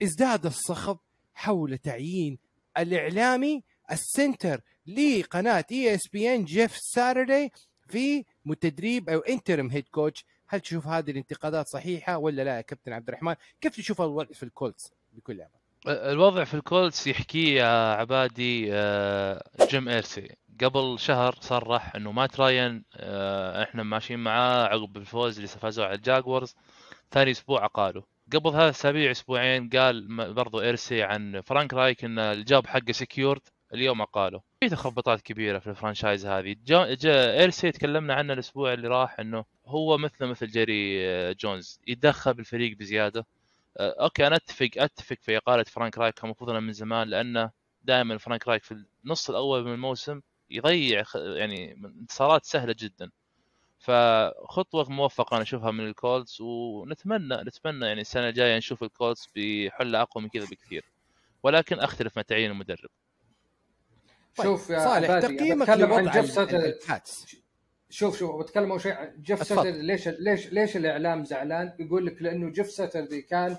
ازداد 0.02 0.46
الصخب 0.46 0.98
حول 1.34 1.78
تعيين 1.78 2.38
الإعلامي 2.78 3.62
السنتر 3.92 4.60
لقناة 4.86 5.64
ESPN 5.72 6.44
جيف 6.44 6.76
ساتردي 6.76 7.52
في 7.88 8.24
تدريب 8.60 9.10
أو 9.10 9.18
interim 9.18 9.70
head 9.70 9.88
coach 9.88 10.24
هل 10.54 10.60
تشوف 10.60 10.86
هذه 10.86 11.10
الانتقادات 11.10 11.68
صحيحة 11.68 12.18
ولا 12.18 12.42
لا 12.44 12.56
يا 12.56 12.60
كابتن 12.60 12.92
عبد 12.92 13.08
الرحمن؟ 13.08 13.34
كيف 13.60 13.76
تشوف 13.76 14.02
الوضع 14.02 14.32
في 14.32 14.42
الكولتس 14.42 14.92
بكل 15.12 15.32
أمانة؟ 15.40 15.64
الوضع 16.12 16.44
في 16.44 16.54
الكولتس 16.54 17.06
يحكيه 17.06 17.60
يا 17.60 17.94
عبادي 17.94 18.68
آه، 18.72 19.42
جيم 19.70 19.88
إيرسي. 19.88 20.36
قبل 20.60 20.98
شهر 20.98 21.34
صرح 21.40 21.96
إنه 21.96 22.12
مات 22.12 22.40
راين 22.40 22.84
آه، 22.96 23.62
إحنا 23.62 23.82
ماشيين 23.82 24.18
معاه 24.18 24.64
عقب 24.64 24.96
الفوز 24.96 25.36
اللي 25.36 25.48
فازوا 25.48 25.84
على 25.84 25.94
الجاكوارز. 25.94 26.54
ثاني 27.10 27.30
أسبوع 27.30 27.64
اقالوا 27.64 28.02
قبل 28.32 28.52
ثلاث 28.52 28.74
اسابيع 28.74 29.10
أسبوعين 29.10 29.68
قال 29.68 30.06
برضو 30.34 30.60
إيرسي 30.60 31.02
عن 31.02 31.40
فرانك 31.40 31.74
رايش 31.74 32.04
إن 32.04 32.18
ال 32.18 32.30
job 32.30 32.66
حقه 32.66 32.92
secured 32.92 33.40
اليوم 33.74 34.02
أقاله. 34.02 34.40
في 34.60 34.68
تخبطات 34.68 35.20
كبيرة 35.20 35.58
في 35.58 35.70
ال 35.70 35.76
franchise 35.76 36.26
هذه. 36.26 36.56
جا 36.66 36.94
جا 36.94 37.40
ايرسي 37.40 37.72
تكلمنا 37.72 38.14
عنه 38.14 38.32
الأسبوع 38.32 38.72
اللي 38.72 38.88
راح 38.88 39.20
إنه 39.20 39.44
هو 39.66 39.98
مثله 39.98 40.28
مثل 40.28 40.46
جيري 40.46 41.08
آه، 41.08 41.32
جونز. 41.32 41.80
يتدخل 41.86 42.34
بالفريق 42.34 42.76
بزيادة. 42.76 43.26
آه، 43.76 43.96
okay 44.00 44.26
أنا 44.26 44.36
أتفق 44.36 44.70
أتفق 44.76 45.16
في 45.20 45.36
إقالة 45.36 45.62
فرانك 45.64 45.98
رايش 45.98 46.14
كان 46.14 46.24
المفروض 46.24 46.50
من 46.50 46.72
زمان 46.72 47.08
لأنه 47.08 47.50
دائما 47.82 48.18
فرانك 48.18 48.48
رايش 48.48 48.64
في 48.64 48.84
النص 49.04 49.30
الأول 49.30 49.64
من 49.64 49.72
الموسم 49.74 50.20
يضيع 50.50 51.04
يعني 51.14 51.72
انتصارات 51.84 52.44
سهلة 52.44 52.74
جدا. 52.78 53.10
فخطوة 53.78 54.90
موفقة 54.90 55.34
أنا 55.34 55.42
أشوفها 55.42 55.70
من 55.70 55.86
الكولتس 55.88 56.40
ونتمنى 56.40 57.36
نتمنى 57.36 57.86
يعني 57.86 58.00
السنة 58.00 58.28
الجاية 58.28 58.56
نشوف 58.58 58.82
الكولتس 58.82 59.28
بحلة 59.36 60.02
أقوى 60.02 60.22
من 60.24 60.28
كذا 60.30 60.46
بكثير. 60.46 60.84
ولكن 61.42 61.80
أختلف 61.80 62.16
مع 62.16 62.22
تعيين 62.22 62.50
المدرب. 62.50 62.90
شوف 64.42 64.70
يا 64.70 64.78
صالح 64.78 65.18
تقييمك 65.20 65.70
بتكلم 65.70 65.92
عن 65.92 66.04
لوضع 66.04 66.12
جيف 66.12 66.24
ال- 66.24 66.30
ساتر 66.34 66.56
ال- 66.56 66.64
ال 66.82 66.91
Pats 66.91 67.26
شوف 67.90 68.18
شوف 68.18 68.36
بتكلم 68.42 68.70
اول 68.70 68.80
شيء 68.80 68.92
عن 68.92 69.12
جيف 69.22 69.40
اتفضل. 69.40 69.64
ساتر 69.64 69.70
ليش 69.78 70.08
ليش 70.08 70.52
ليش 70.52 70.76
الإعلام 70.76 71.24
زعلان؟ 71.24 71.72
يقول 71.78 72.06
لك 72.06 72.22
لأنه 72.22 72.50
جيف 72.50 72.70
ساتر 72.70 73.04
كان 73.20 73.56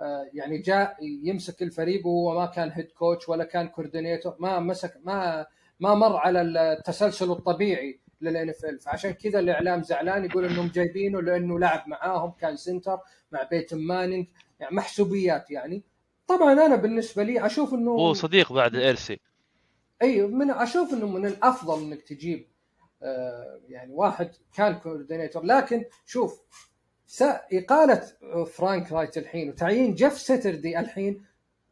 آه، 0.00 0.30
يعني 0.34 0.58
جاء 0.58 0.96
يمسك 1.22 1.62
الفريق 1.62 2.06
وهو 2.06 2.38
ما 2.40 2.46
كان 2.46 2.70
head 2.70 2.86
coach 2.92 3.28
ولا 3.28 3.44
كان 3.44 3.68
coordinator 3.68 4.36
ما 4.38 4.60
مسك 4.60 4.94
ما 5.04 5.46
ما 5.80 5.94
مر 5.94 6.16
على 6.16 6.42
التسلسل 6.42 7.30
الطبيعي 7.30 8.00
لل 8.20 8.48
NFL 8.48 8.80
فعشان 8.80 9.10
كذا 9.10 9.38
الإعلام 9.38 9.82
زعلان 9.82 10.24
يقول 10.24 10.44
إنهم 10.44 10.68
جايبينه 10.74 11.22
لأنه 11.22 11.58
لعب 11.58 11.84
معاهم 11.88 12.30
كان 12.40 12.56
center 12.56 12.98
مع 13.32 13.42
بيتون 13.42 13.78
مانينج 13.78 14.26
يعني 14.60 14.76
محسوبيات 14.76 15.50
يعني. 15.50 15.82
طبعا 16.28 16.52
أنا 16.52 16.76
بالنسبة 16.76 17.22
لي 17.22 17.46
أشوف 17.46 17.74
إنه 17.74 17.90
هو 17.90 18.12
صديق 18.14 18.52
بعد 18.52 18.74
إيرسي. 18.76 19.20
إي 20.02 20.22
من 20.22 20.50
أشوف 20.50 20.92
إنه 20.92 21.06
من 21.06 21.26
الأفضل 21.26 21.82
إنك 21.82 22.02
تجيب 22.02 22.46
آه، 23.02 23.60
يعني 23.68 23.92
واحد 23.92 24.30
كان 24.54 24.74
coordinator. 24.74 25.44
لكن 25.44 25.84
شوف 26.06 26.42
إقالة 27.52 28.02
فرانك 28.44 28.92
رايت 28.92 29.18
الحين 29.18 29.48
وتعيين 29.48 29.94
جيف 29.94 30.18
ساتردي 30.18 30.78
الحين 30.78 31.24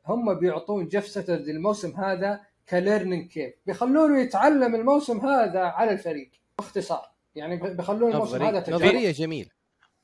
هم 0.07 0.35
بيعطون 0.35 0.89
جيف 0.89 1.07
ساتردي 1.07 1.51
الموسم 1.51 1.91
هذا 1.91 2.41
ك 2.69 2.75
learning 2.75 3.27
curve. 3.29 3.55
بيخلونه 3.67 4.21
يتعلم 4.21 4.75
الموسم 4.75 5.19
هذا 5.21 5.61
على 5.61 5.93
الفريق 5.93 6.31
باختصار. 6.59 7.11
يعني 7.35 7.57
بيخلون 7.57 8.13
الموسم 8.13 8.43
هذا 8.43 8.61
تجربة. 8.61 8.87
نظرية 8.87 9.11
جميلة. 9.11 9.51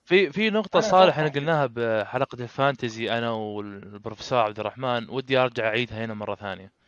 في 0.05 0.33
في 0.33 0.51
نقطة 0.51 0.81
صالح 0.81 1.19
إحنا 1.19 1.31
قلناها 1.31 1.67
بحلقة 1.67 2.43
ال 2.43 2.51
fantasy 2.51 3.11
أنا 3.19 3.31
والبروفيسور 3.31 4.39
عبد 4.39 4.61
الرحمن 4.61 5.11
ودي 5.11 5.39
أرجع 5.39 5.67
أعيدها 5.67 6.05
هنا 6.05 6.15
مرة 6.15 6.35
ثانية. 6.35 6.80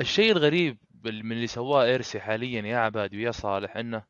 الشيء 0.00 0.32
الغريب 0.32 0.78
من 1.04 1.32
اللي 1.32 1.46
سواه 1.46 1.84
إيرسي 1.84 2.20
حاليا 2.20 2.62
يا 2.62 2.76
عباد 2.76 3.14
ويا 3.14 3.30
صالح 3.30 3.76
إنه 3.76 4.02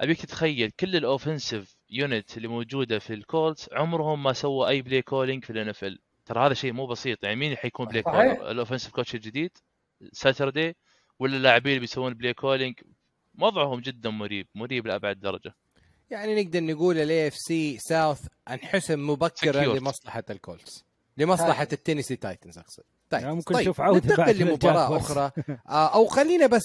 أبيك 0.00 0.20
تتخيل 0.20 0.70
كل 0.70 0.96
ال 0.96 1.04
offensive 1.04 1.76
unit 1.90 2.36
اللي 2.36 2.48
موجودة 2.48 2.98
في 2.98 3.14
الكولتس 3.14 3.68
عمرهم 3.72 4.22
ما 4.22 4.32
سووا 4.32 4.68
أي 4.68 4.82
play 4.82 5.02
calling 5.02 5.44
في 5.44 5.50
ال 5.50 5.68
NFL. 5.68 5.98
ترى 6.26 6.46
هذا 6.46 6.54
شيء 6.54 6.72
مو 6.72 6.86
بسيط 6.86 7.24
يعني 7.24 7.36
مين 7.36 7.56
حيكون 7.56 7.86
play. 7.86 8.02
caller؟ 8.02 8.50
ال 8.50 8.54
offensive 8.54 8.92
coach 8.92 9.14
الجديد 9.14 9.50
ساتردي 10.12 10.76
ولا 11.18 11.36
اللاعبين 11.36 11.70
اللي 11.70 11.80
بيسوون 11.80 12.14
play 12.14 12.34
calling 12.34 12.74
وضعهم 13.38 13.80
جدا 13.80 14.10
مريب 14.10 14.46
مريب 14.54 14.86
لأبعد 14.86 15.20
درجة. 15.20 15.54
يعني 16.10 16.42
نقدر 16.42 16.60
نقول 16.60 16.98
ال 16.98 17.28
AFC 17.28 17.34
South 17.34 18.26
أنحسم 18.48 19.10
مبكرا. 19.10 19.78
لمصلحة 19.78 20.24
الكولتس 20.30 20.84
لمصلحة 21.16 21.62
هذا. 21.62 21.72
التينيسي 21.72 22.16
تايتنز 22.16 22.58
أقصد 22.58 22.84
طيب 23.10 23.22
يعني 23.22 23.34
ممكن 23.34 23.54
طيب 23.54 23.62
نشوف 23.62 23.80
عودة 23.80 24.16
بعد 24.16 24.28
ننتقل 24.36 24.50
لمباراه. 24.50 24.96
أخرى. 24.96 25.30
آه، 25.68 25.94
أو 25.94 26.06
خلينا 26.06 26.46
بس 26.46 26.62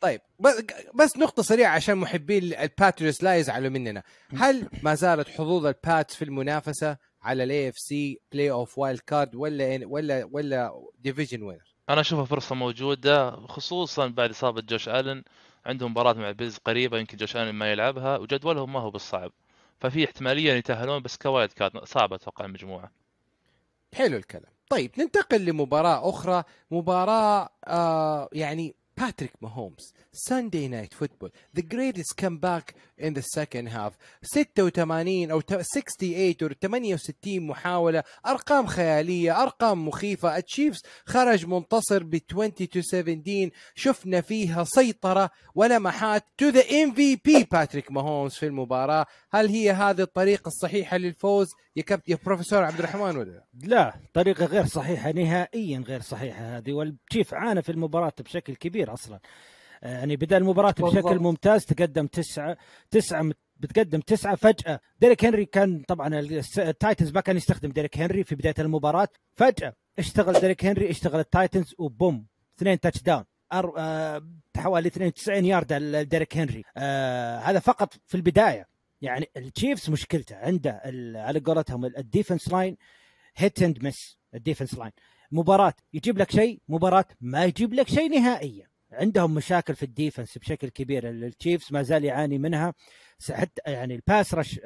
طيب 0.00 0.20
ب- 0.40 0.66
بس 0.94 1.16
نقطة 1.16 1.42
سريعة 1.42 1.70
عشان 1.74 1.94
محبين 1.98 2.42
الباتريوتس 2.54 3.22
لا 3.24 3.36
يزعلوا 3.36 3.68
مننا، 3.70 4.02
هل 4.36 4.68
ما 4.82 4.94
زالت 4.94 5.28
حظوظ 5.28 5.66
ال 5.66 5.76
Pats 5.76 6.14
في 6.16 6.24
المنافسة 6.24 6.96
على 7.22 7.44
ال 7.44 7.68
AFC 7.68 8.20
playoff 8.32 8.78
wild 8.78 9.00
card 9.00 9.34
ولا 9.34 9.80
ولا 9.86 10.28
ولا 10.32 10.72
division 10.98 11.42
winner؟ 11.42 11.74
أنا 11.88 12.00
اشوفها 12.00 12.24
فرصه 12.24 12.54
موجودة 12.54 13.30
خصوصا 13.30 14.06
بعد 14.06 14.30
إصابة 14.30 14.60
جوش 14.60 14.88
آلن. 14.88 15.22
عندهم 15.66 15.90
مباراة 15.90 16.12
مع 16.12 16.28
البيلز 16.28 16.56
قريبة 16.56 16.98
يمكن 16.98 17.16
جوش 17.16 17.36
آلن 17.36 17.50
ما 17.52 17.72
يلعبها 17.72 18.16
وجدولهم 18.16 18.72
ما 18.72 18.80
هو 18.80 18.90
بالصعب. 18.90 19.32
ففي 19.80 20.04
احتمالية 20.04 20.52
إن 20.52 20.56
يتأهلون 20.58 21.02
بس 21.02 21.16
ك 21.16 21.23
wild 21.23 21.52
card 21.52 21.84
صعبة 21.84 22.16
أتوقع 22.16 22.44
المجموعة. 22.44 22.90
حلو 23.94 24.16
الكلام. 24.16 24.52
طيب 24.70 24.90
ننتقل 24.98 25.44
لمباراة 25.44 26.08
أخرى 26.08 26.44
مباراة 26.70 27.48
آه 27.66 28.28
يعني 28.32 28.74
باتريك 28.98 29.32
ماهومز 29.40 29.94
Sunday 30.30 30.68
Night 30.68 30.92
Football. 31.00 31.30
The 31.58 31.62
greatest 31.62 32.16
comeback 32.22 32.74
in 33.00 33.12
the 33.14 33.22
second 33.22 33.68
half. 33.68 33.92
86 34.22 35.30
أو 35.30 35.40
ت- 35.40 35.62
68 35.62 36.42
أو 36.42 36.48
68 36.62 37.46
محاولة. 37.46 38.02
أرقام 38.26 38.66
خيالية 38.66 39.42
أرقام 39.42 39.88
مخيفة. 39.88 40.36
التشيفز 40.36 40.82
خرج 41.06 41.46
منتصر 41.46 42.02
ب 42.02 42.18
20 42.32 42.52
to 42.52 42.80
17 42.80 43.50
شفنا 43.74 44.20
فيها 44.20 44.64
سيطرة 44.64 45.30
ولمحات. 45.54 46.24
To 46.42 46.52
the 46.54 46.64
MVP 46.64 47.46
باتريك 47.52 47.92
ماهومز 47.92 48.32
في 48.34 48.46
المباراة. 48.46 49.06
هل 49.30 49.48
هي 49.48 49.70
هذه 49.70 50.00
الطريقة 50.02 50.48
الصحيحة 50.48 50.96
للفوز؟ 50.96 51.46
يا 51.76 51.84
يا 52.08 52.18
بروفيسور 52.26 52.64
عبد 52.64 52.78
الرحمن 52.78 53.16
ولا 53.16 53.44
لا؟ 53.62 53.94
طريقة 54.14 54.44
غير 54.44 54.66
صحيحة 54.66 55.12
نهائيا 55.12 55.84
غير 55.86 56.00
صحيحة 56.00 56.56
هذه. 56.56 56.72
والتشيفز 56.72 57.34
عانى 57.34 57.62
في 57.62 57.72
المباراة 57.72 58.12
بشكل 58.20 58.54
كبير. 58.54 58.87
أصلا. 58.88 59.20
آه، 59.82 59.98
يعني 59.98 60.16
بدا 60.16 60.36
المباراة. 60.36 60.70
بشكل 60.78 61.18
ممتاز 61.18 61.64
تقدم 61.64 62.06
تسعة 62.06 62.56
تسعة 62.90 63.30
بتقدم 63.56 64.00
تسعة 64.00 64.34
فجأة. 64.36 64.80
ديريك 65.00 65.24
هنري 65.24 65.44
كان 65.44 65.82
طبعا 65.88 66.20
التايتنز 66.58 67.12
ما 67.12 67.20
كان 67.20 67.36
يستخدم 67.36 67.70
ديريك 67.70 67.98
هنري 67.98 68.24
في 68.24 68.34
بداية 68.34 68.54
المباراة. 68.58 69.08
فجأة 69.34 69.74
اشتغل 69.98 70.40
ديريك 70.40 70.64
هنري 70.64 70.90
اشتغل 70.90 71.20
التايتنز 71.20 71.74
وبوم 71.78 72.26
اثنين 72.58 72.80
touchdown 72.80 73.24
أر... 73.52 73.74
آه... 73.78 74.22
حوالي 74.56 74.88
92 74.88 75.44
يارد 75.44 75.72
لديريك 75.72 76.36
هنري. 76.36 76.64
آه... 76.76 77.38
هذا 77.38 77.58
فقط 77.58 77.94
في 78.06 78.14
البداية. 78.14 78.66
يعني 79.00 79.26
التشيفز 79.36 79.90
مشكلته 79.90 80.36
عنده 80.36 80.70
ال... 80.84 81.16
على 81.16 81.40
قولتهم 81.40 81.84
ال 81.84 81.92
defense 81.92 82.48
line 82.52 82.76
hit 83.36 83.62
and 83.62 83.84
miss 83.84 84.18
ال 84.34 84.39
defense 84.39 84.74
line 84.74 84.92
مباراة 85.32 85.74
يجيب 85.92 86.18
لك 86.18 86.30
شيء 86.30 86.60
مباراة 86.68 87.04
ما 87.20 87.44
يجيب 87.44 87.74
لك 87.74 87.88
شيء 87.88 88.10
نهائيا. 88.10 88.67
عندهم 88.92 89.34
مشاكل 89.34 89.74
في 89.74 89.82
ال 89.82 89.89
defense 89.89 90.38
بشكل 90.38 90.68
كبير. 90.68 91.10
التشيفز 91.10 91.72
ما 91.72 91.82
زال 91.82 92.04
يعاني 92.04 92.38
منها. 92.38 92.74
حتى 93.30 93.60
يعني 93.66 93.94
ال 93.94 94.02
pass 94.02 94.34
rush 94.34 94.60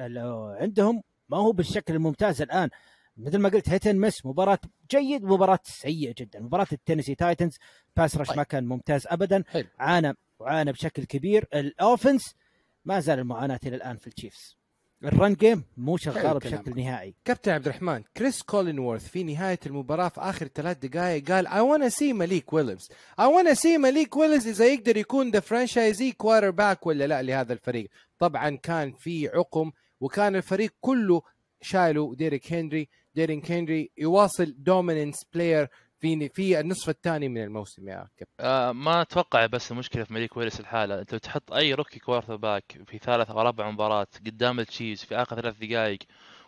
عندهم 0.60 1.02
ما 1.28 1.36
هو 1.36 1.52
بالشكل 1.52 1.94
الممتاز 1.94 2.42
الآن. 2.42 2.70
مثل 3.16 3.38
ما 3.38 3.48
قلت 3.48 3.68
hit 3.68 3.82
and 3.82 3.96
miss 3.96 4.26
مباراة 4.26 4.58
جيد 4.90 5.24
مباراة 5.24 5.58
سيئة 5.64 6.14
جدا. 6.18 6.40
مباراة 6.40 6.66
التينيسي 6.72 7.14
تايتنز 7.14 7.56
pass 7.96 8.16
rush 8.16 8.28
طيب. 8.28 8.36
ما 8.36 8.42
كان 8.42 8.64
ممتاز 8.66 9.06
ابدا. 9.06 9.44
حلو. 9.48 9.66
عانى 9.78 10.14
وعانى 10.38 10.72
بشكل 10.72 11.04
كبير. 11.04 11.48
ال 11.54 11.64
offense 11.64 12.34
ما 12.84 13.00
زال 13.00 13.18
المعاناة 13.18 13.60
إلى 13.66 13.76
الآن 13.76 13.96
في 13.96 14.06
التشيفز 14.06 14.56
ال 15.04 15.12
run 15.12 15.34
game 15.34 15.64
مو 15.76 15.96
شغال 15.96 16.38
بشكل. 16.38 16.76
نهائي. 16.76 17.14
كابتن 17.24 17.53
عبد 17.53 17.66
الرحمن 17.68 18.03
كريس 18.16 18.42
كولينورث 18.42 19.09
في 19.09 19.24
نهاية 19.24 19.59
المباراة 19.66 20.09
في 20.09 20.20
آخر 20.20 20.46
ثلاث 20.46 20.78
دقائق 20.78 21.32
قال 21.32 21.48
I 21.48 21.50
wanna 21.50 21.94
see 21.94 22.03
مليك 22.12 22.53
ويليس 22.52 22.88
I 23.20 23.24
wanna 23.24 23.55
see 23.55 23.66
مليك 23.78 24.16
ويليس 24.16 24.46
إذا 24.48 24.66
يقدر 24.66 24.96
يكون 24.96 25.30
the 25.30 25.40
franchise 25.40 26.12
quarterback 26.12 26.86
ولا 26.86 27.07
لا 27.07 27.22
لهذا 27.22 27.53
الفريق. 27.53 27.90
طبعا 28.18 28.50
كان 28.57 28.92
في 28.92 29.28
عقم 29.28 29.70
وكان 30.00 30.36
الفريق 30.36 30.72
كله 30.80 31.22
شايله 31.61 32.14
ديريك 32.14 32.53
هنري 32.53 32.88
ديريك 33.14 33.50
هنري 33.53 33.90
يواصل 33.98 34.55
dominance 34.58 35.24
player 35.34 35.68
في 36.03 36.28
في 36.28 36.61
النصف 36.61 36.88
الثاني 36.88 37.28
من 37.28 37.42
الموسم 37.42 37.88
يا 37.88 38.09
كابتن. 38.16 38.34
آه 38.40 38.72
ما 38.72 39.03
أتوقع 39.03 39.46
بس 39.46 39.72
المشكلة 39.72 40.05
في 40.05 40.14
مليك 40.14 40.36
ويليس 40.36 40.60
الحالة. 40.61 40.98
أنت 41.00 41.12
لو 41.12 41.18
تحط 41.18 41.53
أي 41.53 41.74
rookie 41.74 41.98
quarterback 41.98 42.78
في 42.86 42.98
ثالث 42.98 43.30
أو 43.30 43.40
رابع 43.40 43.70
مباراة 43.70 44.07
قدام 44.26 44.61
التشيفز 44.60 45.04
في 45.05 45.16
آخر 45.16 45.40
ثلاث 45.40 45.57
دقائق 45.57 45.98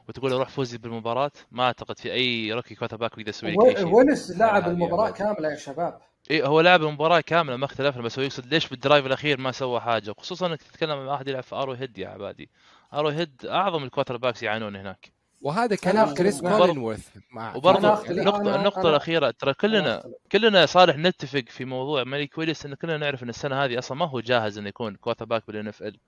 وتقول 0.08 0.30
له 0.30 0.38
روح 0.38 0.48
فوز 0.48 0.66
لي 0.66 0.78
بالمباراة 0.78 1.30
ما 1.50 1.64
أعتقد 1.64 1.98
في 1.98 2.12
أي 2.12 2.52
rookie 2.52 2.74
quarterback 2.74 3.10
يقدر 3.18 3.28
يسوي 3.28 3.50
لك 3.50 3.64
اي 3.66 3.76
شيء. 3.76 3.94
ويليس 3.94 4.30
لعب 4.30 4.62
هذه 4.62 4.70
المباراة. 4.70 5.10
كاملة 5.10 5.50
يا 5.50 5.56
شباب. 5.56 5.98
إيه 6.30 6.46
هو 6.46 6.60
لعب 6.60 6.82
المباراة 6.82 7.20
كاملة 7.20 7.56
ما 7.56 7.64
اختلفنا 7.64 8.02
بس 8.02 8.18
هو 8.18 8.24
يقصد 8.24 8.46
ليش 8.46 8.68
بال 8.68 8.79
drive 8.79 9.06
الأخير 9.06 9.40
ما 9.40 9.52
سوى 9.52 9.80
حاجة؟ 9.80 10.14
خصوصا 10.18 10.46
إنك 10.46 10.62
تتكلم 10.62 10.90
عن 10.98 11.06
واحد 11.06 11.28
يلعب 11.28 11.42
في 11.42 11.54
أرو 11.54 11.72
هيد 11.72 11.98
يا 11.98 12.08
عبادي. 12.08 12.50
أرو 12.94 13.08
هيد 13.08 13.46
أعظم 13.46 13.84
ال 13.84 14.16
quarterbacks 14.16 14.42
يعانون 14.42 14.76
هناك. 14.76 15.12
وهذا 15.44 15.76
كلام 15.76 16.14
كريس 16.14 16.40
كولينورث 16.40 17.08
وبرضه. 17.54 18.10
النقطة 18.10 18.56
النقطة 18.56 18.90
الأخيرة 18.90 19.30
ترى 19.30 19.54
كلنا. 19.54 20.02
كلنا 20.32 20.66
صالح 20.66 20.96
نتفق 20.96 21.44
في 21.48 21.64
موضوع 21.64 22.04
مليك 22.04 22.38
ويليس 22.38 22.66
إن 22.66 22.74
كلنا 22.74 22.96
نعرف 22.96 23.22
إن 23.22 23.28
السنة 23.28 23.64
هذه 23.64 23.78
أصلا 23.78 23.98
ما 23.98 24.06
هو 24.06 24.20
جاهز 24.20 24.58
إنه 24.58 24.68
يكون 24.68 24.96
quarterback 24.96 25.46
بال 25.46 25.68
NFL 25.68 25.98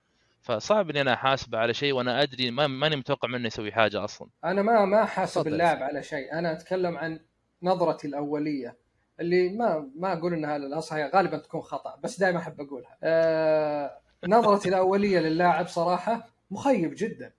فصعب 0.41 0.89
إني 0.89 1.01
أنا 1.01 1.13
احاسبه 1.13 1.57
على 1.57 1.73
شيء 1.73 1.93
وأنا 1.93 2.21
أدري 2.21 2.51
ما 2.51 2.67
ماني 2.67 2.95
متوقع 2.95 3.27
منه 3.27 3.47
يسوي 3.47 3.71
حاجة 3.71 4.03
أصلا 4.03 4.27
أنا 4.45 4.61
ما 4.61 4.85
ما 4.85 5.05
حاسب 5.05 5.41
تفضل. 5.41 5.53
اللاعب 5.53 5.83
على 5.83 6.03
شيء 6.03 6.33
أنا 6.33 6.51
أتكلم 6.51 6.97
عن 6.97 7.19
نظرتي 7.63 8.07
الأولية 8.07 8.77
اللي 9.19 9.49
ما 9.49 9.89
ما 9.95 10.13
أقول 10.13 10.33
انها 10.33 10.57
للاصل 10.57 10.95
هي 10.95 11.11
غالبا 11.15 11.37
تكون 11.37 11.61
خطأ 11.61 11.95
بس 12.03 12.19
دائما 12.19 12.39
أحب 12.39 12.61
أقولها 12.61 12.97
آه 13.03 13.97
نظرتي 14.27 14.69
الأولية 14.69 15.19
للاعب 15.19 15.67
صراحة 15.67 16.27
مخيب 16.51 16.93
جدا 16.97 17.33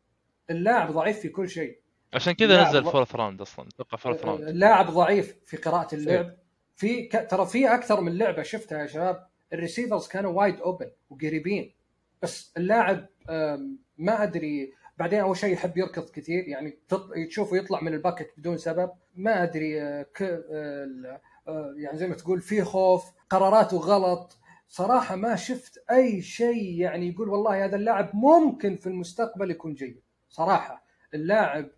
اللاعب 0.51 0.93
ضعيف 0.93 1.21
في 1.21 1.29
كل 1.29 1.49
شيء 1.49 1.79
عشان 2.15 2.33
كذا 2.33 2.69
نزل 2.69 2.85
fourth 2.85 3.15
round 3.15 3.41
أصلا. 3.41 3.69
أتوقع 3.69 3.99
fourth 3.99 4.25
round. 4.25 4.43
اللاعب 4.43 4.91
ضعيف 4.91 5.37
في 5.47 5.57
قراءة 5.57 5.95
اللعب. 5.95 6.37
في 6.77 7.03
ك... 7.03 7.31
ترى 7.31 7.47
في 7.47 7.75
أكثر 7.75 8.01
من 8.01 8.19
لعبة 8.19 8.43
شفتها 8.43 8.79
يا 8.79 8.87
شباب. 8.87 9.27
ال 9.53 9.58
receivers 9.58 10.09
كانوا 10.09 10.33
wide 10.33 10.61
open 10.61 10.91
وقريبين. 11.11 11.75
بس 12.23 12.53
اللاعب 12.57 13.07
ما 13.99 14.23
أدري. 14.23 14.73
بعدين 14.99 15.21
أول 15.21 15.37
شيء 15.37 15.53
يحب 15.53 15.77
يركض 15.77 16.11
كثير. 16.11 16.49
يعني. 16.49 16.79
تشوفه 17.29 17.57
يطلع 17.57 17.81
من 17.81 17.95
ال 17.95 18.00
pocket 18.00 18.31
بدون 18.39 18.57
سبب. 18.57 18.91
ما 19.17 19.43
أدري 19.43 19.83
آه، 19.83 20.03
ك... 20.03 20.23
آه، 20.23 21.21
آه، 21.49 21.75
يعني 21.77 21.99
زي 21.99 22.07
ما 22.07 22.15
تقول 22.15 22.41
في 22.41 22.65
خوف 22.65 23.05
قراراته 23.31 23.77
غلط. 23.77 24.39
صراحة 24.69 25.17
ما 25.17 25.37
شفت 25.37 25.85
أي 25.91 26.23
شيء 26.23 26.81
يعني 26.81 27.09
يقول 27.09 27.29
والله 27.29 27.65
هذا 27.65 27.77
اللاعب 27.77 28.11
ممكن 28.15 28.77
في 28.77 28.87
المستقبل 28.87 29.51
يكون 29.51 29.75
جيد. 29.75 30.03
صراحة. 30.29 30.85
اللاعب 31.15 31.71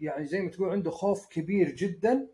يعني 0.00 0.26
زي 0.26 0.40
ما 0.40 0.50
تقول 0.50 0.70
عنده 0.70 0.90
خوف 0.90 1.26
كبير 1.28 1.70
جدا. 1.70 2.26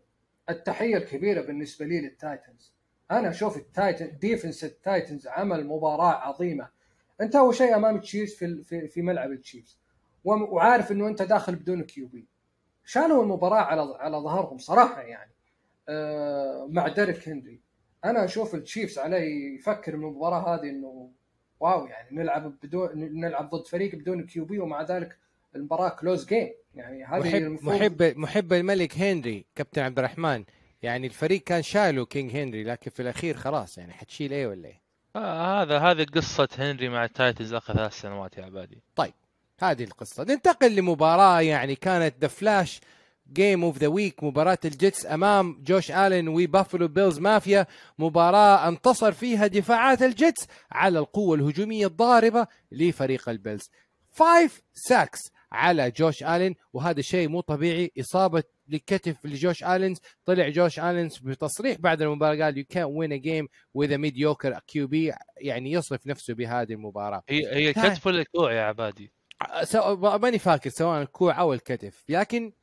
التحية 0.49 0.97
الكبيرة 0.97 1.41
بالنسبة 1.41 1.85
لي 1.85 2.01
للتايتنز. 2.01 2.73
أنا 3.11 3.29
أشوف 3.29 3.57
التايتن 3.57 4.17
defense 4.17 4.63
التايتنز 4.63 5.27
عمل 5.27 5.67
مباراة 5.67 6.13
عظيمة. 6.13 6.69
أنت 7.21 7.35
أول 7.35 7.55
شيء 7.55 7.75
أمام 7.75 7.99
تشيفز 7.99 8.33
في 8.63 8.87
في, 8.87 9.01
ملعب 9.01 9.31
التشيفز. 9.31 9.77
وعارف 10.25 10.91
إنه 10.91 11.07
أنت 11.07 11.21
داخل 11.21 11.55
بدون 11.55 11.83
QB. 11.83 12.27
شالوا 12.85 13.23
المباراة 13.23 13.61
على 13.61 13.95
على 13.99 14.17
ظهرهم 14.17 14.57
صراحة 14.57 15.01
يعني. 15.01 15.31
آه 15.89 16.67
مع 16.69 16.87
ديريك 16.87 17.29
هنري. 17.29 17.59
أنا 18.05 18.25
أشوف 18.25 18.55
التشيفز 18.55 18.99
عليه 18.99 19.55
يفكر 19.55 19.97
من 19.97 20.07
المباراة 20.07 20.55
هذه 20.55 20.69
إنه 20.69 21.09
واو 21.59 21.85
يعني 21.85 22.17
نلعب 22.17 22.59
بدون 22.63 22.89
نلعب 22.95 23.49
ضد 23.49 23.67
فريق 23.67 23.95
بدون 23.95 24.25
QB 24.25 24.59
ومع 24.59 24.81
ذلك 24.81 25.17
المباراة 25.55 25.89
close 25.89 26.25
game 26.25 26.49
يعني 26.75 27.05
هذه 27.05 27.19
محب 27.19 27.35
المفروض 27.35 27.73
محب 27.75 28.17
محب 28.17 28.53
الملك 28.53 28.97
هنري 28.97 29.45
كابتن 29.55 29.81
عبد 29.81 29.99
الرحمن. 29.99 30.43
يعني 30.81 31.07
الفريق 31.07 31.43
كان 31.43 31.61
شايله 31.61 32.05
King 32.05 32.35
هنري 32.35 32.63
لكن 32.63 32.91
في 32.91 33.01
الأخير 33.01 33.37
خلاص 33.37 33.77
يعني 33.77 33.93
حتشيل 33.93 34.33
إيه 34.33 34.47
ولا 34.47 34.67
إيه؟ 34.67 34.81
آه 35.15 35.61
هذا 35.61 35.79
هذه 35.79 36.03
قصة 36.03 36.47
هنري 36.57 36.89
مع 36.89 37.05
التايتنز 37.05 37.53
آخر 37.53 37.73
ثلاث 37.73 37.93
سنوات 37.93 38.37
يا 38.37 38.45
عبادي. 38.45 38.81
هذه 39.59 39.83
القصة. 39.83 40.23
ننتقل 40.23 40.75
لمباراة 40.75 41.41
يعني 41.41 41.75
كانت 41.75 42.15
the 42.21 42.27
flash 42.27 42.81
game 43.33 43.63
of 43.63 43.77
the 43.77 43.87
week 43.87 44.23
مباراة 44.23 44.57
الجيتس 44.65 45.05
أمام 45.05 45.63
جوش 45.63 45.91
الين 45.91 46.27
وبافلو 46.27 46.87
بيلز 46.87 47.19
مافيا. 47.19 47.65
مباراة 47.99 48.67
انتصر 48.67 49.11
فيها 49.11 49.47
دفاعات 49.47 50.01
الجيتس 50.01 50.47
على 50.71 50.99
القوة 50.99 51.35
الهجومية 51.35 51.87
الضاربة 51.87 52.47
لفريق 52.71 53.29
البيلز. 53.29 53.69
5 54.19 54.61
sacks 54.73 55.19
على 55.53 55.91
جوش 55.91 56.23
آلين 56.23 56.55
وهذا 56.73 57.01
شيء 57.01 57.27
مو 57.27 57.41
طبيعي. 57.41 57.91
إصابة 57.99 58.43
للكتف 58.67 59.25
لجوش 59.25 59.63
الين 59.63 59.95
طلع 60.25 60.49
جوش 60.49 60.79
الين 60.79 61.09
بتصريح 61.21 61.77
بعد 61.79 62.01
المباراة 62.01 62.43
قال 62.43 62.63
you 62.63 62.75
can't 62.75 62.89
win 62.89 63.11
a 63.11 63.25
game 63.25 63.47
with 63.77 63.91
a 63.91 63.97
mediocre 63.97 64.59
QB 64.71 65.15
يعني 65.37 65.71
يصف 65.71 66.07
نفسه 66.07 66.33
بهذه 66.33 66.73
المباراة. 66.73 67.23
هي 67.29 67.55
هي 67.55 67.73
تعال. 67.73 67.93
كتف 67.93 68.07
ولا 68.07 68.21
الكوع 68.21 68.53
يا 68.53 68.61
عبادي؟ 68.61 69.11
سواء 69.63 70.17
ماني 70.19 70.39
فاكر 70.39 70.69
سواء 70.69 71.01
الكوع 71.01 71.39
أو 71.39 71.53
الكتف. 71.53 72.03
لكن 72.09 72.53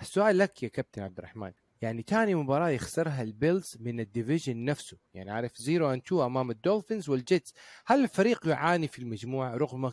السؤال 0.00 0.38
لك 0.38 0.62
يا 0.62 0.68
كابتن 0.68 1.02
عبد 1.02 1.18
الرحمن. 1.18 1.52
يعني 1.82 2.04
ثاني 2.08 2.34
مباراة 2.34 2.68
يخسرها 2.68 3.22
البيلز 3.22 3.76
من 3.80 4.00
ال 4.00 4.07
division 4.07 4.64
نفسه. 4.64 4.96
يعني 5.14 5.30
عارف 5.30 5.52
0 5.56 5.92
and 5.94 5.98
2 6.06 6.22
أمام 6.22 6.50
الدولفينز 6.50 7.08
والجيتس. 7.08 7.54
هل 7.86 8.02
الفريق 8.04 8.48
يعاني 8.48 8.88
في 8.88 8.98
المجموعة 8.98 9.56
رغم 9.56 9.92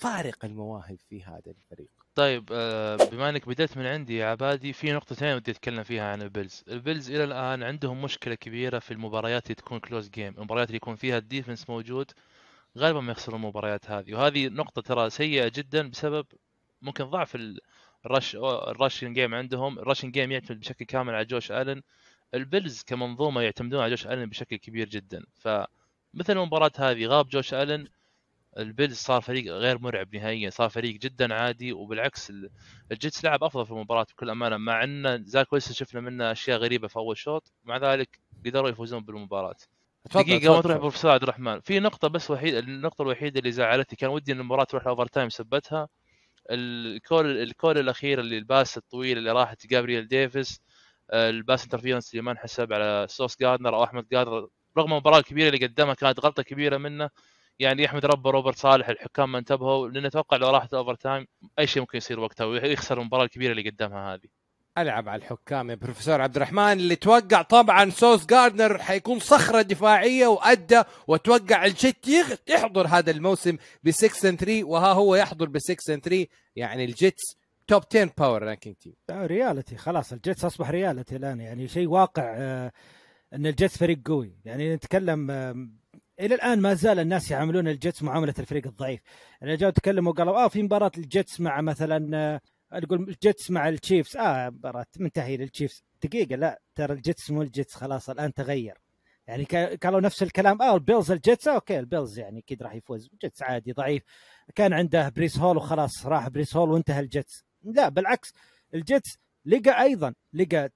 فارق 0.00 0.44
المواهب 0.44 0.98
في 1.08 1.22
هذا 1.22 1.42
الفريق. 1.46 1.90
طيب 2.14 2.48
آه، 2.52 2.96
بما 2.96 3.28
انك 3.28 3.48
بدأت 3.48 3.76
من 3.76 3.86
عندي 3.86 4.16
يا 4.16 4.26
عبادي 4.26 4.72
في 4.72 4.92
نقطتين 4.92 5.34
ودي 5.34 5.50
اتكلم 5.50 5.82
فيها 5.82 6.12
عن 6.12 6.22
البيلز، 6.22 6.64
البيلز 6.68 7.10
إلى 7.10 7.24
الآن 7.24 7.62
عندهم 7.62 8.02
مشكلة 8.02 8.34
كبيرة 8.34 8.78
في 8.78 8.90
المباريات 8.90 9.44
اللي 9.44 9.54
تكون 9.54 9.78
close 9.80 10.10
game، 10.10 10.34
المباريات 10.38 10.68
اللي 10.68 10.76
يكون 10.76 10.94
فيها 10.94 11.18
ال 11.18 11.24
defense 11.24 11.70
موجود 11.70 12.12
غالبا 12.78 13.00
ما 13.00 13.12
يخسرون 13.12 13.40
المباريات 13.40 13.90
هذه، 13.90 14.14
وهذه 14.14 14.48
نقطة 14.48 14.82
ترى 14.82 15.10
سيئة 15.10 15.48
جدا 15.54 15.88
بسبب 15.88 16.26
ممكن 16.82 17.04
ضعف 17.04 17.34
ال- 17.34 17.60
ال 18.06 18.12
rush 18.12 18.36
ال 18.36 18.45
rushing 18.45 19.12
game 19.12 19.34
عندهم، 19.34 19.78
ال 19.78 19.82
rushing 19.82 20.10
game 20.10 20.32
يعتمد 20.32 20.60
بشكل 20.60 20.84
كامل 20.84 21.14
على 21.14 21.24
جوش 21.24 21.52
ألن، 21.52 21.82
البيلز 22.34 22.82
كمنظومة 22.82 23.42
يعتمدون 23.42 23.80
على 23.80 23.90
جوش 23.90 24.06
ألن 24.06 24.26
بشكل 24.26 24.56
كبير 24.56 24.88
جدا، 24.88 25.24
فمثل 25.34 25.68
المباراة 26.28 26.72
هذه 26.78 27.06
غاب 27.06 27.28
جوش 27.28 27.54
ألن 27.54 27.86
البيلز 28.58 28.96
صار 28.96 29.20
فريق 29.20 29.52
غير 29.52 29.78
مرعب 29.78 30.16
نهائيا 30.16 30.50
صار 30.50 30.68
فريق 30.70 30.94
جدا 31.00 31.34
عادي 31.34 31.72
وبالعكس 31.72 32.30
ال- 32.30 32.50
الجيتس 32.92 33.24
لعب 33.24 33.44
أفضل 33.44 33.66
في 33.66 33.70
المباراة 33.72 34.02
بكل 34.10 34.30
أمانة 34.30 34.56
مع 34.56 34.84
إن 34.84 35.24
زاك 35.24 35.52
ويلسون 35.52 35.74
شفنا 35.74 36.00
منه 36.00 36.32
أشياء 36.32 36.58
غريبة 36.58 36.88
في 36.88 36.96
أول 36.96 37.16
شوط 37.16 37.52
مع 37.64 37.76
ذلك 37.76 38.18
قدروا 38.46 38.68
يفوزون 38.68 39.04
بالمباراة. 39.04 39.54
تفضل، 40.04 40.20
ما 40.32 40.60
تروح. 40.62 40.76
بروفيسور 40.76 41.10
عبد 41.10 41.22
الرحمن. 41.22 41.60
في 41.60 41.80
نقطة 41.80 42.08
بس 42.08 42.30
وحيد 42.30 42.54
النقطة 42.54 43.02
الوحيدة 43.02 43.38
اللي 43.38 43.52
زعلتني 43.52 43.96
كان 43.96 44.10
ودي 44.10 44.32
إن 44.32 44.40
المباراة 44.40 44.64
تروح 44.64 44.86
ل 44.86 45.06
overtime 45.06 45.28
سبتها. 45.28 45.88
ال 46.50 46.68
call 46.68 47.42
ال 47.42 47.49
call 47.49 47.78
الأخير 47.78 48.20
اللي 48.20 48.38
ال 48.38 48.46
pass 48.46 48.76
الطويل 48.78 49.18
اللي 49.18 49.32
راحت 49.32 49.66
جابرييل 49.66 50.08
ديفيس 50.08 50.60
آه، 51.10 51.30
ال 51.30 51.37
pass 51.37 51.64
interference 51.64 52.10
اللي 52.12 52.22
ما 52.22 52.32
انحسب 52.32 52.72
على 52.72 53.06
سوس 53.08 53.40
جاردنر 53.40 53.74
أو 53.76 53.84
أحمد 53.84 54.08
جاردنر 54.08 54.48
رغم 54.78 54.92
المباراه 54.92 55.18
الكبيره 55.18 55.48
اللي 55.54 55.66
قدمها 55.66 55.94
كانت 55.94 56.20
غلطة 56.20 56.42
كبيرة 56.42 56.76
منه. 56.76 57.10
يعني 57.60 57.82
يحمد 57.82 58.06
ربه 58.06 58.30
روبرت 58.30 58.56
صالح 58.56 58.88
الحكام 58.88 59.32
ما 59.32 59.38
انتبهوا 59.38 59.88
لأن 59.88 60.06
أتوقع 60.06 60.36
لو 60.36 60.50
راحت 60.50 60.74
overtime 60.74 61.26
أي 61.58 61.66
شيء 61.66 61.82
ممكن 61.82 61.98
يصير 61.98 62.20
وقتها 62.20 62.44
ويخسر 62.44 63.00
المباراة 63.00 63.24
الكبيرة 63.24 63.50
اللي 63.52 63.70
قدمها 63.70 64.14
هذه. 64.14 64.28
ألعب 64.78 65.08
على 65.08 65.22
الحكام 65.22 65.70
يا 65.70 65.74
بروفيسور 65.74 66.20
عبد 66.20 66.36
الرحمن 66.36 66.72
اللي 66.72 66.96
توقع 66.96 67.42
طبعا 67.42 67.90
سوس 67.90 68.26
جاردنر 68.26 68.78
حيكون 68.78 69.18
صخرة 69.18 69.62
دفاعية 69.62 70.26
وأدى 70.26 70.82
وتوقع 71.08 71.64
الجيت 71.64 72.06
يحضر 72.48 72.86
هذا 72.86 73.10
الموسم 73.10 73.56
ب 73.84 73.90
6 73.90 74.28
and 74.28 74.36
3 74.36 74.64
وها 74.64 74.92
هو 74.92 75.14
يحضر 75.14 75.48
ب 75.48 75.58
6 75.58 75.94
and 75.94 76.00
3 76.00 76.26
يعني 76.56 76.84
الجيتس 76.84 77.36
top 77.66 77.82
10 77.94 78.12
power 78.18 78.42
ranking 78.42 78.76
team 78.76 78.94
reality 79.10 79.76
خلاص 79.76 80.12
الجيتس 80.12 80.44
أصبح 80.44 80.70
reality 80.70 81.16
الآن. 81.16 81.40
يعني 81.40 81.68
شيء 81.68 81.88
واقع 81.88 82.34
آه، 82.36 82.72
إن 83.32 83.46
الجيتس 83.46 83.78
فريق 83.78 83.98
قوي. 84.08 84.34
يعني 84.44 84.74
نتكلم 84.74 85.30
إلى 86.20 86.34
الآن 86.34 86.60
ما 86.60 86.74
زال 86.74 86.98
الناس 86.98 87.30
يعاملون 87.30 87.68
الجيتس 87.68 88.02
معاملة 88.02 88.34
الفريق 88.38 88.66
الضعيف. 88.66 89.00
اللي 89.42 89.56
جاوا 89.56 89.70
تكلموا 89.72 90.12
قالوا 90.12 90.44
آه 90.44 90.48
في 90.48 90.62
مباراة 90.62 90.90
الجيتس 90.98 91.40
مع 91.40 91.60
مثلا 91.60 92.16
آه، 92.16 92.40
نقول 92.78 93.08
الجيتس 93.08 93.50
مع 93.50 93.68
التشيفز. 93.68 94.16
آه 94.16 94.50
مباراة 94.50 94.86
منتهية 94.98 95.36
للتشيفز. 95.36 95.84
دقيقة 96.02 96.36
لا 96.36 96.62
ترى 96.74 96.92
الجيتس 96.92 97.30
مو 97.30 97.42
الجيتس 97.42 97.74
خلاص 97.74 98.10
الآن 98.10 98.32
تغير. 98.32 98.78
يعني 99.26 99.44
قالوا 99.82 100.00
نفس 100.00 100.22
الكلام 100.22 100.62
آه 100.62 100.74
البيلز 100.74 101.10
الجيتس 101.10 101.48
آه 101.48 101.54
okay 101.54 101.78
البيلز 101.78 102.18
يعني 102.18 102.38
أكيد 102.38 102.62
راح 102.62 102.74
يفوز. 102.74 103.08
الجيتس 103.12 103.42
عادي 103.42 103.72
ضعيف. 103.72 104.02
كان 104.54 104.72
عنده 104.72 105.08
بريس 105.08 105.38
هول 105.38 105.56
وخلاص 105.56 106.06
راح 106.06 106.28
بريس 106.28 106.56
هول 106.56 106.70
وانتهى 106.70 107.00
الجيتس. 107.00 107.44
لا 107.62 107.88
بالعكس 107.88 108.32
الجيتس 108.74 109.18
لقى 109.44 109.82
أيضا 109.82 110.14
لقى 110.32 110.68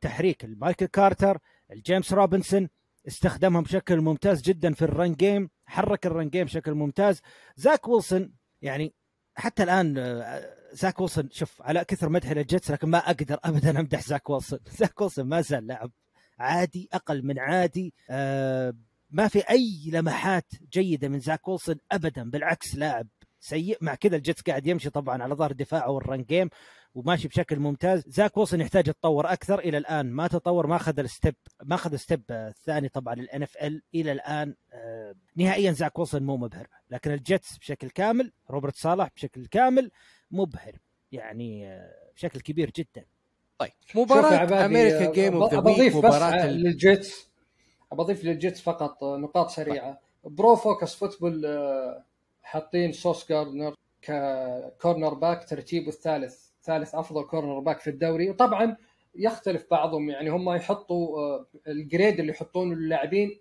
تحريك 0.00 0.44
مايكل 0.44 0.86
كارتر 0.86 1.38
الجيمس 1.72 2.12
روبنسون 2.12 2.68
استخدمهم 3.06 3.62
بشكل 3.62 4.00
ممتاز 4.00 4.42
جدا 4.42 4.74
في 4.74 4.82
ال 4.82 4.89
run 4.89 5.12
game 5.14 5.50
حرك 5.66 6.06
ال 6.06 6.11
run 6.11 6.28
game 6.28 6.44
بشكل 6.44 6.74
ممتاز. 6.74 7.20
زاك 7.56 7.88
ويلسون 7.88 8.32
يعني 8.62 8.94
حتى 9.34 9.62
الآن 9.62 9.98
آه، 9.98 10.54
زاك 10.72 11.00
ويلسون 11.00 11.28
شوف 11.32 11.62
على 11.62 11.84
كثر 11.84 12.08
مدحي 12.08 12.34
للجيتس 12.34 12.70
لكن 12.70 12.88
ما 12.88 12.98
أقدر 12.98 13.38
ابدا 13.44 13.80
أمدح 13.80 14.02
زاك 14.02 14.30
ويلسون. 14.30 14.58
زاك 14.78 15.00
ويلسون 15.00 15.24
ما 15.26 15.40
زال 15.40 15.66
لاعب 15.66 15.90
عادي 16.38 16.88
أقل 16.92 17.26
من 17.26 17.38
عادي. 17.38 17.94
آه 18.10 18.74
ما 19.10 19.28
في 19.28 19.50
أي 19.50 19.90
لمحات 19.92 20.52
جيدة 20.72 21.08
من 21.08 21.20
زاك 21.20 21.48
ويلسون 21.48 21.76
ابدا 21.92 22.30
بالعكس 22.30 22.74
لاعب 22.76 23.08
سيء. 23.40 23.78
مع 23.80 23.94
كذا 23.94 24.16
الجيتس 24.16 24.42
قاعد 24.42 24.66
يمشي 24.66 24.90
طبعا 24.90 25.22
على 25.22 25.34
ظهر 25.34 25.52
دفاعه 25.52 25.90
وال 25.90 26.03
run 26.03 26.22
game 26.22 26.50
وماشي 26.94 27.28
بشكل 27.28 27.58
ممتاز. 27.58 28.04
زاك 28.06 28.36
ويلسون 28.36 28.60
يحتاج 28.60 28.88
يتطور 28.88 29.32
أكثر 29.32 29.58
إلى 29.58 29.78
الآن. 29.78 30.10
ما 30.10 30.26
تطور 30.26 30.66
ما 30.66 30.76
أخذ 30.76 30.98
ال 30.98 31.05
step 31.05 31.34
ما 31.62 31.74
أخذ 31.74 31.92
ال 31.92 31.98
step 31.98 32.22
الثاني 32.30 32.88
طبعا 32.88 33.14
ال 33.14 33.42
NFL 33.42 33.82
إلى 33.94 34.12
الآن. 34.12 34.54
آه 34.72 35.14
نهائيا 35.36 35.72
زاك 35.72 35.98
ويلسون 35.98 36.22
مو 36.22 36.36
مبهر. 36.36 36.66
لكن 36.90 37.10
الجيتس 37.10 37.58
بشكل 37.58 37.90
كامل 37.90 38.32
روبرت 38.50 38.76
صالح 38.76 39.08
بشكل 39.16 39.46
كامل 39.46 39.90
مبهر. 40.30 40.76
يعني 41.12 41.68
آه 41.68 41.92
بشكل 42.16 42.40
كبير 42.40 42.70
جدا. 42.76 43.04
طيب 43.58 43.70
مباراة 43.94 44.66
أمريكا 44.66 45.12
game 45.12 45.42
of 45.42 45.54
the 45.54 45.60
week 45.60 45.96
مباراة 45.96 46.46
للجيتس. 46.46 47.30
بضيف 47.92 48.24
للجيتس 48.24 48.60
فقط 48.60 49.04
نقاط 49.04 49.50
سريعة. 49.50 50.00
Pro 50.24 50.56
Focus 50.56 50.94
Football 50.94 51.46
حاطين 52.42 52.92
سوس 52.92 53.28
جاردنر 53.28 53.74
ك 54.02 55.14
cornerback 55.14 55.48
ترتيبه 55.48 55.88
الثالث. 55.88 56.50
ثالث 56.62 56.94
أفضل 56.94 57.22
cornerback 57.22 57.80
في 57.80 57.90
الدوري. 57.90 58.30
وطبعا 58.30 58.76
يختلف 59.14 59.66
بعضهم. 59.70 60.10
يعني 60.10 60.30
هم 60.30 60.50
يحطوا 60.50 61.18
آه، 61.18 61.46
ال 61.68 61.77
grade 61.77 62.20
اللي 62.20 62.32
يحطونه 62.32 62.74
للاعبين 62.74 63.40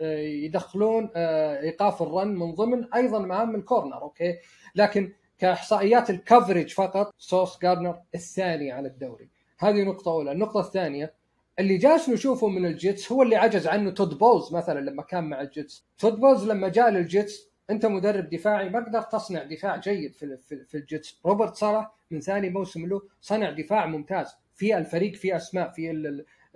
آه، 0.00 0.18
يدخلون 0.18 1.10
آه، 1.16 1.60
إيقاف 1.60 2.02
ال 2.02 2.09
run 2.09 2.28
من 2.28 2.54
ضمن 2.54 2.94
أيضا 2.94 3.18
مهام 3.18 3.54
ال 3.54 3.61
corner 3.61 4.02
okay؟ 4.02 4.34
لكن 4.74 5.12
كإحصائيات 5.38 6.10
ال 6.10 6.17
coverage 6.17 6.74
فقط 6.74 7.14
سوس 7.18 7.58
جاردنر 7.62 8.00
الثاني 8.14 8.72
على 8.72 8.88
الدوري. 8.88 9.28
هذه 9.58 9.82
نقطة 9.82 10.12
أولى. 10.12 10.32
النقطة 10.32 10.60
الثانية 10.60 11.14
اللي 11.58 11.76
جالس 11.76 12.08
نشوفه 12.08 12.48
من 12.48 12.66
الجيتس 12.66 13.12
هو 13.12 13.22
اللي 13.22 13.36
عجز 13.36 13.66
عنه 13.66 13.90
تود 13.90 14.18
بولز 14.18 14.54
مثلا 14.54 14.80
لما 14.80 15.02
كان 15.02 15.24
مع 15.24 15.40
الجيتس. 15.40 15.86
تود 15.98 16.20
بولز 16.20 16.44
لما 16.44 16.68
جاء 16.68 16.90
للجيتس 16.90 17.50
أنت 17.70 17.86
مدرب 17.86 18.30
دفاعي 18.30 18.68
ما 18.68 18.80
قدرت 18.84 19.12
تصنع 19.12 19.42
دفاع 19.42 19.76
جيد 19.76 20.12
في 20.12 20.38
في, 20.66 20.74
الجيتس. 20.74 21.20
روبرت 21.26 21.54
صالح 21.54 21.94
من 22.10 22.20
ثاني 22.20 22.50
موسم 22.50 22.86
له 22.86 23.02
صنع 23.20 23.50
دفاع 23.50 23.86
ممتاز. 23.86 24.36
في 24.54 24.76
الفريق 24.78 25.14
في 25.14 25.36
أسماء 25.36 25.70
في 25.70 25.90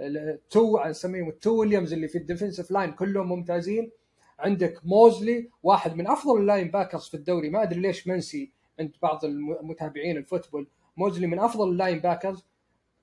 ال 0.00 0.21
two 0.21 0.84
نسميهم 0.86 1.28
ال 1.28 1.36
two 1.36 1.60
ويليامز 1.60 1.92
اللي 1.92 2.08
في 2.08 2.18
ال 2.18 2.23
defensive 2.23 2.70
line 2.70 2.92
كلهم 2.92 3.28
ممتازين. 3.28 3.90
عندك 4.38 4.80
موزلي 4.84 5.50
واحد 5.62 5.96
من 5.96 6.06
أفضل 6.08 6.40
ال 6.40 6.70
linebackers 6.70 7.08
في 7.08 7.14
الدوري. 7.14 7.50
ما 7.50 7.62
أدري 7.62 7.80
ليش 7.80 8.06
منسي 8.06 8.52
عند 8.80 8.96
بعض 9.02 9.24
المتابعين 9.24 10.16
ال 10.16 10.21
football. 10.21 10.66
موزلي 10.96 11.26
من 11.26 11.38
أفضل 11.38 11.68
ال 11.68 11.98
linebackers. 11.98 12.44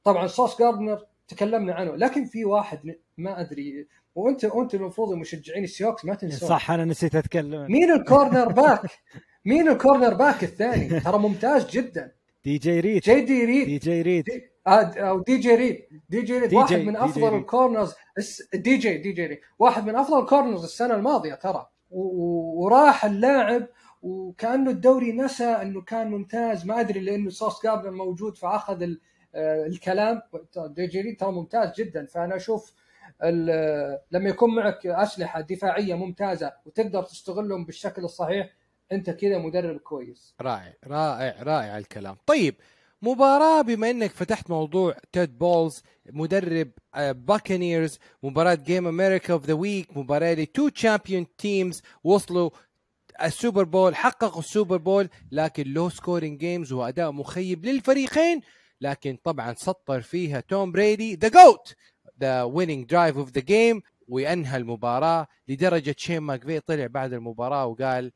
طبعا 0.03 0.27
سوس 0.27 0.59
جاردنر 0.59 1.05
تكلمنا 1.27 1.73
عنه 1.73 1.95
لكن 1.95 2.25
في 2.25 2.45
واحد 2.45 2.95
ما 3.17 3.41
أدري 3.41 3.87
وانت 4.17 4.45
وانت 4.45 4.75
المفروض 4.75 5.13
مشجعين 5.13 5.63
السيهوكس 5.63 6.05
ما 6.05 6.15
تنسون. 6.15 6.49
صح 6.49 6.71
أنا 6.71 6.85
نسيت 6.85 7.15
أتكلم. 7.15 7.71
مين 7.71 7.91
ال 7.91 8.51
cornerback؟ 8.51 8.81
مين 9.45 9.67
ال 9.67 10.13
cornerback 10.13 10.43
الثاني؟ 10.43 10.99
ترى 10.99 11.19
ممتاز 11.19 11.69
جدا. 11.69 12.11
دي 12.43 12.57
جي 12.57 12.79
ريد. 12.79 13.01
جي 13.01 13.21
دي 13.21 13.45
ريد. 13.45 13.65
دي 13.65 13.77
جي 13.77 14.01
ريد. 14.01 14.25
دي 14.25 14.49
أو 14.67 15.19
دي 15.19 15.37
جي 15.37 15.55
ريد. 15.55 15.87
دي 16.09 16.21
جي 16.21 16.39
ريد 16.39 16.53
واحد 16.53 16.79
من 16.79 16.95
أفضل 16.95 17.35
ال 17.35 17.42
corners 17.42 17.93
دي 18.53 18.77
جي 18.77 18.97
دي 18.97 19.11
جي 19.11 19.25
ريد. 19.25 19.39
واحد 19.59 19.85
من 19.85 19.95
أفضل 19.95 20.19
ال 20.19 20.25
corners 20.25 20.63
السنة 20.63 20.95
الماضية 20.95 21.33
ترى. 21.33 21.67
وراح 21.91 23.05
اللاعب 23.05 23.67
وكأنه 24.01 24.71
الدوري 24.71 25.11
نسى 25.11 25.45
إنه 25.45 25.81
كان 25.81 26.11
ممتاز. 26.11 26.65
ما 26.65 26.79
أدري 26.79 26.99
لأنه 26.99 27.29
صوص 27.29 27.63
جاردنر 27.63 27.91
موجود 27.91 28.37
فأخذ 28.37 28.83
آه، 29.35 29.65
الكلام. 29.65 30.21
دي 30.67 30.87
جي 30.87 31.01
ريد 31.01 31.19
ترى 31.19 31.31
ممتاز 31.31 31.69
جدا. 31.77 32.05
فأنا 32.05 32.35
أشوف 32.35 32.73
لما 34.11 34.29
يكون 34.29 34.55
معك 34.55 34.87
أسلحة 34.87 35.41
دفاعية 35.41 35.93
ممتازة 35.95 36.53
وتقدر 36.65 37.03
تستغلهم 37.03 37.65
بالشكل 37.65 38.03
الصحيح 38.03 38.49
أنت 38.91 39.09
كذا 39.09 39.37
مدرب 39.37 39.77
كويس. 39.77 40.35
رائع 40.41 40.73
رائع 40.87 41.43
رائع 41.43 41.77
الكلام. 41.77 42.17
طيب 42.25 42.55
مباراة 43.01 43.61
بما 43.61 43.89
إنك 43.89 44.11
فتحت 44.11 44.49
موضوع 44.49 44.95
تود 45.11 45.37
بولز 45.37 45.83
مدرب 46.09 46.71
باكنيرز 46.97 47.93
آه، 47.93 48.27
مباراة 48.27 48.53
game 48.55 48.87
أمريكا 48.87 49.33
of 49.33 49.45
the 49.45 49.53
week 49.53 49.97
مباراة 49.97 50.33
ل 50.33 50.69
two 50.69 50.87
champion 50.87 51.35
teams 51.37 51.81
وصلوا 52.03 52.49
السوبر 53.23 53.63
بول 53.63 53.95
حققوا 53.95 54.39
السوبر 54.39 54.77
بول 54.77 55.09
لكن 55.31 55.73
low 55.73 55.89
scoring 55.89 56.39
games 56.39 56.71
وأداء 56.73 57.11
مخيب 57.11 57.65
للفريقين 57.65 58.41
لكن 58.81 59.17
طبعا 59.23 59.53
سطر 59.53 60.01
فيها 60.01 60.39
توم 60.39 60.71
بريدي 60.71 61.15
the 61.15 61.27
GOAT 61.27 61.75
the 62.21 62.43
winning 62.43 62.85
drive 62.85 63.17
of 63.17 63.31
the 63.31 63.41
game 63.41 63.81
وانهى 64.07 64.57
المباراة 64.57 65.27
لدرجة 65.47 65.95
شين 65.97 66.19
ماكفي 66.19 66.59
طلع 66.59 66.87
بعد 66.87 67.13
المباراة 67.13 67.65
وقال 67.65 68.11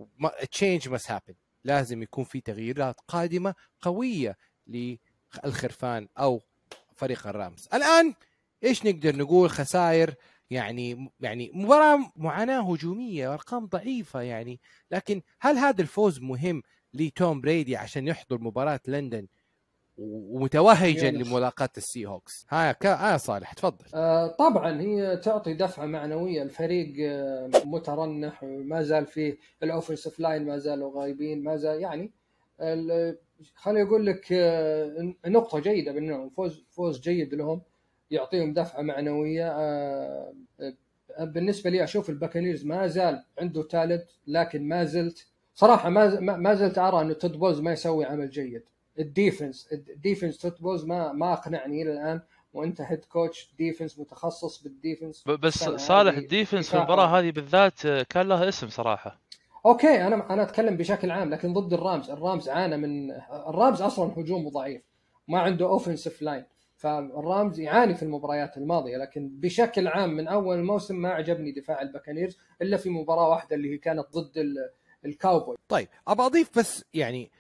change 0.52 0.90
must 0.90 1.12
happen 1.12 1.34
لازم 1.64 2.04
يكون 2.04 2.24
في 2.24 2.42
تغييرات 2.42 2.96
قادمة 3.08 3.56
قوية 3.82 4.38
للخرفان 4.68 6.08
أو 6.20 6.42
فريق 6.96 7.28
الرامز. 7.28 7.68
الآن 7.74 8.14
إيش 8.64 8.86
نقدر 8.86 9.16
نقول 9.16 9.50
خسائر؟ 9.50 10.14
يعني 10.50 11.12
يعني 11.20 11.52
مباراة 11.54 12.12
معاناة 12.16 12.72
هجومية 12.72 13.34
أرقام 13.34 13.66
ضعيفة 13.66 14.22
يعني. 14.22 14.60
لكن 14.92 15.22
هل 15.40 15.58
هذا 15.58 15.82
الفوز 15.82 16.20
مهم 16.20 16.62
لتوم 16.94 17.42
بريدي 17.42 17.76
عشان 17.76 18.08
يحضر 18.08 18.42
مباراة 18.42 18.80
لندن؟ 18.88 19.28
ومتوهجا 20.02 21.12
لملاقاة 21.12 21.70
السي 21.78 22.06
هوكس 22.06 22.46
ها 22.50 22.76
ها 22.84 23.18
صالح 23.18 23.54
تفضل. 23.54 23.86
آه 23.96 24.28
طبعا 24.28 24.82
هي 24.82 25.18
تعطي 25.18 25.54
دفعة 25.54 25.86
معنوية. 25.86 26.44
الفريق 26.44 26.94
آه 27.00 27.50
مترنح 27.66 28.44
ما 28.44 28.82
زال 28.82 29.06
فيه 29.06 29.38
ال 29.64 29.69
offensive 29.69 30.20
line 30.20 30.46
ما 30.46 30.58
زالوا 30.58 31.00
غايبين 31.02 31.44
ما 31.44 31.56
زال 31.58 31.80
يعني 31.82 32.12
خليني 33.56 33.88
أقول 33.88 34.06
لك 34.06 34.28
آه 34.34 35.14
نقطة 35.26 35.60
جيدة 35.60 35.92
منهم 35.92 36.30
فوز 36.30 36.66
فوز 36.70 37.00
جيد 37.02 37.34
لهم 37.34 37.62
يعطيهم 38.12 38.54
دفعة 38.54 38.82
معنوية. 38.82 39.48
آه 39.52 40.34
بالنسبة 41.20 41.70
لي 41.70 41.84
أشوف 41.84 42.10
الباكنيرز 42.10 42.66
ما 42.66 42.88
زال 42.88 43.24
عنده 43.40 43.64
talent 43.64 44.06
لكن 44.28 44.68
ما 44.68 44.84
زلت 44.84 45.28
صراحة 45.54 45.90
ما 45.90 46.20
ما 46.20 46.54
زلت 46.56 46.78
أرى 46.78 47.02
إنه 47.02 47.14
تود 47.14 47.32
بولز 47.32 47.60
ما 47.60 47.72
يسوي 47.72 48.06
عمل 48.06 48.30
جيد. 48.30 48.64
ال 49.02 49.09
defense. 49.09 49.68
ال 49.72 49.80
defense 49.80 50.42
تود 50.42 50.61
بولز 50.61 50.86
ما 50.86 51.12
ما 51.14 51.34
أقنعني 51.34 51.82
إلى 51.82 51.94
الآن 51.94 52.22
وأنت 52.54 52.82
head 52.82 53.06
coach 53.06 53.54
defense 53.58 54.00
متخصص 54.00 54.64
بال 54.64 54.76
defense. 54.76 55.24
بس 55.28 55.54
صالح 55.64 56.18
ال 56.18 56.24
defense 56.24 56.70
في 56.70 56.78
المباراة 56.78 57.20
هذه 57.20 57.32
بالذات 57.32 57.88
كان 57.88 58.28
له 58.28 58.50
اسم 58.50 58.70
صراحة. 58.70 59.20
أوكي 59.66 60.08
أنا 60.08 60.34
أنا 60.34 60.42
أتكلم 60.44 60.78
بشكل 60.78 61.12
عام 61.12 61.30
لكن 61.30 61.54
ضد 61.54 61.74
الرامز. 61.74 62.10
الرامز 62.10 62.50
عانى 62.50 62.78
من 62.78 63.12
الرامز 63.48 63.82
أصلا 63.82 64.12
هجومه 64.18 64.50
ضعيف 64.50 64.82
ما 65.28 65.40
عنده 65.40 65.66
offensive 65.66 66.22
line 66.22 66.46
فالرامز 66.76 67.60
يعاني 67.60 67.96
في 67.96 68.04
المباريات 68.04 68.58
الماضية 68.58 68.98
لكن 68.98 69.30
بشكل 69.34 69.88
عام 69.88 70.10
من 70.10 70.28
أول 70.28 70.58
الموسم 70.58 70.96
ما 70.96 71.10
عجبني 71.10 71.52
دفاع 71.52 71.82
الباكانيرز 71.82 72.38
إلا 72.62 72.78
في 72.78 72.90
مباراة 72.90 73.30
واحدة 73.30 73.56
اللي 73.56 73.74
هي 73.74 73.78
كانت 73.78 74.06
ضد 74.14 74.56
الكاوبوي 75.06 75.58
طيب 75.70 75.88
ابى 76.08 76.24
أضيف 76.24 76.58
بس 76.58 76.86
يعني 76.94 77.32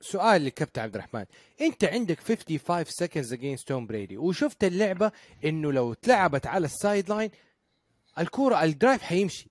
سؤال 0.00 0.44
لكابتن 0.44 0.82
عبد 0.82 0.94
الرحمن. 0.94 1.24
انت 1.60 1.84
عندك 1.84 2.20
55 2.20 2.84
seconds 2.84 3.32
against 3.32 3.68
توم 3.68 3.86
بريدي 3.86 4.16
وشفت 4.16 4.64
اللعبة 4.64 5.12
انه 5.44 5.72
لو 5.72 5.92
تلعبت 5.94 6.46
على 6.46 6.64
ال 6.64 7.08
sideline 7.08 7.30
الكورة 8.18 8.62
ال 8.64 8.70
drive 8.70 9.02
حيمشي. 9.02 9.50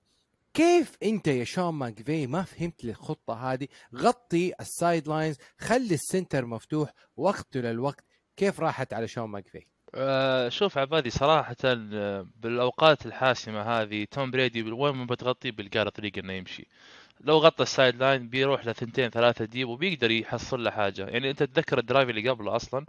كيف 0.54 0.96
انت 1.02 1.28
يا 1.28 1.44
شون 1.44 1.74
ماكفي 1.74 2.26
ما 2.26 2.42
فهمت 2.42 2.84
الخطه 2.84 3.52
هذه؟ 3.52 3.68
غطي 3.94 4.52
ال 4.60 5.08
sidelines 5.08 5.36
خلي 5.58 5.94
ال 5.94 6.01
center 6.01 6.46
مفتوح 6.46 6.92
وقت 7.16 7.56
للوقت 7.56 8.04
كيف 8.36 8.60
راحت 8.60 8.92
على 8.92 9.08
شون 9.08 9.24
ماكفي؟ 9.24 9.66
آه، 9.94 10.48
شوف 10.48 10.78
عبادي 10.78 11.10
صراحة 11.10 11.56
آه، 11.64 12.26
بالأوقات 12.36 13.06
الحاسمة 13.06 13.62
هذه 13.62 14.06
توم 14.10 14.30
بريدي 14.30 14.62
وين 14.62 14.94
ما 14.94 15.04
بتغطيه 15.04 15.50
بيلقى 15.50 15.84
له 15.84 15.90
طريقة 15.90 16.20
إنه 16.20 16.32
يمشي. 16.32 16.68
لو 17.20 17.38
غطى 17.38 17.62
ال 17.62 17.96
sideline 17.96 18.28
بيروح 18.28 18.66
لثنتين 18.66 19.10
ثلاثة 19.10 19.44
deep 19.44 19.68
وبيقدر 19.68 20.10
يحصل 20.10 20.64
له 20.64 20.70
حاجة. 20.70 21.06
يعني 21.06 21.30
أنت 21.30 21.42
تتذكر 21.42 21.78
ال 21.78 21.83
drive 21.83 22.08
اللي 22.08 22.28
قبله 22.28 22.56
أصلا 22.56 22.86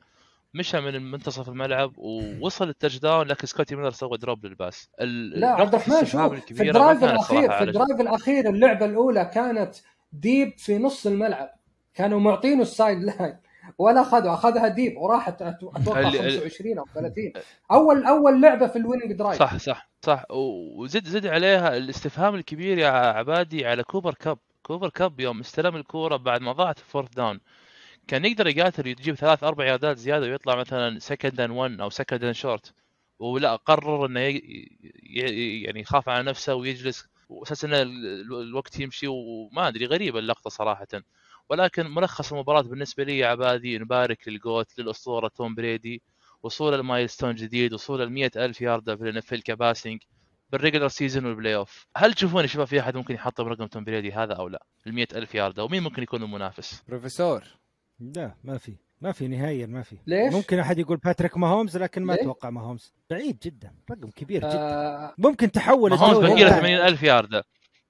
مشى 0.54 0.82
من 0.82 1.12
منتصف 1.12 1.50
الملعب 1.50 1.94
ووصل 1.98 2.70
ال 2.70 2.98
touchdown 3.00 3.28
لكن 3.28 3.48
سكوتي 3.48 3.76
ميلر 3.76 3.92
سوى 3.92 4.18
drop 4.18 4.46
لل 4.46 4.58
pass. 4.58 4.90
لا 5.00 5.48
عبد 5.48 5.76
الرحمن 5.76 6.06
شوف 6.06 6.34
في 6.34 6.64
ال 6.64 6.70
drive 6.70 7.04
الأخير 7.04 7.52
في 7.52 7.64
ال 7.64 7.70
drive 7.70 8.02
الأخير 8.02 8.50
اللعبة 8.50 8.86
الأولى 8.86 9.32
كانت 9.34 9.76
deep 10.12 10.54
في 10.58 10.78
نص 10.78 11.08
الملعب. 11.08 11.50
كانوا 11.94 12.20
معطينه 12.20 12.62
ال 12.62 13.04
sideline. 13.04 13.38
ولا 13.78 14.02
اخذوا 14.02 14.34
اخذها 14.34 14.68
deep 14.68 14.98
وراحت 14.98 15.42
أتوقع 15.42 16.00
اللي- 16.00 16.20
25 16.40 16.78
أو 16.80 16.86
30 16.96 17.34
اول 17.72 18.04
أول 18.06 18.42
لعبة 18.42 18.68
في 18.68 18.76
ال 18.76 18.80
winning 18.80 19.14
drive 19.14 19.40
صح 19.40 19.58
صح 19.58 19.90
صح. 20.02 20.26
وزد 20.32 21.06
زد 21.08 21.28
عليها 21.28 21.78
الاستفهام 21.78 22.36
الكبير 22.36 22.78
يا 22.78 22.88
عبادي 22.90 23.66
على 23.66 23.84
كوبر 23.84 24.14
كاب. 24.14 24.38
كوبر 24.64 24.90
كاب 24.90 25.20
يوم 25.20 25.40
استلم 25.40 25.76
الكورة 25.76 26.18
بعد 26.18 26.42
ما 26.42 26.52
ضاعت 26.52 26.78
ال 26.80 26.84
fourth 26.84 27.10
down 27.10 27.40
كان 28.08 28.26
يقدر 28.26 28.48
يقاتل 28.48 28.88
يجيب 28.88 29.16
ثلاث 29.16 29.44
أربع 29.44 29.66
ياردات 29.66 29.98
زيادة 29.98 30.26
ويطلع 30.26 30.56
مثلا 30.56 31.00
second 31.00 31.40
and 31.42 31.52
1 31.52 31.82
أو 31.82 31.90
second 31.90 32.24
and 32.24 32.34
short 32.34 32.74
ولا 33.20 33.56
قرر 33.56 34.06
إنه. 34.06 34.20
يعني 35.64 35.80
يخاف 35.80 36.10
على 36.10 36.24
نفسه 36.24 36.56
ويجلس. 36.56 37.08
واساس 37.30 37.66
ان 37.66 37.74
ال- 37.74 38.34
الوقت 38.42 38.80
يمشي 38.80 39.08
وما 39.08 39.68
أدري 39.68 39.86
غريبة 39.86 40.20
اللقطة 40.20 40.50
صراحة. 40.50 40.88
ولكن 41.50 41.88
ملخص 41.88 42.34
المباراة 42.34 42.62
بالنسبة 42.62 43.04
لي 43.04 43.18
يا 43.18 43.28
عبادي 43.28 43.78
نبارك 43.78 44.28
لل 44.28 44.41
GOAT 44.41 44.68
للأسطورة 44.80 45.28
توم 45.28 45.56
بريدي 45.56 46.02
وصول 46.44 46.74
ال 46.74 46.80
milestone 46.80 47.36
جديد 47.36 47.74
وصول 47.74 48.02
ال 48.02 48.38
ألف 48.38 48.62
ياردة 48.62 48.96
في 48.96 49.04
الان 49.10 49.42
ك 49.42 49.49
passing 49.49 50.00
بال 50.52 50.60
regular 50.60 50.88
season 50.88 51.16
وال 51.16 51.26
playoff 51.26 51.86
هل 51.98 52.14
تشوفون 52.14 52.42
يا 52.42 52.48
شباب 52.48 52.68
في 52.68 52.80
أحد 52.80 52.98
ممكن 52.98 53.14
يحطم 53.16 53.48
رقم 53.48 53.66
توم 53.68 53.84
بريدي 53.84 54.12
هذا 54.12 54.34
أو 54.34 54.48
لا؟ 54.48 54.64
ال 54.88 55.18
ألف 55.18 55.36
ياردة 55.36 55.64
ومين 55.64 55.84
ممكن 55.84 56.04
يكون 56.04 56.24
المنافس؟ 56.24 56.84
بروفيسور. 56.88 57.44
لا 58.00 58.36
ما 58.44 58.58
في 58.58 58.76
ما 59.02 59.12
في 59.12 59.28
نهائيا 59.28 59.66
ما 59.66 59.82
في. 59.84 59.98
ليش؟ 60.08 60.34
ممكن 60.34 60.60
أحد 60.60 60.80
يقول 60.80 60.98
باتريك 60.98 61.38
ماهومز 61.38 61.78
لكن 61.78 62.04
ما؟ 62.04 62.14
أتوقع 62.14 62.50
ماهومز 62.50 62.94
بعيد 63.10 63.38
جدا 63.44 63.74
رقم 63.92 64.10
كبير 64.10 64.40
جدا. 64.42 64.60
آه. 64.60 65.14
ممكن 65.18 65.52
تحول 65.52 65.90
ما 65.92 65.98
هو 65.98 66.08
الدوري 66.08 66.28
باقي 66.28 66.44
له 66.44 66.50
إلى- 66.50 66.60
80 66.60 66.78
ألف 66.78 67.04
ياردة. 67.04 67.44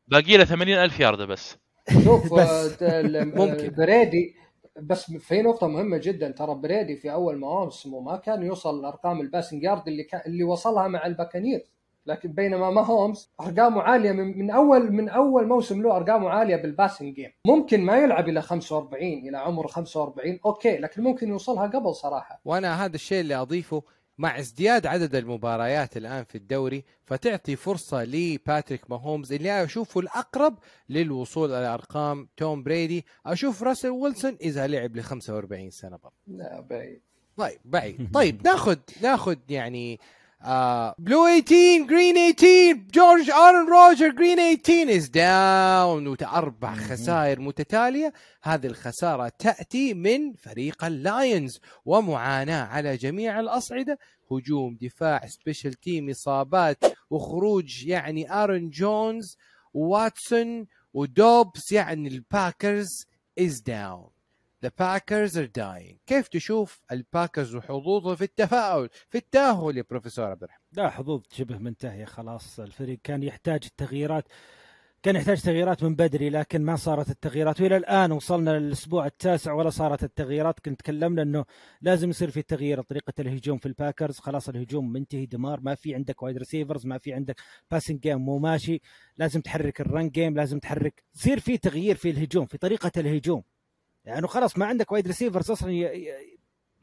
باقي 0.08 0.38
له 0.38 0.46
80 0.46 0.78
ألف 0.78 1.00
ياردة 1.00 1.26
بس. 1.26 1.58
شوف 2.04 2.34
بس. 2.40 2.84
آه، 2.84 3.24
ممكن. 3.24 3.74
بريدي 3.78 4.36
بس 4.82 5.12
في 5.12 5.42
نقطة 5.42 5.68
مهمة 5.68 5.98
جدا 5.98 6.32
ترى 6.32 6.56
بريدي 6.56 6.96
في 6.96 7.12
أول 7.12 7.38
مواسمه 7.40 8.00
ما 8.00 8.18
كان 8.18 8.44
يوصل 8.44 8.82
لأرقام 8.82 9.22
ال 9.22 9.27
passing 9.27 9.64
yard 9.64 9.88
اللي 9.88 10.04
كان 10.04 10.22
اللي 10.26 10.44
وصلها 10.44 10.88
مع 10.88 11.06
الباكانير 11.06 11.66
لكن 12.06 12.32
بينما 12.32 12.70
ماهومز 12.70 13.32
أرقامه 13.42 13.82
عالية 13.82 14.12
من, 14.12 14.38
من 14.40 14.52
اول 14.52 14.92
من 14.92 15.10
أول 15.10 15.48
موسم 15.48 15.82
له 15.82 15.96
أرقامه 15.96 16.30
عالية 16.30 16.56
بال 16.56 16.69
passing 16.69 17.16
game 17.16 17.32
ممكن 17.46 17.82
ما 17.82 17.98
يلعب 17.98 18.30
إلى 18.30 18.42
45 18.42 19.04
إلى 19.04 19.38
عمر 19.38 19.68
45 19.68 20.40
أوكي 20.46 20.78
لكن 20.78 21.04
ممكن 21.04 21.30
يوصلها 21.30 21.68
قبل 21.68 21.96
صراحة 21.96 22.42
وأنا 22.46 22.86
هذا 22.86 22.96
الشيء 22.96 23.20
اللي 23.20 23.36
أضيفه 23.36 23.84
مع 24.18 24.40
ازدياد 24.40 24.86
عدد 24.86 25.16
المباريات 25.16 25.98
الآن 25.98 26.24
في 26.24 26.36
الدوري 26.36 26.84
فتعطي 27.06 27.56
فرصة 27.56 28.04
لباتريك 28.04 28.90
ماهومز 28.92 29.34
اللي 29.34 29.64
أشوفه 29.64 30.00
الأقرب 30.00 30.60
للوصول 30.90 31.54
إلى 31.54 31.74
أرقام 31.74 32.30
توم 32.38 32.64
بريدي. 32.64 33.06
أشوف 33.26 33.64
راسل 33.64 33.90
ويلسون 33.90 34.38
إذا 34.42 34.68
لعب 34.68 34.96
ل 34.96 35.04
45 35.04 35.70
سنة 35.70 35.98
برضه. 35.98 36.16
لا 36.28 36.62
بعيد. 36.70 37.02
طيب 37.38 37.60
بعيد. 37.66 38.12
طيب 38.14 38.48
ناخذ 38.48 38.78
ناخذ 39.02 39.38
يعني 39.50 40.00
blue 40.42 41.28
18 41.28 41.88
green 41.88 42.34
18 42.34 42.88
جورج 42.94 43.32
ارون 43.32 43.68
رودجرز 43.68 44.10
green 44.10 44.58
18 44.58 44.96
is 44.96 45.12
down 45.12 46.08
واربع 46.08 46.76
خسائر 46.76 47.40
متتالية. 47.40 48.14
هذه 48.44 48.68
الخسارة 48.68 49.32
تأتي 49.40 49.94
من 49.94 50.34
فريق 50.34 50.84
اللاينز 50.84 51.60
ومعاناة 51.86 52.64
على 52.64 52.98
جميع 52.98 53.40
الأصعدة. 53.40 54.00
هجوم 54.32 54.78
دفاع 54.82 55.28
special 55.28 55.74
team 55.74 56.10
إصابات 56.10 56.78
وخروج 57.10 57.86
يعني 57.86 58.44
ارون 58.44 58.70
جونز 58.70 59.38
وواتسون 59.74 60.68
ودوبس 60.94 61.72
يعني 61.72 62.08
الباكرز 62.08 63.06
is 63.40 63.64
down 63.64 64.17
The 64.66 64.70
Packers 64.70 65.36
are 65.36 65.50
dying. 65.60 65.98
كيف 66.06 66.28
تشوف 66.28 66.82
الباكرز 66.92 67.56
وحظوظه 67.56 68.16
في 68.16 68.24
التفاؤل 68.24 68.90
في 69.10 69.18
التأهل 69.18 69.78
يا 69.78 69.84
بروفيسور 69.90 70.26
عبد 70.26 70.44
الرحمن؟ 70.44 70.66
لا 70.72 70.90
حظوظ 70.90 71.24
شبه 71.32 71.58
منتهية 71.58 72.06
خلاص. 72.06 72.60
الفريق 72.60 73.00
كان 73.04 73.24
يحتاج 73.24 73.64
التغييرات 73.66 74.28
كان 75.04 75.16
يحتاج 75.16 75.42
تغييرات 75.42 75.84
من 75.84 75.96
بدري 75.96 76.30
لكن 76.30 76.62
ما 76.62 76.76
صارت 76.76 77.10
التغييرات. 77.10 77.62
وإلى 77.62 77.78
الآن 77.78 78.12
وصلنا 78.12 78.60
للأسبوع 78.60 79.06
التاسع 79.06 79.54
ولا 79.54 79.70
صارت 79.70 80.04
التغييرات. 80.04 80.60
كنت 80.60 80.80
تكلمنا 80.80 81.22
إنه 81.22 81.46
لازم 81.82 82.10
يصير 82.10 82.30
في 82.30 82.42
تغيير 82.42 82.82
طريقة 82.82 83.14
الهجوم 83.20 83.58
في 83.58 83.66
الباكرز. 83.66 84.20
خلاص 84.20 84.50
الهجوم 84.50 84.92
منتهي. 84.92 85.26
دمار 85.26 85.60
ما 85.62 85.76
في 85.76 85.96
عندك 85.96 86.24
wide 86.24 86.38
receivers 86.38 86.86
ما 86.86 86.98
في 86.98 87.14
عندك 87.14 87.42
passing 87.72 88.00
game 88.00 88.18
مو 88.26 88.38
ماشي. 88.38 88.82
لازم 89.18 89.42
تحرك 89.42 89.82
ال 89.82 89.89
run 89.89 90.10
game 90.10 90.36
لازم 90.36 90.60
تحرك. 90.60 91.04
يصير 91.16 91.40
في 91.40 91.58
تغيير 91.58 91.96
في 91.96 92.10
الهجوم 92.10 92.46
في 92.46 92.58
طريقة 92.58 92.92
الهجوم. 92.98 93.44
يعني 94.08 94.28
خلاص 94.28 94.58
ما 94.58 94.66
عندك 94.66 94.92
wide 94.92 95.08
receivers 95.08 95.52
أصلا 95.52 95.92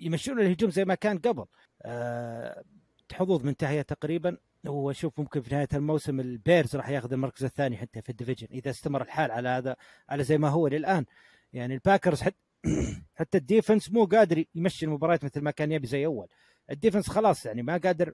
يمشون 0.00 0.40
الهجوم 0.40 0.70
زي 0.70 0.84
ما 0.84 0.94
كان 0.94 1.18
قبل. 1.18 1.44
آه، 1.82 2.64
حظوظ 3.12 3.44
منتهية 3.44 3.82
تقريبا. 3.82 4.36
واشوف 4.66 5.20
ممكن 5.20 5.40
في 5.40 5.54
نهاية 5.54 5.68
الموسم 5.74 6.20
البيرز 6.20 6.76
راح 6.76 6.88
ياخذ 6.88 7.12
المركز 7.12 7.44
الثاني 7.44 7.76
حتى 7.76 8.02
في 8.02 8.08
ال 8.10 8.14
division. 8.14 8.46
إذا 8.50 8.70
استمر 8.70 9.02
الحال 9.02 9.30
على 9.30 9.48
هذا 9.48 9.76
على 10.08 10.24
زي 10.24 10.38
ما 10.38 10.48
هو 10.48 10.68
للآن. 10.68 11.04
يعني 11.52 11.74
الباكرز 11.74 12.22
حتى 12.22 12.36
حتى 13.18 13.38
ال 13.38 13.45
defense 13.45 13.90
مو 13.90 14.04
قادر 14.04 14.44
يمشي 14.54 14.86
المباريات 14.86 15.24
مثل 15.24 15.40
ما 15.40 15.50
كان 15.50 15.72
يبي 15.72 15.86
زي 15.86 16.06
أول. 16.06 16.28
ال 16.70 16.75
defense 16.75 17.10
خلاص 17.10 17.46
يعني 17.46 17.62
ما 17.62 17.76
قادر 17.76 18.12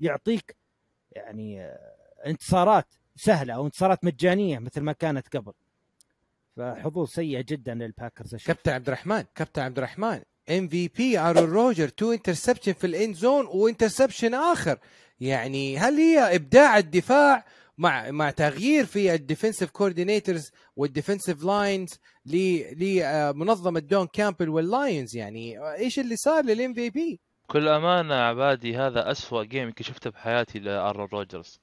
يعطيك 0.00 0.56
يعني 1.12 1.60
آه، 1.64 1.94
انتصارات 2.26 2.86
سهلة 3.16 3.54
أو 3.54 3.66
انتصارات 3.66 4.04
مجانية 4.04 4.58
مثل 4.58 4.80
ما 4.80 4.92
كانت 4.92 5.36
قبل. 5.36 5.52
فحظوظ 6.56 7.08
سيئه 7.08 7.44
جدا 7.48 7.74
للباكرز. 7.74 8.34
كابتن 8.34 8.72
عبد 8.72 8.86
الرحمن 8.86 9.24
كابتن 9.34 9.62
عبد 9.62 9.78
الرحمن 9.78 10.20
MVP 10.50 10.52
أرون 10.52 10.55
روجرز 10.55 10.58
two 10.58 10.60
interception 10.60 10.68
في 10.68 10.88
ال 10.88 11.50
end 11.50 12.72
zone 12.72 13.46
و 13.46 13.53
interception 13.53 14.34
آخر. 14.34 14.78
يعني 15.20 15.78
هل 15.78 15.94
هي 15.94 16.36
إبداع 16.36 16.78
الدفاع 16.78 17.44
مع 17.78 18.10
مع 18.10 18.30
تغيير 18.30 18.84
في 18.84 19.14
ال 19.14 19.20
defensive 19.20 19.70
coordinators 19.70 20.50
وال 20.76 20.88
defensive 20.88 21.44
lines 21.44 21.98
لمنظمه 22.26 23.80
دان 23.80 24.06
كامبل 24.06 24.48
واللاينز 24.48 25.16
يعني 25.16 25.72
إيش 25.74 25.98
اللي 25.98 26.16
صار 26.16 26.44
لل 26.44 26.74
MVP 26.74 27.20
بكل 27.48 27.68
أمانة 27.68 28.14
عبادي 28.14 28.76
هذا 28.76 29.10
أسوأ 29.10 29.44
game 29.44 29.62
يمكن 29.62 29.84
شفته 29.84 30.10
بحياتي 30.10 30.58
لأرون 30.58 31.08
روجرز. 31.12 31.60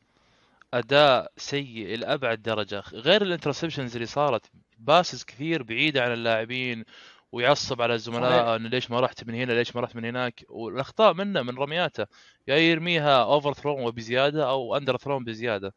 أداء 0.73 1.31
سيء 1.37 1.97
لابعد 1.97 2.41
درجة 2.41 2.83
غير 2.93 3.21
ال 3.21 3.26
interceptions 3.26 3.95
اللي 3.95 4.05
صارت 4.05 4.45
passes 4.79 5.23
كثير 5.23 5.63
بعيده 5.63 6.03
عن 6.03 6.13
اللاعبين 6.13 6.83
ويعصب 7.31 7.81
على 7.81 7.93
الزملاء 7.93 8.31
صحيح. 8.31 8.47
إنه 8.47 8.69
ليش 8.69 8.91
ما 8.91 8.99
رحت 8.99 9.27
من 9.27 9.35
هنا 9.35 9.53
ليش 9.53 9.75
ما 9.75 9.81
رحت 9.81 9.95
من 9.95 10.05
هناك؟ 10.05 10.43
والأخطاء 10.49 11.13
منه 11.13 11.41
من 11.41 11.57
رمياته. 11.57 12.05
يا 12.47 12.55
يرميها 12.55 13.23
over 13.23 13.53
thrown 13.53 13.83
وبزيادة 13.83 14.49
أو 14.49 14.77
under 14.77 14.97
thrown 14.97 15.23
بزيادة. 15.23 15.73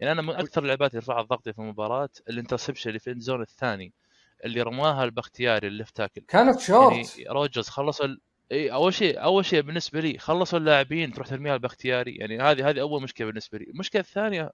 يعني 0.00 0.12
أنا 0.12 0.22
من 0.22 0.34
أكثر 0.34 0.62
اللعبات 0.62 0.90
اللي 0.90 1.00
رفعت 1.00 1.26
ضغطي 1.26 1.52
في 1.52 1.58
المباراة 1.58 2.08
ال 2.28 2.33
interception 2.33 2.88
اللي 2.90 2.98
في 2.98 3.10
ال 3.10 3.16
zone 3.16 3.42
الثاني 3.42 3.92
اللي 4.44 4.62
رماها 4.62 5.04
البختياري 5.04 5.68
ال 5.68 5.74
left 5.74 5.96
tackle 5.96 6.20
كانت 6.28 6.68
يعني 6.68 7.04
شورت 7.04 7.28
روجرز 7.28 7.68
خلصوا 7.68 8.06
ال... 8.06 8.20
إي 8.52 8.72
أول 8.72 8.94
شيء 8.94 9.22
أول 9.22 9.44
شيء 9.44 9.60
بالنسبة 9.60 10.00
لي 10.00 10.18
خلصوا 10.18 10.58
اللاعبين 10.58 11.12
تروح 11.12 11.28
ترميها 11.28 11.54
البختياري. 11.54 12.16
يعني 12.16 12.40
هذه 12.40 12.68
هذه 12.68 12.80
أول 12.80 13.02
مشكلة 13.02 13.26
بالنسبة 13.26 13.58
لي. 13.58 13.64
المشكلة 13.64 14.00
الثانية 14.00 14.50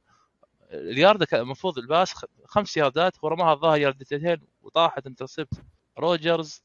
اليارده 0.71 1.27
كان 1.27 1.41
المفروض 1.41 1.79
ال 1.79 1.86
pass 1.86 2.15
خ- 2.15 2.25
خمس 2.45 2.77
ياردات 2.77 3.13
ورماها 3.23 3.53
الظاهر 3.53 3.81
ياردتين 3.81 4.37
وطاحت 4.63 5.07
intercept 5.07 5.63
روجرز. 5.99 6.63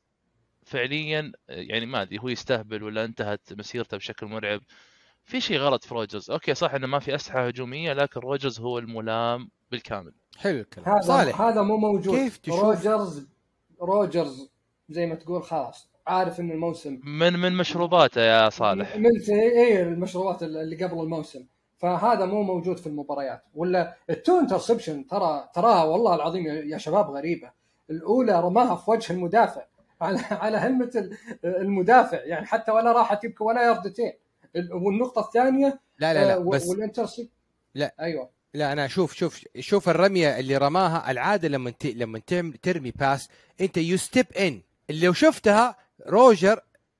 فعليا 0.65 1.31
يعني 1.49 1.85
ما 1.85 2.01
أدري 2.01 2.19
هو 2.19 2.29
يستهبل 2.29 2.83
ولا 2.83 3.05
انتهت 3.05 3.41
مسيرته 3.51 3.97
بشكل 3.97 4.25
مرعب. 4.25 4.61
في 5.23 5.41
شيء 5.41 5.57
غلط 5.57 5.83
في 5.85 5.93
روجرز. 5.95 6.31
okay 6.31 6.53
صح 6.53 6.73
إنه 6.73 6.87
ما 6.87 6.99
في 6.99 7.15
أسلحة 7.15 7.47
هجومية 7.47 7.93
لكن 7.93 8.19
روجرز 8.19 8.59
هو 8.59 8.79
الملام 8.79 9.49
بالكامل. 9.71 10.13
حلو 10.37 10.59
الكلام. 10.59 10.89
هذا 10.89 11.01
صالح. 11.01 11.41
هذا 11.41 11.61
مو 11.61 11.77
موجود. 11.77 12.15
كيف 12.15 12.37
تشوف؟ 12.37 12.59
روجرز 12.59 13.27
روجرز 13.81 14.49
زي 14.89 15.05
ما 15.05 15.15
تقول 15.15 15.43
خلاص. 15.43 15.89
عارف 16.07 16.39
إن 16.39 16.51
الموسم 16.51 16.99
من 17.03 17.33
من 17.33 17.55
مشروباته 17.55 18.21
يا 18.21 18.49
صالح. 18.49 18.95
من 18.95 19.11
اي 19.29 19.83
المشروبات 19.83 20.43
اللي 20.43 20.83
قبل 20.83 20.99
الموسم. 20.99 21.45
فهذا 21.83 22.25
مو 22.25 22.43
موجود 22.43 22.77
في 22.77 22.87
المباريات. 22.87 23.43
ولا 23.55 23.95
ال 24.09 24.17
two 24.17 24.39
interception 24.39 25.07
ترى 25.07 25.49
تراها 25.53 25.83
والله 25.83 26.15
العظيم 26.15 26.45
يا 26.47 26.77
شباب 26.77 27.09
غريبة. 27.11 27.51
الأولى 27.89 28.41
رماها 28.41 28.75
في 28.75 28.91
وجه 28.91 29.13
المدافع. 29.13 29.61
على 30.01 30.19
على 30.31 30.57
همة 30.57 30.91
ال- 30.95 31.17
المدافع. 31.45 32.17
يعني 32.23 32.45
حتى 32.45 32.71
ولا 32.71 32.91
راحت 32.91 33.23
يبكي 33.23 33.43
ولا 33.43 33.67
يردتين. 33.67 34.13
ال- 34.55 34.73
والنقطة 34.73 35.19
الثانية 35.21 35.79
لا 35.99 36.13
لا 36.13 36.25
لا 36.25 36.33
آه، 36.35 36.37
بس 36.37 36.69
لا. 37.75 37.95
أيوه. 37.99 38.29
لا 38.53 38.73
أنا 38.73 38.87
شوف 38.87 39.13
شوف 39.13 39.45
شوف 39.59 39.89
الرمية 39.89 40.39
اللي 40.39 40.57
رماها. 40.57 41.11
العادة 41.11 41.47
لما 41.47 41.69
ت... 41.69 41.85
لما 41.85 42.19
ترمي 42.61 42.91
pass 42.91 43.29
أنت 43.61 43.77
you 43.77 43.97
step 43.97 44.25
in 44.39 44.61
اللي 44.89 45.05
لو 45.05 45.13
شفتها 45.13 45.75
روجرز 46.07 46.59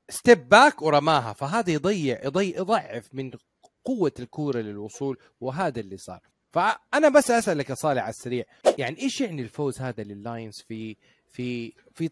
step 0.10 0.50
back 0.50 0.82
ورماها. 0.82 1.34
فهذا 1.34 1.72
يضيع 1.74 2.26
يضيع 2.26 2.58
يضعف 2.58 3.10
من 3.14 3.32
قوة 3.86 4.12
الكورة 4.20 4.60
للوصول 4.60 5.18
وهذا 5.42 5.80
اللي 5.80 5.98
صار. 5.98 6.20
فأنا 6.54 7.10
بس 7.10 7.32
أسألك 7.32 7.70
يا 7.70 7.76
صالح 7.76 8.02
على 8.02 8.10
السريع 8.10 8.46
يعني 8.78 9.02
إيش 9.02 9.22
يعني 9.22 9.42
الفوز 9.42 9.82
هذا 9.82 10.04
لللاينز 10.04 10.62
في 10.68 10.98
في 11.28 11.74
في, 11.94 12.10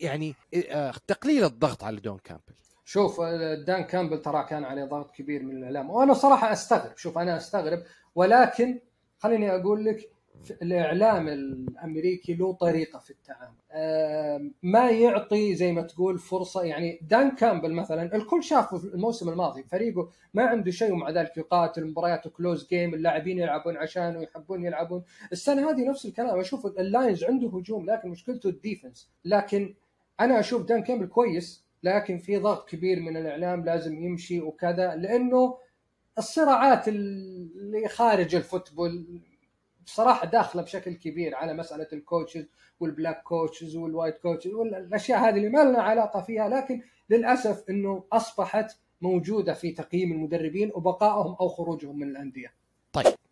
يعني 0.00 0.34
آه، 0.54 0.94
تقليل 1.06 1.44
الضغط 1.44 1.84
على 1.84 2.00
دان 2.00 2.18
كامبل؟ 2.18 2.54
شوف 2.84 3.20
آه، 3.20 3.54
دان 3.54 3.84
كامبل 3.84 4.22
ترى 4.22 4.46
كان 4.48 4.64
عليه 4.64 4.84
ضغط 4.84 5.10
كبير 5.10 5.42
من 5.42 5.56
الإعلام 5.56 5.90
وأنا 5.90 6.14
صراحة 6.14 6.52
أستغرب 6.52 6.96
شوف 6.96 7.18
أنا 7.18 7.36
أستغرب 7.36 7.82
ولكن 8.14 8.80
خليني 9.18 9.54
أقول 9.54 9.84
لك 9.84 10.10
الإعلام 10.62 11.28
الأمريكي 11.28 12.34
له 12.34 12.52
طريقة 12.52 12.98
في 12.98 13.10
التعامل. 13.10 14.52
ما 14.62 14.90
يعطي 14.90 15.54
زي 15.54 15.72
ما 15.72 15.82
تقول 15.82 16.18
فرصة 16.18 16.62
يعني 16.62 17.00
دان 17.02 17.30
كامبل 17.30 17.72
مثلا 17.72 18.16
الكل 18.16 18.42
شافه 18.42 18.78
في 18.78 18.84
الموسم 18.84 19.28
الماضي 19.28 19.62
فريقه 19.62 20.10
ما 20.34 20.42
عنده 20.42 20.70
شيء 20.70 20.92
ومع 20.92 21.10
ذلك 21.10 21.36
يقاتل 21.36 21.86
مبارياته 21.86 22.30
close 22.30 22.68
game 22.68 22.94
اللاعبين 22.94 23.38
يلعبون 23.38 23.76
عشانه 23.76 24.22
يحبون 24.22 24.64
يلعبون. 24.64 25.02
السنة 25.32 25.70
هذه 25.70 25.88
نفس 25.88 26.06
الكلام 26.06 26.40
أشوف 26.40 26.66
اللاينز 26.66 27.24
عنده 27.24 27.48
هجوم 27.48 27.90
لكن 27.90 28.08
مشكلته 28.08 28.48
ال 28.48 28.55
defense. 28.55 29.10
لكن 29.24 29.74
أنا 30.20 30.40
أشوف 30.40 30.62
دان 30.62 30.82
كامبل 30.82 31.06
كويس 31.06 31.64
لكن 31.82 32.18
في 32.18 32.36
ضغط 32.36 32.68
كبير 32.68 33.00
من 33.00 33.16
الإعلام 33.16 33.64
لازم 33.64 34.02
يمشي 34.02 34.40
وكذا 34.40 34.94
لأنه 34.94 35.58
الصراعات 36.18 36.88
اللي 36.88 37.88
خارج 37.88 38.34
ال 38.34 38.44
football 38.44 39.20
بصراحة 39.86 40.26
داخلة 40.26 40.62
بشكل 40.62 40.94
كبير 40.94 41.34
على 41.34 41.54
مسألة 41.54 41.88
ال 41.92 41.98
coaches 41.98 42.44
وال 42.80 42.92
black 42.92 43.22
coaches 43.22 43.76
وال 43.76 43.88
white 43.88 44.18
coaches 44.18 44.52
والأشياء 44.52 45.18
هذه 45.18 45.36
اللي 45.36 45.48
ما 45.48 45.64
لنا 45.64 45.82
علاقة 45.82 46.20
فيها 46.20 46.48
لكن 46.48 46.82
للأسف 47.10 47.64
إنه 47.70 48.04
أصبحت 48.12 48.76
موجودة 49.00 49.52
في 49.54 49.70
تقييم 49.70 50.12
المدربين 50.12 50.70
وبقائهم 50.74 51.36
أو 51.40 51.48
خروجهم 51.48 51.98
من 51.98 52.08
الأندية. 52.08 52.52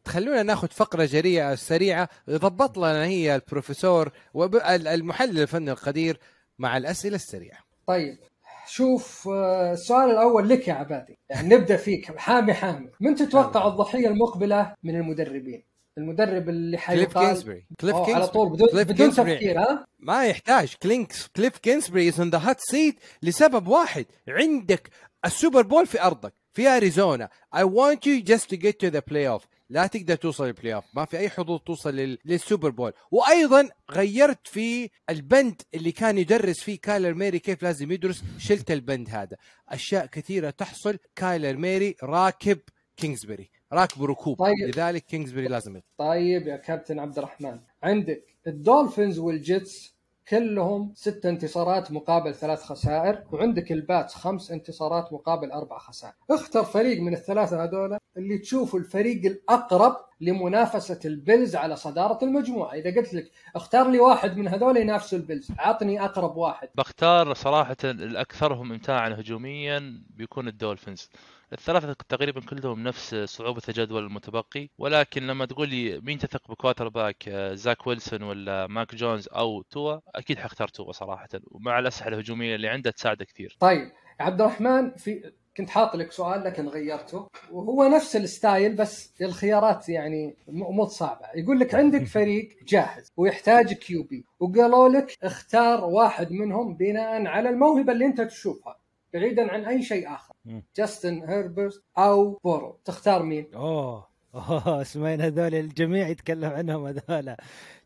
خلونا 0.07 0.43
ناخذ 0.43 0.69
فقرة 0.69 1.05
جريئة 1.05 1.55
سريعة. 1.55 2.09
يضبط 2.29 2.79
لنا 2.79 3.05
هي 3.05 3.35
البروفيسور 3.35 4.13
والمحلل 4.35 5.39
الفني 5.39 5.71
القدير 5.71 6.21
مع 6.59 6.77
الأسئلة 6.77 7.15
السريعة. 7.17 7.59
طيب 7.87 8.19
شوف 8.67 9.29
آه، 9.29 9.73
السؤال 9.73 10.11
الأول 10.11 10.49
لك 10.49 10.69
يا 10.69 10.75
عبادي. 10.75 11.19
يعني 11.31 11.49
نبدأ 11.55 11.77
فيك 11.77 12.19
حامي 12.19 12.53
حامي. 12.53 12.91
من 13.01 13.15
تتوقع 13.15 13.69
الضحية 13.69 14.09
المقبلة 14.09 14.75
من 14.83 14.97
المدربين؟ 14.97 15.70
المدرب 15.99 16.49
اللي 16.49 16.77
كليف 16.77 16.87
حيقال 16.87 17.27
كينسبري 17.27 17.67
كليف 17.81 17.95
أوه، 17.95 18.05
كينسبري. 18.05 18.23
على 18.23 18.33
طول 18.33 18.49
بدون, 18.51 18.69
كليف 18.69 18.89
بدون 18.89 18.97
كينسبري. 18.97 19.35
تفكير 19.35 19.61
ها؟ 19.61 19.87
ما 19.99 20.27
يحتاج. 20.27 20.75
كلينكس 20.83 21.27
كليف 21.27 21.59
كينسبري 21.59 22.09
از 22.09 22.21
ذا 22.21 22.39
هات 22.39 22.61
سيت 22.61 22.97
لسبب 23.23 23.67
واحد. 23.67 24.07
عندك 24.29 24.91
السوبر 25.25 25.63
بول 25.63 25.87
في 25.87 26.03
أرضك 26.03 26.33
في 26.53 26.69
أريزونا. 26.69 27.29
I 27.57 27.65
want 27.65 27.99
you 27.99 28.33
just 28.33 28.45
to 28.45 28.57
get 28.57 28.87
to 28.87 28.91
the 28.91 29.03
playoff. 29.13 29.47
لا 29.71 29.87
تقدر 29.87 30.15
توصل 30.15 30.47
لل 30.47 30.75
playoff 30.75 30.85
ما 30.95 31.05
في 31.05 31.19
أي 31.19 31.31
حظوظ 31.31 31.61
توصل 31.61 31.97
لل... 31.97 32.19
للسوبر 32.25 32.71
بول. 32.71 32.93
وأيضا 33.11 33.69
غيرت 33.91 34.49
في 34.49 34.91
البند 35.11 35.63
اللي 35.75 35.93
كان 35.93 36.19
يدرس 36.19 36.61
فيه 36.61 36.79
كايلر 36.79 37.15
موري 37.15 37.39
كيف 37.39 37.63
لازم 37.63 37.93
يدرس. 37.93 38.23
شلت 38.39 38.71
البند 38.71 39.09
هذا. 39.11 39.37
أشياء 39.69 40.07
كثيرة 40.07 40.51
تحصل. 40.51 40.99
كايلر 41.17 41.57
موري 41.57 41.97
راكب 42.03 42.59
كينجزبري 42.97 43.51
راكب 43.73 44.05
ركوب 44.05 44.39
طيب. 44.39 44.69
لذلك 44.69 45.05
كينجزبري 45.05 45.49
لازم 45.49 45.77
يطلع. 45.77 45.89
طيب 45.99 46.47
يا 46.47 46.57
كابتن 46.57 46.99
عبد 46.99 47.19
الرحمن 47.19 47.61
عندك 47.83 48.25
الدولفينز 48.47 49.19
والجيتس 49.19 50.01
كلهم 50.29 50.93
ست 50.95 51.27
انتصارات 51.27 51.93
مقابل 51.93 52.35
ثلاث 52.35 52.63
خسائر 52.63 53.25
وعندك 53.33 53.73
الباتس 53.73 54.15
خمس 54.15 54.51
انتصارات 54.51 55.13
مقابل 55.13 55.51
أربع 55.51 55.79
خسائر. 55.79 56.15
اختر 56.31 56.65
فريق 56.65 57.01
من 57.01 57.15
الثلاثة 57.15 57.65
هذول 57.65 57.99
اللي 58.17 58.39
تشوفه 58.39 58.79
الفريق 58.79 59.27
الأقرب 59.27 59.97
لمنافسة 60.21 61.01
البيلز 61.05 61.57
على 61.57 61.77
صدارة 61.77 62.25
المجموعة. 62.25 62.75
إذا 62.75 62.97
قلت 62.97 63.15
لك 63.15 63.31
اختار 63.57 63.91
لي 63.91 63.99
واحد 64.01 64.37
من 64.37 64.49
هذول 64.49 64.77
ينافسوا 64.77 65.19
البيلز 65.19 65.49
عطني 65.59 66.05
أقرب 66.05 66.37
واحد. 66.37 66.69
بختار 66.75 67.35
صراحة 67.35 67.77
الأكثرهم 67.85 68.73
إمتاعا 68.73 69.09
هجوميا 69.09 70.03
بيكون 70.11 70.49
الدولفينز. 70.49 71.11
الثلاثة 71.53 71.93
تقريبا 72.09 72.41
كلهم 72.41 72.83
نفس 72.83 73.15
صعوبة 73.15 73.63
الجدول 73.69 74.05
المتبقي 74.05 74.69
ولكن 74.79 75.27
لما 75.27 75.47
تقول 75.47 75.69
لي 75.69 76.01
مين 76.01 76.19
تثق 76.19 76.51
ب 76.51 76.89
quarterback 76.89 77.29
آه، 77.29 77.55
زاك 77.55 77.87
ويلسون 77.87 78.23
ولا 78.23 78.67
ماك 78.67 78.95
جونز 78.95 79.29
أو 79.29 79.63
توا 79.63 79.99
أكيد 80.15 80.39
حختار 80.39 80.69
توا 80.69 80.93
صراحة 80.93 81.29
ومع 81.51 81.79
الأسلحة 81.79 82.09
الهجومية 82.09 82.55
اللي 82.55 82.69
عنده 82.69 82.91
تساعده 82.91 83.25
كثير. 83.25 83.57
طيب 83.61 83.91
عبد 84.21 84.41
الرحمن 84.41 84.91
في 84.91 85.33
كنت 85.57 85.71
حاط 85.71 85.97
لك 85.97 86.13
سؤال 86.13 86.45
لكن 86.45 86.69
غيرته 86.69 87.29
وهو 87.51 87.89
نفس 87.89 88.17
ال 88.17 88.27
style 88.27 88.77
بس 88.77 89.23
الخيارات 89.23 89.89
يعني 89.89 90.37
مو 90.49 90.87
صعبة. 90.87 91.27
يقول 91.35 91.61
لك 91.61 91.75
عندك 91.75 92.05
فريق 92.17 92.49
جاهز 92.69 93.13
ويحتاج 93.17 93.73
QB 93.73 94.25
وقالوا 94.41 94.89
لك 94.89 95.17
اختار 95.23 95.85
واحد 95.85 96.33
منهم 96.33 96.75
بناء 96.75 97.27
على 97.27 97.49
الموهبة 97.49 97.93
اللي 97.93 98.07
أنت 98.07 98.21
تشوفها. 98.21 98.80
بعيدا 99.15 99.53
عن 99.53 99.65
أي 99.65 99.83
شيء 99.83 100.15
آخر. 100.15 100.35
جاستن 100.77 101.23
هيربرت 101.23 101.83
أو 101.99 102.41
بورو. 102.45 102.81
تختار 102.85 103.23
مين؟ 103.23 103.55
أوه. 103.55 104.11
أوه 104.35 104.81
اسمين 104.83 105.21
هذول 105.21 105.55
الجميع 105.55 106.09
يتكلم 106.09 106.51
عنهم 106.51 106.87
هذول. 106.87 107.37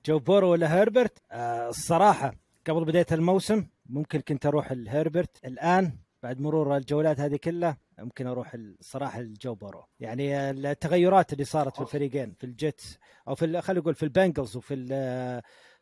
جو 0.06 0.18
بورو 0.18 0.50
ولا 0.52 0.76
هيربرت 0.78 1.18
آه 1.32 1.68
الصراحة 1.68 2.34
قبل 2.66 2.84
بداية 2.84 3.06
الموسم 3.12 3.66
ممكن 3.86 4.20
كنت 4.20 4.46
أروح 4.46 4.70
الهيربرت 4.70 5.44
الآن 5.44 5.98
بعد 6.22 6.40
مرور 6.40 6.76
الجولات 6.76 7.20
هذه 7.20 7.36
كلها 7.36 7.78
ممكن 7.98 8.26
أروح 8.26 8.54
الصراحه 8.54 9.20
الجو 9.20 9.54
بورو. 9.54 9.84
يعني 10.00 10.50
التغيرات 10.50 11.32
اللي 11.32 11.44
صارت 11.44 11.76
في 11.76 11.82
الفريقين 11.82 12.34
في 12.38 12.44
الجيتس 12.44 12.98
أو 13.28 13.34
في 13.34 13.60
خلينا 13.60 13.80
نقول 13.80 13.94
في 13.94 14.02
البنجلز 14.02 14.56
وفي 14.56 14.74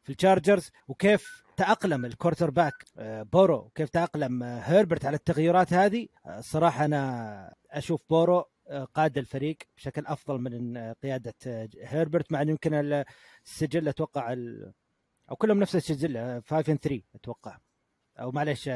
في 0.02 0.10
التشارجرز 0.10 0.70
وكيف 0.88 1.42
تأقلم 1.56 2.04
ال 2.04 2.50
quarterback 2.50 2.72
آه، 2.98 3.22
بورو؟ 3.22 3.56
وكيف 3.56 3.88
تأقلم 3.90 4.42
آه، 4.42 4.58
هيربرت 4.60 5.04
على 5.04 5.16
التغيرات 5.16 5.72
هذه؟ 5.72 6.08
آه، 6.26 6.38
الصراحه 6.38 6.84
أنا 6.84 7.54
أشوف 7.70 8.02
بورو 8.10 8.44
قاد 8.94 9.18
الفريق 9.18 9.56
بشكل 9.76 10.06
أفضل 10.06 10.38
من 10.38 10.78
قيادة 11.02 11.34
آه، 11.46 11.68
هيربرت 11.82 12.32
مع 12.32 12.42
إنه 12.42 12.50
يمكن 12.50 12.74
ال- 12.74 13.04
السجل 13.44 13.88
أتوقع 13.88 14.32
ال- 14.32 14.72
أو 15.30 15.36
كلهم 15.36 15.58
نفس 15.60 15.76
السجل 15.76 16.42
5 16.46 16.72
and 16.72 16.76
3 16.78 17.02
أتوقع. 17.14 17.58
أو 18.20 18.30
معلش 18.32 18.70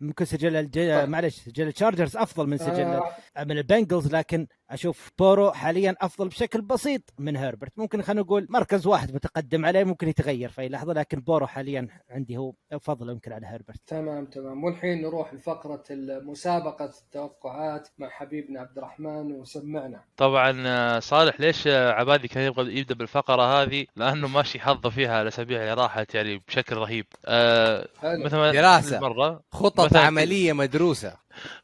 ممكن 0.00 0.24
سجل 0.24 0.56
الج... 0.56 0.74
طيب. 0.74 1.08
معلش 1.08 1.34
سجل 1.40 1.68
ال 1.68 1.73
Chargers 1.73 2.16
أفضل 2.16 2.46
من 2.46 2.56
سجل 2.58 2.80
آه. 2.82 3.14
من 3.44 3.58
ال 3.58 3.65
Bengals 3.65 4.14
لكن 4.14 4.46
أشوف 4.70 5.10
بورو 5.18 5.52
حاليا 5.52 5.94
أفضل 6.00 6.28
بشكل 6.28 6.60
بسيط 6.62 7.02
من 7.18 7.36
هيربرت 7.36 7.72
ممكن 7.78 8.02
خلينا 8.02 8.22
نقول 8.22 8.46
مركز 8.50 8.86
واحد 8.86 9.14
متقدم 9.14 9.66
عليه 9.66 9.84
ممكن 9.84 10.08
يتغير 10.08 10.48
في 10.48 10.60
أي 10.62 10.68
لحظة 10.68 10.92
لكن 10.92 11.20
بورو 11.20 11.46
حاليا 11.46 11.88
عندي 12.10 12.36
هو 12.36 12.52
فضل 12.80 13.10
يمكن 13.10 13.32
على 13.32 13.46
هيربرت 13.46 13.80
تمام 13.86 14.26
تمام. 14.26 14.64
والحين 14.64 15.02
نروح 15.02 15.34
لفقرة 15.34 15.84
مسابقه 16.24 16.84
التوقعات 16.84 17.88
مع 17.98 18.08
حبيبنا 18.08 18.60
عبد 18.60 18.78
الرحمن 18.78 19.32
وسمعنا. 19.32 20.00
طبعا 20.16 21.00
صالح 21.00 21.40
ليش 21.40 21.66
عبادي 21.66 22.28
كان 22.28 22.44
يبغى 22.46 22.78
يبدأ 22.78 22.94
بالفقرة 22.94 23.62
هذه؟ 23.62 23.86
لأنه 23.96 24.28
ماشي 24.28 24.60
حظه 24.60 24.90
فيها 24.90 25.22
الاسابيع 25.22 25.60
اللي 25.60 25.74
راحت 25.74 26.14
يعني 26.14 26.42
بشكل 26.48 26.76
رهيب. 26.76 27.06
آه 27.26 27.88
حلو. 28.00 28.24
مثل 28.24 28.36
ما 28.36 28.52
دراسة. 28.52 29.00
مرة 29.00 29.40
خطط 29.52 29.94
مثلاً- 29.94 29.96
عملية 29.96 30.52
مدروسة. 30.52 31.16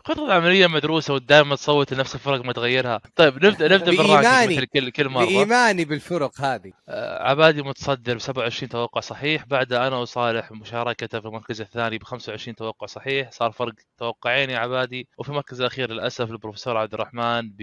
خطط 0.04 0.30
عملية 0.30 0.66
مدروسة 0.66 1.14
ودائما 1.14 1.56
تصوت 1.56 1.92
لنفس 1.94 2.14
الفرق 2.14 2.44
ما 2.44 2.52
تغيرها. 2.52 3.00
طيب 3.16 3.34
نبدا 3.46 3.68
نبدأ 3.76 3.90
بالرانكينج. 3.90 4.52
مثل 4.58 4.64
كل 4.64 4.90
كل 4.90 5.08
مرة. 5.08 5.24
بإيماني 5.24 5.84
بالفرق 5.84 6.40
هذه. 6.40 6.72
آه، 6.88 7.28
عبادي 7.30 7.62
متصدر 7.62 8.14
ب 8.14 8.18
27 8.18 8.68
توقع 8.68 9.00
صحيح. 9.00 9.44
بعد 9.46 9.72
أنا 9.72 9.96
وصالح 9.96 10.52
مشاركته 10.52 11.20
في 11.20 11.26
المركز 11.26 11.60
الثاني 11.60 11.98
ب 11.98 12.02
25 12.02 12.56
توقع 12.56 12.86
صحيح. 12.86 13.30
صار 13.30 13.52
فرق 13.52 13.72
توقعين 13.98 14.50
يا 14.50 14.58
عبادي. 14.58 15.08
وفي 15.18 15.28
المركز 15.28 15.60
الأخير 15.60 15.90
للأسف 15.90 16.30
البروفيسور 16.30 16.76
عبد 16.76 16.94
الرحمن 16.94 17.50
ب 17.58 17.62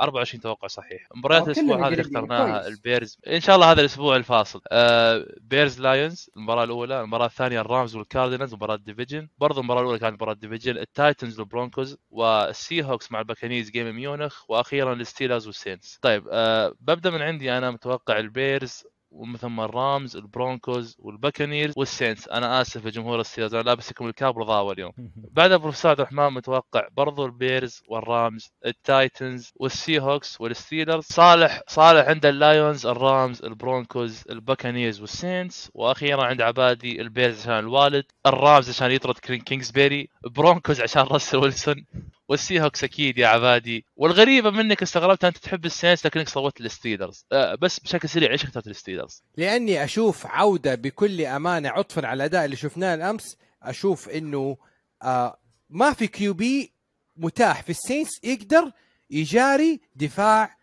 24 0.00 0.40
توقع 0.42 0.68
صحيح. 0.68 1.08
مباريات 1.14 1.46
الأسبوع 1.46 1.76
هذا 1.78 1.88
اللي. 1.88 2.00
اخترناها. 2.02 2.66
ال 2.68 2.75
Bears. 2.75 3.18
إن 3.26 3.40
شاء 3.40 3.56
الله 3.56 3.70
هذا 3.72 3.80
الأسبوع 3.80 4.16
الفاصل. 4.16 4.60
آه 4.72 5.26
Bears 5.40 5.80
Lions 5.80 6.30
المباراة 6.36 6.64
الأولى 6.64 7.00
المباراة 7.00 7.26
الثانية 7.26 7.60
ال 7.60 7.67
Rams 7.67 7.96
وال 7.96 8.07
Cardinals 8.07 8.54
مباراة 8.54 8.76
division 8.76 9.28
برضو 9.38 9.60
المباراة 9.60 9.80
الأولى 9.80 9.98
كانت 9.98 10.14
مباراة 10.14 10.34
division 10.34 10.76
ال 11.22 11.25
Titans 11.25 11.40
وال 11.40 11.52
Broncos 11.52 11.96
وال 12.10 12.82
Seahawks 12.84 13.12
مع 13.12 13.20
ال 13.20 13.25
Buccaneers 13.25 13.70
game 13.70 13.96
ميونخ 13.96 14.50
وأخيرا 14.50 14.94
ال 14.94 15.00
Steelers 15.00 15.46
وال 15.46 15.59
Saints 15.59 15.98
طيب 16.02 16.28
آه 16.30 16.74
ببدأ 16.80 17.10
من 17.10 17.22
عندي. 17.22 17.58
أنا 17.58 17.70
متوقع 17.70 18.18
البيرز 18.18 18.84
ومثل 19.12 19.60
الرامز 19.64 20.16
البرونكوز 20.16 20.96
والباكنيرز 20.98 21.74
والسينتس 21.76 22.28
أنا 22.28 22.60
آسف 22.60 22.84
يا 22.84 22.90
جمهور 22.90 23.20
ال 23.20 23.24
Steelers 23.24 23.54
أنا 23.54 23.62
لابسكم 23.62 24.06
ال 24.08 24.16
cap 24.16 24.38
رضاوة 24.38 24.72
اليوم. 24.72 24.92
بعدها 25.36 25.56
بروفيسور 25.56 25.90
عبد 25.90 26.00
الرحمن 26.00 26.28
متوقع 26.28 26.88
برضو 26.96 27.26
البيرز 27.26 27.82
والرامز 27.88 28.52
التايتنز 28.66 29.52
والسي 29.56 30.00
هوكس 30.00 30.40
والستيلرز. 30.40 31.04
صالح 31.04 31.60
صالح 31.68 32.08
عند 32.08 32.26
اللايونز 32.26 32.86
الرامز 32.86 33.42
البرونكوز 33.44 34.24
الباكانيرز 34.30 35.00
والسينتس 35.00 35.70
وأخيرا 35.74 36.24
عند 36.24 36.42
عبادي 36.42 37.00
ال 37.00 37.07
Bears 37.07 37.40
عشان 37.40 37.58
الوالد 37.58 38.04
ال 38.26 38.34
Rams 38.34 38.68
عشان 38.68 38.90
يطرد 38.90 39.18
كينجزبيري 39.18 40.08
Broncos 40.26 40.80
عشان 40.80 41.02
راسل 41.02 41.36
ويلسون. 41.38 41.84
وال 42.28 42.60
Seahawks 42.60 42.84
أكيد 42.84 43.18
يا 43.18 43.26
عبادي. 43.26 43.86
والغريبة 43.96 44.50
منك 44.50 44.82
استغربت 44.82 45.24
أنت 45.24 45.38
تحب 45.38 45.64
ال 45.64 45.70
Saints 45.70 46.06
لكنك 46.06 46.28
صوتت 46.28 46.60
ال 46.60 46.67
Steelers 46.67 47.26
أه 47.32 47.54
بس 47.54 47.80
بشكل 47.80 48.08
سريع 48.08 48.30
ليش 48.30 48.44
اخترت 48.44 48.66
ال 48.66 48.72
Steelers؟ 48.72 49.22
لأني 49.36 49.84
أشوف 49.84 50.26
عودة 50.26 50.74
بكل 50.74 51.20
أمانة 51.20 51.68
عطفا 51.68 52.06
على 52.06 52.16
الأداء 52.16 52.44
اللي 52.44 52.56
شفناه 52.56 52.94
الأمس. 52.94 53.36
أشوف 53.62 54.08
إنه 54.08 54.56
آه 55.02 55.40
ما 55.70 55.92
في 55.92 56.06
QB 56.06 56.72
متاح 57.16 57.62
في 57.62 57.70
ال 57.70 57.75
Saints 57.75 58.08
يقدر 58.24 58.72
يجاري 59.10 59.80
دفاع 59.96 60.56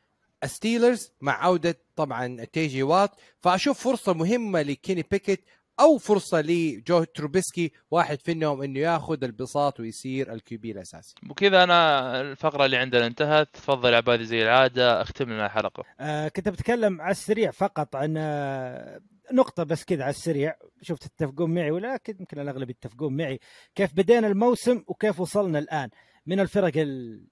Steelers 0.45 1.12
مع 1.22 1.43
عودة 1.43 1.78
طبعا 1.95 2.43
تي 2.45 2.64
جي 2.64 2.84
وات. 2.84 3.12
فأشوف 3.41 3.80
فرصة 3.84 4.14
مهمة 4.14 4.62
لكيني 4.62 5.05
بيكيت 5.12 5.45
أو 5.80 5.98
فرصة 5.98 6.42
لجو 6.42 7.04
تروبيسكي 7.04 7.72
واحد 7.92 8.22
فيهم 8.22 8.62
إنه 8.62 8.80
ياخذ 8.80 9.24
البساط 9.24 9.80
ويصير 9.80 10.34
ال 10.34 10.60
QB 10.60 10.72
الأساسي. 10.72 11.16
وكذا 11.30 11.64
أنا 11.64 12.22
الفقرة 12.22 12.66
اللي 12.66 12.78
عندنا 12.78 13.08
انتهت. 13.08 13.48
تفضل 13.54 13.94
عبادي 13.94 14.26
زي 14.26 14.44
العادة 14.44 15.02
أختم 15.02 15.30
لنا 15.30 15.46
الحلقة. 15.46 15.84
آه 16.00 16.28
كنت 16.28 16.50
بتكلم 16.50 17.02
على 17.02 17.12
السريع 17.12 17.52
فقط 17.52 17.96
عن 17.96 18.16
آه 18.18 19.00
نقطة 19.34 19.64
بس 19.64 19.84
كذا 19.84 20.04
على 20.04 20.10
السريع. 20.10 20.56
شفت 20.82 21.04
تتفقون 21.04 21.54
معي 21.54 21.72
ولكن 21.72 22.16
يمكن 22.20 22.40
الأغلب 22.40 22.70
يتفقون 22.70 23.18
معي. 23.18 23.40
كيف 23.76 23.94
بدينا 23.94 24.28
الموسم 24.28 24.84
وكيف 24.88 25.20
وصلنا 25.20 25.60
الآن؟ 25.60 25.90
من 26.26 26.40
الفرق 26.40 26.72
ال... 26.76 27.24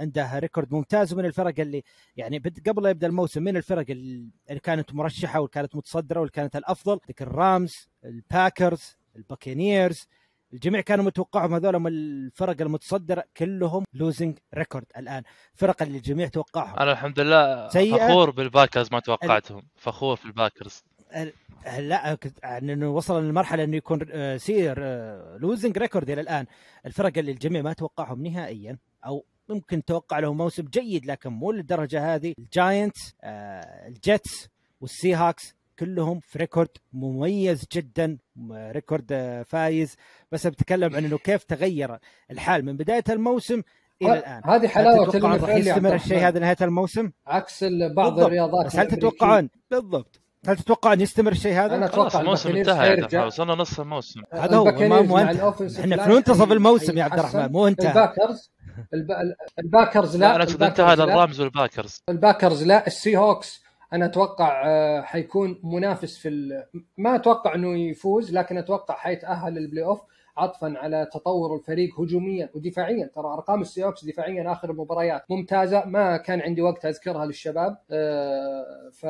عندها 0.00 0.38
record 0.38 0.74
ممتاز 0.74 1.12
ومن 1.12 1.24
الفرق 1.24 1.60
اللي 1.60 1.82
يعني. 2.16 2.42
قبل 2.66 2.82
لا 2.82 2.90
يبدأ 2.90 3.06
الموسم 3.06 3.42
من 3.42 3.56
الفرق 3.56 3.84
اللي 3.90 4.60
كانت 4.62 4.94
مرشحة 4.94 5.40
واللي 5.40 5.50
كانت 5.52 5.76
متصدرة 5.76 6.20
واللي 6.20 6.32
كانت 6.32 6.56
الأفضل؟ 6.56 7.00
ذيك 7.06 7.22
ال 7.22 7.35
Rams 7.35 7.88
ال 8.04 8.15
Packers 8.15 8.96
ال 9.16 9.24
Buccaneers 9.24 10.06
الجميع 10.52 10.80
كانوا 10.80 11.04
متوقعهم 11.04 11.54
هذول 11.54 11.78
من 11.78 11.86
الفرق 11.86 12.60
المتصدرة 12.60 13.24
كلهم 13.36 13.84
losing 13.94 14.38
record 14.54 14.84
الآن. 14.96 15.22
فرق 15.54 15.82
اللي 15.82 15.98
الجميع 15.98 16.28
توقعهم. 16.28 16.78
أنا 16.78 16.92
الحمد 16.92 17.20
لله 17.20 17.68
سيئة. 17.68 18.08
فخور 18.08 18.30
بال 18.30 18.43
Packers 18.43 18.88
ما 18.92 19.00
توقعتهم. 19.00 19.62
فخور 19.76 20.16
في 20.16 20.26
ال 20.26 20.32
Packers. 20.32 20.84
لا 21.78 22.18
يعني 22.42 22.72
إنه 22.72 22.90
وصل 22.90 23.24
للمرحلة 23.24 23.64
إنه 23.64 23.76
يكون 23.76 23.98
سير 24.38 24.78
losing 25.38 25.78
record 25.78 26.10
إلى 26.10 26.20
الآن. 26.20 26.46
الفرق 26.86 27.18
اللي 27.18 27.32
الجميع 27.32 27.62
ما 27.62 27.72
توقعهم 27.72 28.26
نهائيا 28.26 28.78
أو 29.06 29.24
ممكن 29.50 29.84
توقع 29.84 30.18
لهم 30.18 30.36
موسم 30.36 30.62
جيد 30.62 31.06
لكن 31.06 31.30
مو 31.30 31.52
للدرجة 31.52 32.14
هذه 32.14 32.34
ال 32.38 32.49
Giants 32.49 33.14
آه، 33.22 33.88
ال 33.88 34.00
Jets 34.00 34.48
وال 34.80 35.14
Seahawks 35.14 35.54
كلهم 35.78 36.20
في 36.20 36.38
record 36.38 36.68
مميز 36.92 37.66
جدا 37.72 38.18
record 38.52 39.06
آه، 39.12 39.42
فايز 39.42 39.96
بس 40.32 40.46
بتكلم 40.46 40.96
عن 40.96 41.04
إنه 41.04 41.18
كيف 41.18 41.44
تغير 41.44 41.98
الحال 42.30 42.64
من 42.64 42.76
بداية 42.76 43.04
الموسم 43.08 43.62
إلى 44.02 44.18
الآن 44.18 44.42
هذه 44.44 44.64
هل 44.64 44.68
حلاوة 44.68 45.10
تتوقعون 45.10 45.40
راح 45.40 45.56
يستمر 45.56 45.94
الشيء. 45.94 46.18
هذا 46.18 46.38
لنهاية 46.38 46.56
الموسم؟ 46.62 47.10
عكس 47.26 47.64
بعض 47.64 48.10
بالضبط. 48.10 48.26
الرياضات 48.26 48.66
بس 48.66 48.76
هل. 48.76 48.88
تتوقعون 48.88 49.50
بالضبط 49.70 50.20
هل 50.46 50.56
تتوقعون 50.56 51.00
يستمر 51.00 51.32
الشيء 51.32 51.52
هذا؟ 51.52 51.76
أنا 51.76 51.86
خلاص 51.86 52.06
أتوقع 52.06 52.20
الموسم 52.20 52.56
انتهى 52.56 53.26
وصلنا 53.26 53.54
نص 53.54 53.80
الموسم 53.80 54.22
هذا 54.32 54.56
هو 54.56 54.64
ما 54.64 55.02
مو 55.02 55.18
أنت 55.18 55.40
إحنا 55.80 56.04
في 56.04 56.10
منتصف 56.10 56.52
الموسم 56.52 56.98
يا 56.98 57.04
عبد. 57.04 57.18
الرحمن 57.18 57.52
مو 57.52 57.66
انتهى 57.66 57.88
ال 57.88 57.96
Packers 57.96 58.50
الب... 58.94 59.34
ال 59.58 59.65
Packers 59.65 60.16
لا 60.16 60.20
لا 60.20 60.34
أنا 60.36 60.44
ال 60.44 60.50
Packers 60.50 60.90
أنتهى. 60.90 61.06
لل 61.06 61.17
Rams 61.17 61.40
وال 61.40 61.52
Packers. 61.52 62.02
ال 62.08 62.15
Packers 62.15 62.62
لا 62.64 62.86
ال 62.86 63.16
Seahawks 63.16 63.62
أنا 63.92 64.04
أتوقع 64.06 64.62
آه، 64.66 65.02
حيكون 65.02 65.60
منافس 65.64 66.18
في 66.18 66.28
ال... 66.28 66.64
ما 66.98 67.14
أتوقع 67.16 67.54
إنه 67.54 67.78
يفوز 67.78 68.32
لكن 68.32 68.58
أتوقع 68.58 68.94
حيتأهل 68.94 69.52
لل 69.54 69.84
playoff 69.84 70.00
عطفا 70.36 70.74
على 70.76 71.08
تطور 71.12 71.56
الفريق 71.56 72.00
هجوميا 72.00 72.50
ودفاعيا. 72.54 73.10
ترى 73.14 73.26
أرقام 73.26 73.60
ال 73.60 73.84
Seahawks 73.84 74.04
دفاعيا 74.04 74.52
آخر 74.52 74.70
المباريات 74.70 75.24
ممتازة 75.30 75.84
ما 75.84 76.16
كان 76.16 76.40
عندي 76.40 76.62
وقت 76.62 76.84
أذكرها 76.84 77.26
للشباب 77.26 77.78
آه، 77.90 78.90
ف 78.92 79.02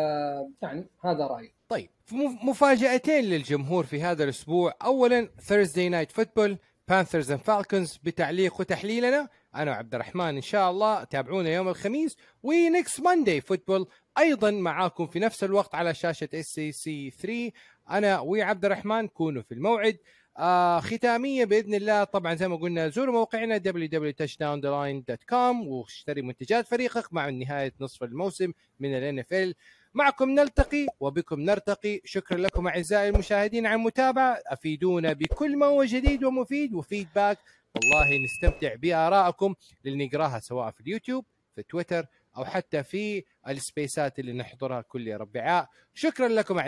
يعني 0.62 0.86
هذا 1.04 1.26
رأيي. 1.26 1.52
طيب 1.68 1.88
مف- 2.12 2.44
مفاجأتين 2.44 3.24
للجمهور 3.24 3.84
في 3.84 4.02
هذا 4.02 4.24
الأسبوع. 4.24 4.72
اولا 4.84 5.28
Thursday 5.40 5.88
Night 5.88 6.12
Football 6.12 6.58
Panthers 6.88 7.30
and 7.30 7.40
Falcons 7.40 7.96
بتعليق 8.04 8.60
وتحليلنا. 8.60 9.28
أنا 9.54 9.70
وعبد 9.70 9.94
الرحمن 9.94 10.36
إن 10.36 10.42
شاء 10.42 10.70
الله 10.70 11.04
تابعونا 11.04 11.50
يوم 11.50 11.68
الخميس 11.68 12.16
و 12.42 12.54
next 12.54 13.00
Monday 13.00 13.40
Football 13.40 13.86
أيضا 14.18 14.50
معاكم 14.50 15.06
في 15.06 15.18
نفس 15.18 15.44
الوقت 15.44 15.74
على 15.74 15.94
شاشة 15.94 16.28
SSC 16.34 17.10
3 17.10 17.50
أنا 17.90 18.20
وعبد 18.20 18.64
الرحمن 18.64 19.08
كونوا 19.08 19.42
في 19.42 19.54
الموعد. 19.54 19.98
آه 20.38 20.80
ختامية 20.80 21.44
بإذن 21.44 21.74
الله. 21.74 22.04
طبعا 22.04 22.34
زي 22.34 22.48
ما 22.48 22.56
قلنا 22.56 22.88
زوروا 22.88 23.14
موقعنا 23.14 23.58
www.touchdowntheline.com 23.58 25.66
واشتري 25.66 26.22
منتجات 26.22 26.66
فريقك 26.66 27.12
مع 27.12 27.30
نهاية 27.30 27.72
نصف 27.80 28.02
الموسم 28.02 28.52
من 28.80 28.94
ال 28.94 29.24
NFL 29.24 29.54
معكم 29.94 30.30
نلتقي 30.30 30.86
وبكم 31.00 31.40
نرتقي. 31.40 32.00
شكرا 32.04 32.38
لكم 32.38 32.68
أعزائي 32.68 33.08
المشاهدين 33.08 33.66
على 33.66 33.74
المتابعة. 33.74 34.38
أفيدونا 34.46 35.12
بكل 35.12 35.56
ما 35.56 35.66
هو 35.66 35.84
جديد 35.84 36.24
ومفيد 36.24 36.74
وفيدباك. 36.74 37.38
والله 37.74 38.18
نستمتع 38.24 38.74
بآرائكم 38.74 39.54
اللي 39.86 40.06
نقراها 40.06 40.38
سواء 40.40 40.70
في 40.70 40.80
اليوتيوب 40.80 41.24
في 41.54 41.62
تويتر 41.62 42.06
أو 42.36 42.44
حتى 42.44 42.82
في 42.82 43.24
السبيسات 43.48 44.18
اللي 44.18 44.32
نحضرها 44.32 44.80
كل 44.80 45.16
ربعاء 45.16 45.68
شكرا 45.94 46.28
لكم 46.28 46.58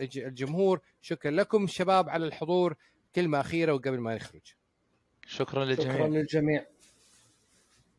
الج- 0.00 0.18
الجمهور. 0.18 0.80
شكرا 1.00 1.30
لكم 1.30 1.64
الشباب 1.64 2.08
على 2.08 2.26
الحضور. 2.26 2.74
كلمة 3.14 3.40
أخيرة 3.40 3.72
وقبل 3.72 3.98
ما 4.00 4.14
نخرج. 4.14 4.54
شكرا 5.26 5.64
للجميع. 5.64 5.94
شكرا 5.94 6.08
للجميع. 6.08 6.64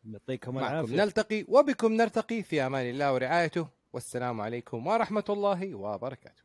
يعطيكم 0.04 0.54
معكم 0.54 0.74
العافية. 0.74 0.96
نلتقي 0.96 1.44
وبكم 1.48 1.92
نرتقي 1.92 2.42
في 2.42 2.66
أمان 2.66 2.90
الله 2.90 3.12
ورعايته. 3.14 3.68
والسلام 3.92 4.40
عليكم 4.40 4.86
ورحمة 4.86 5.24
الله 5.28 5.74
وبركاته. 5.74 6.42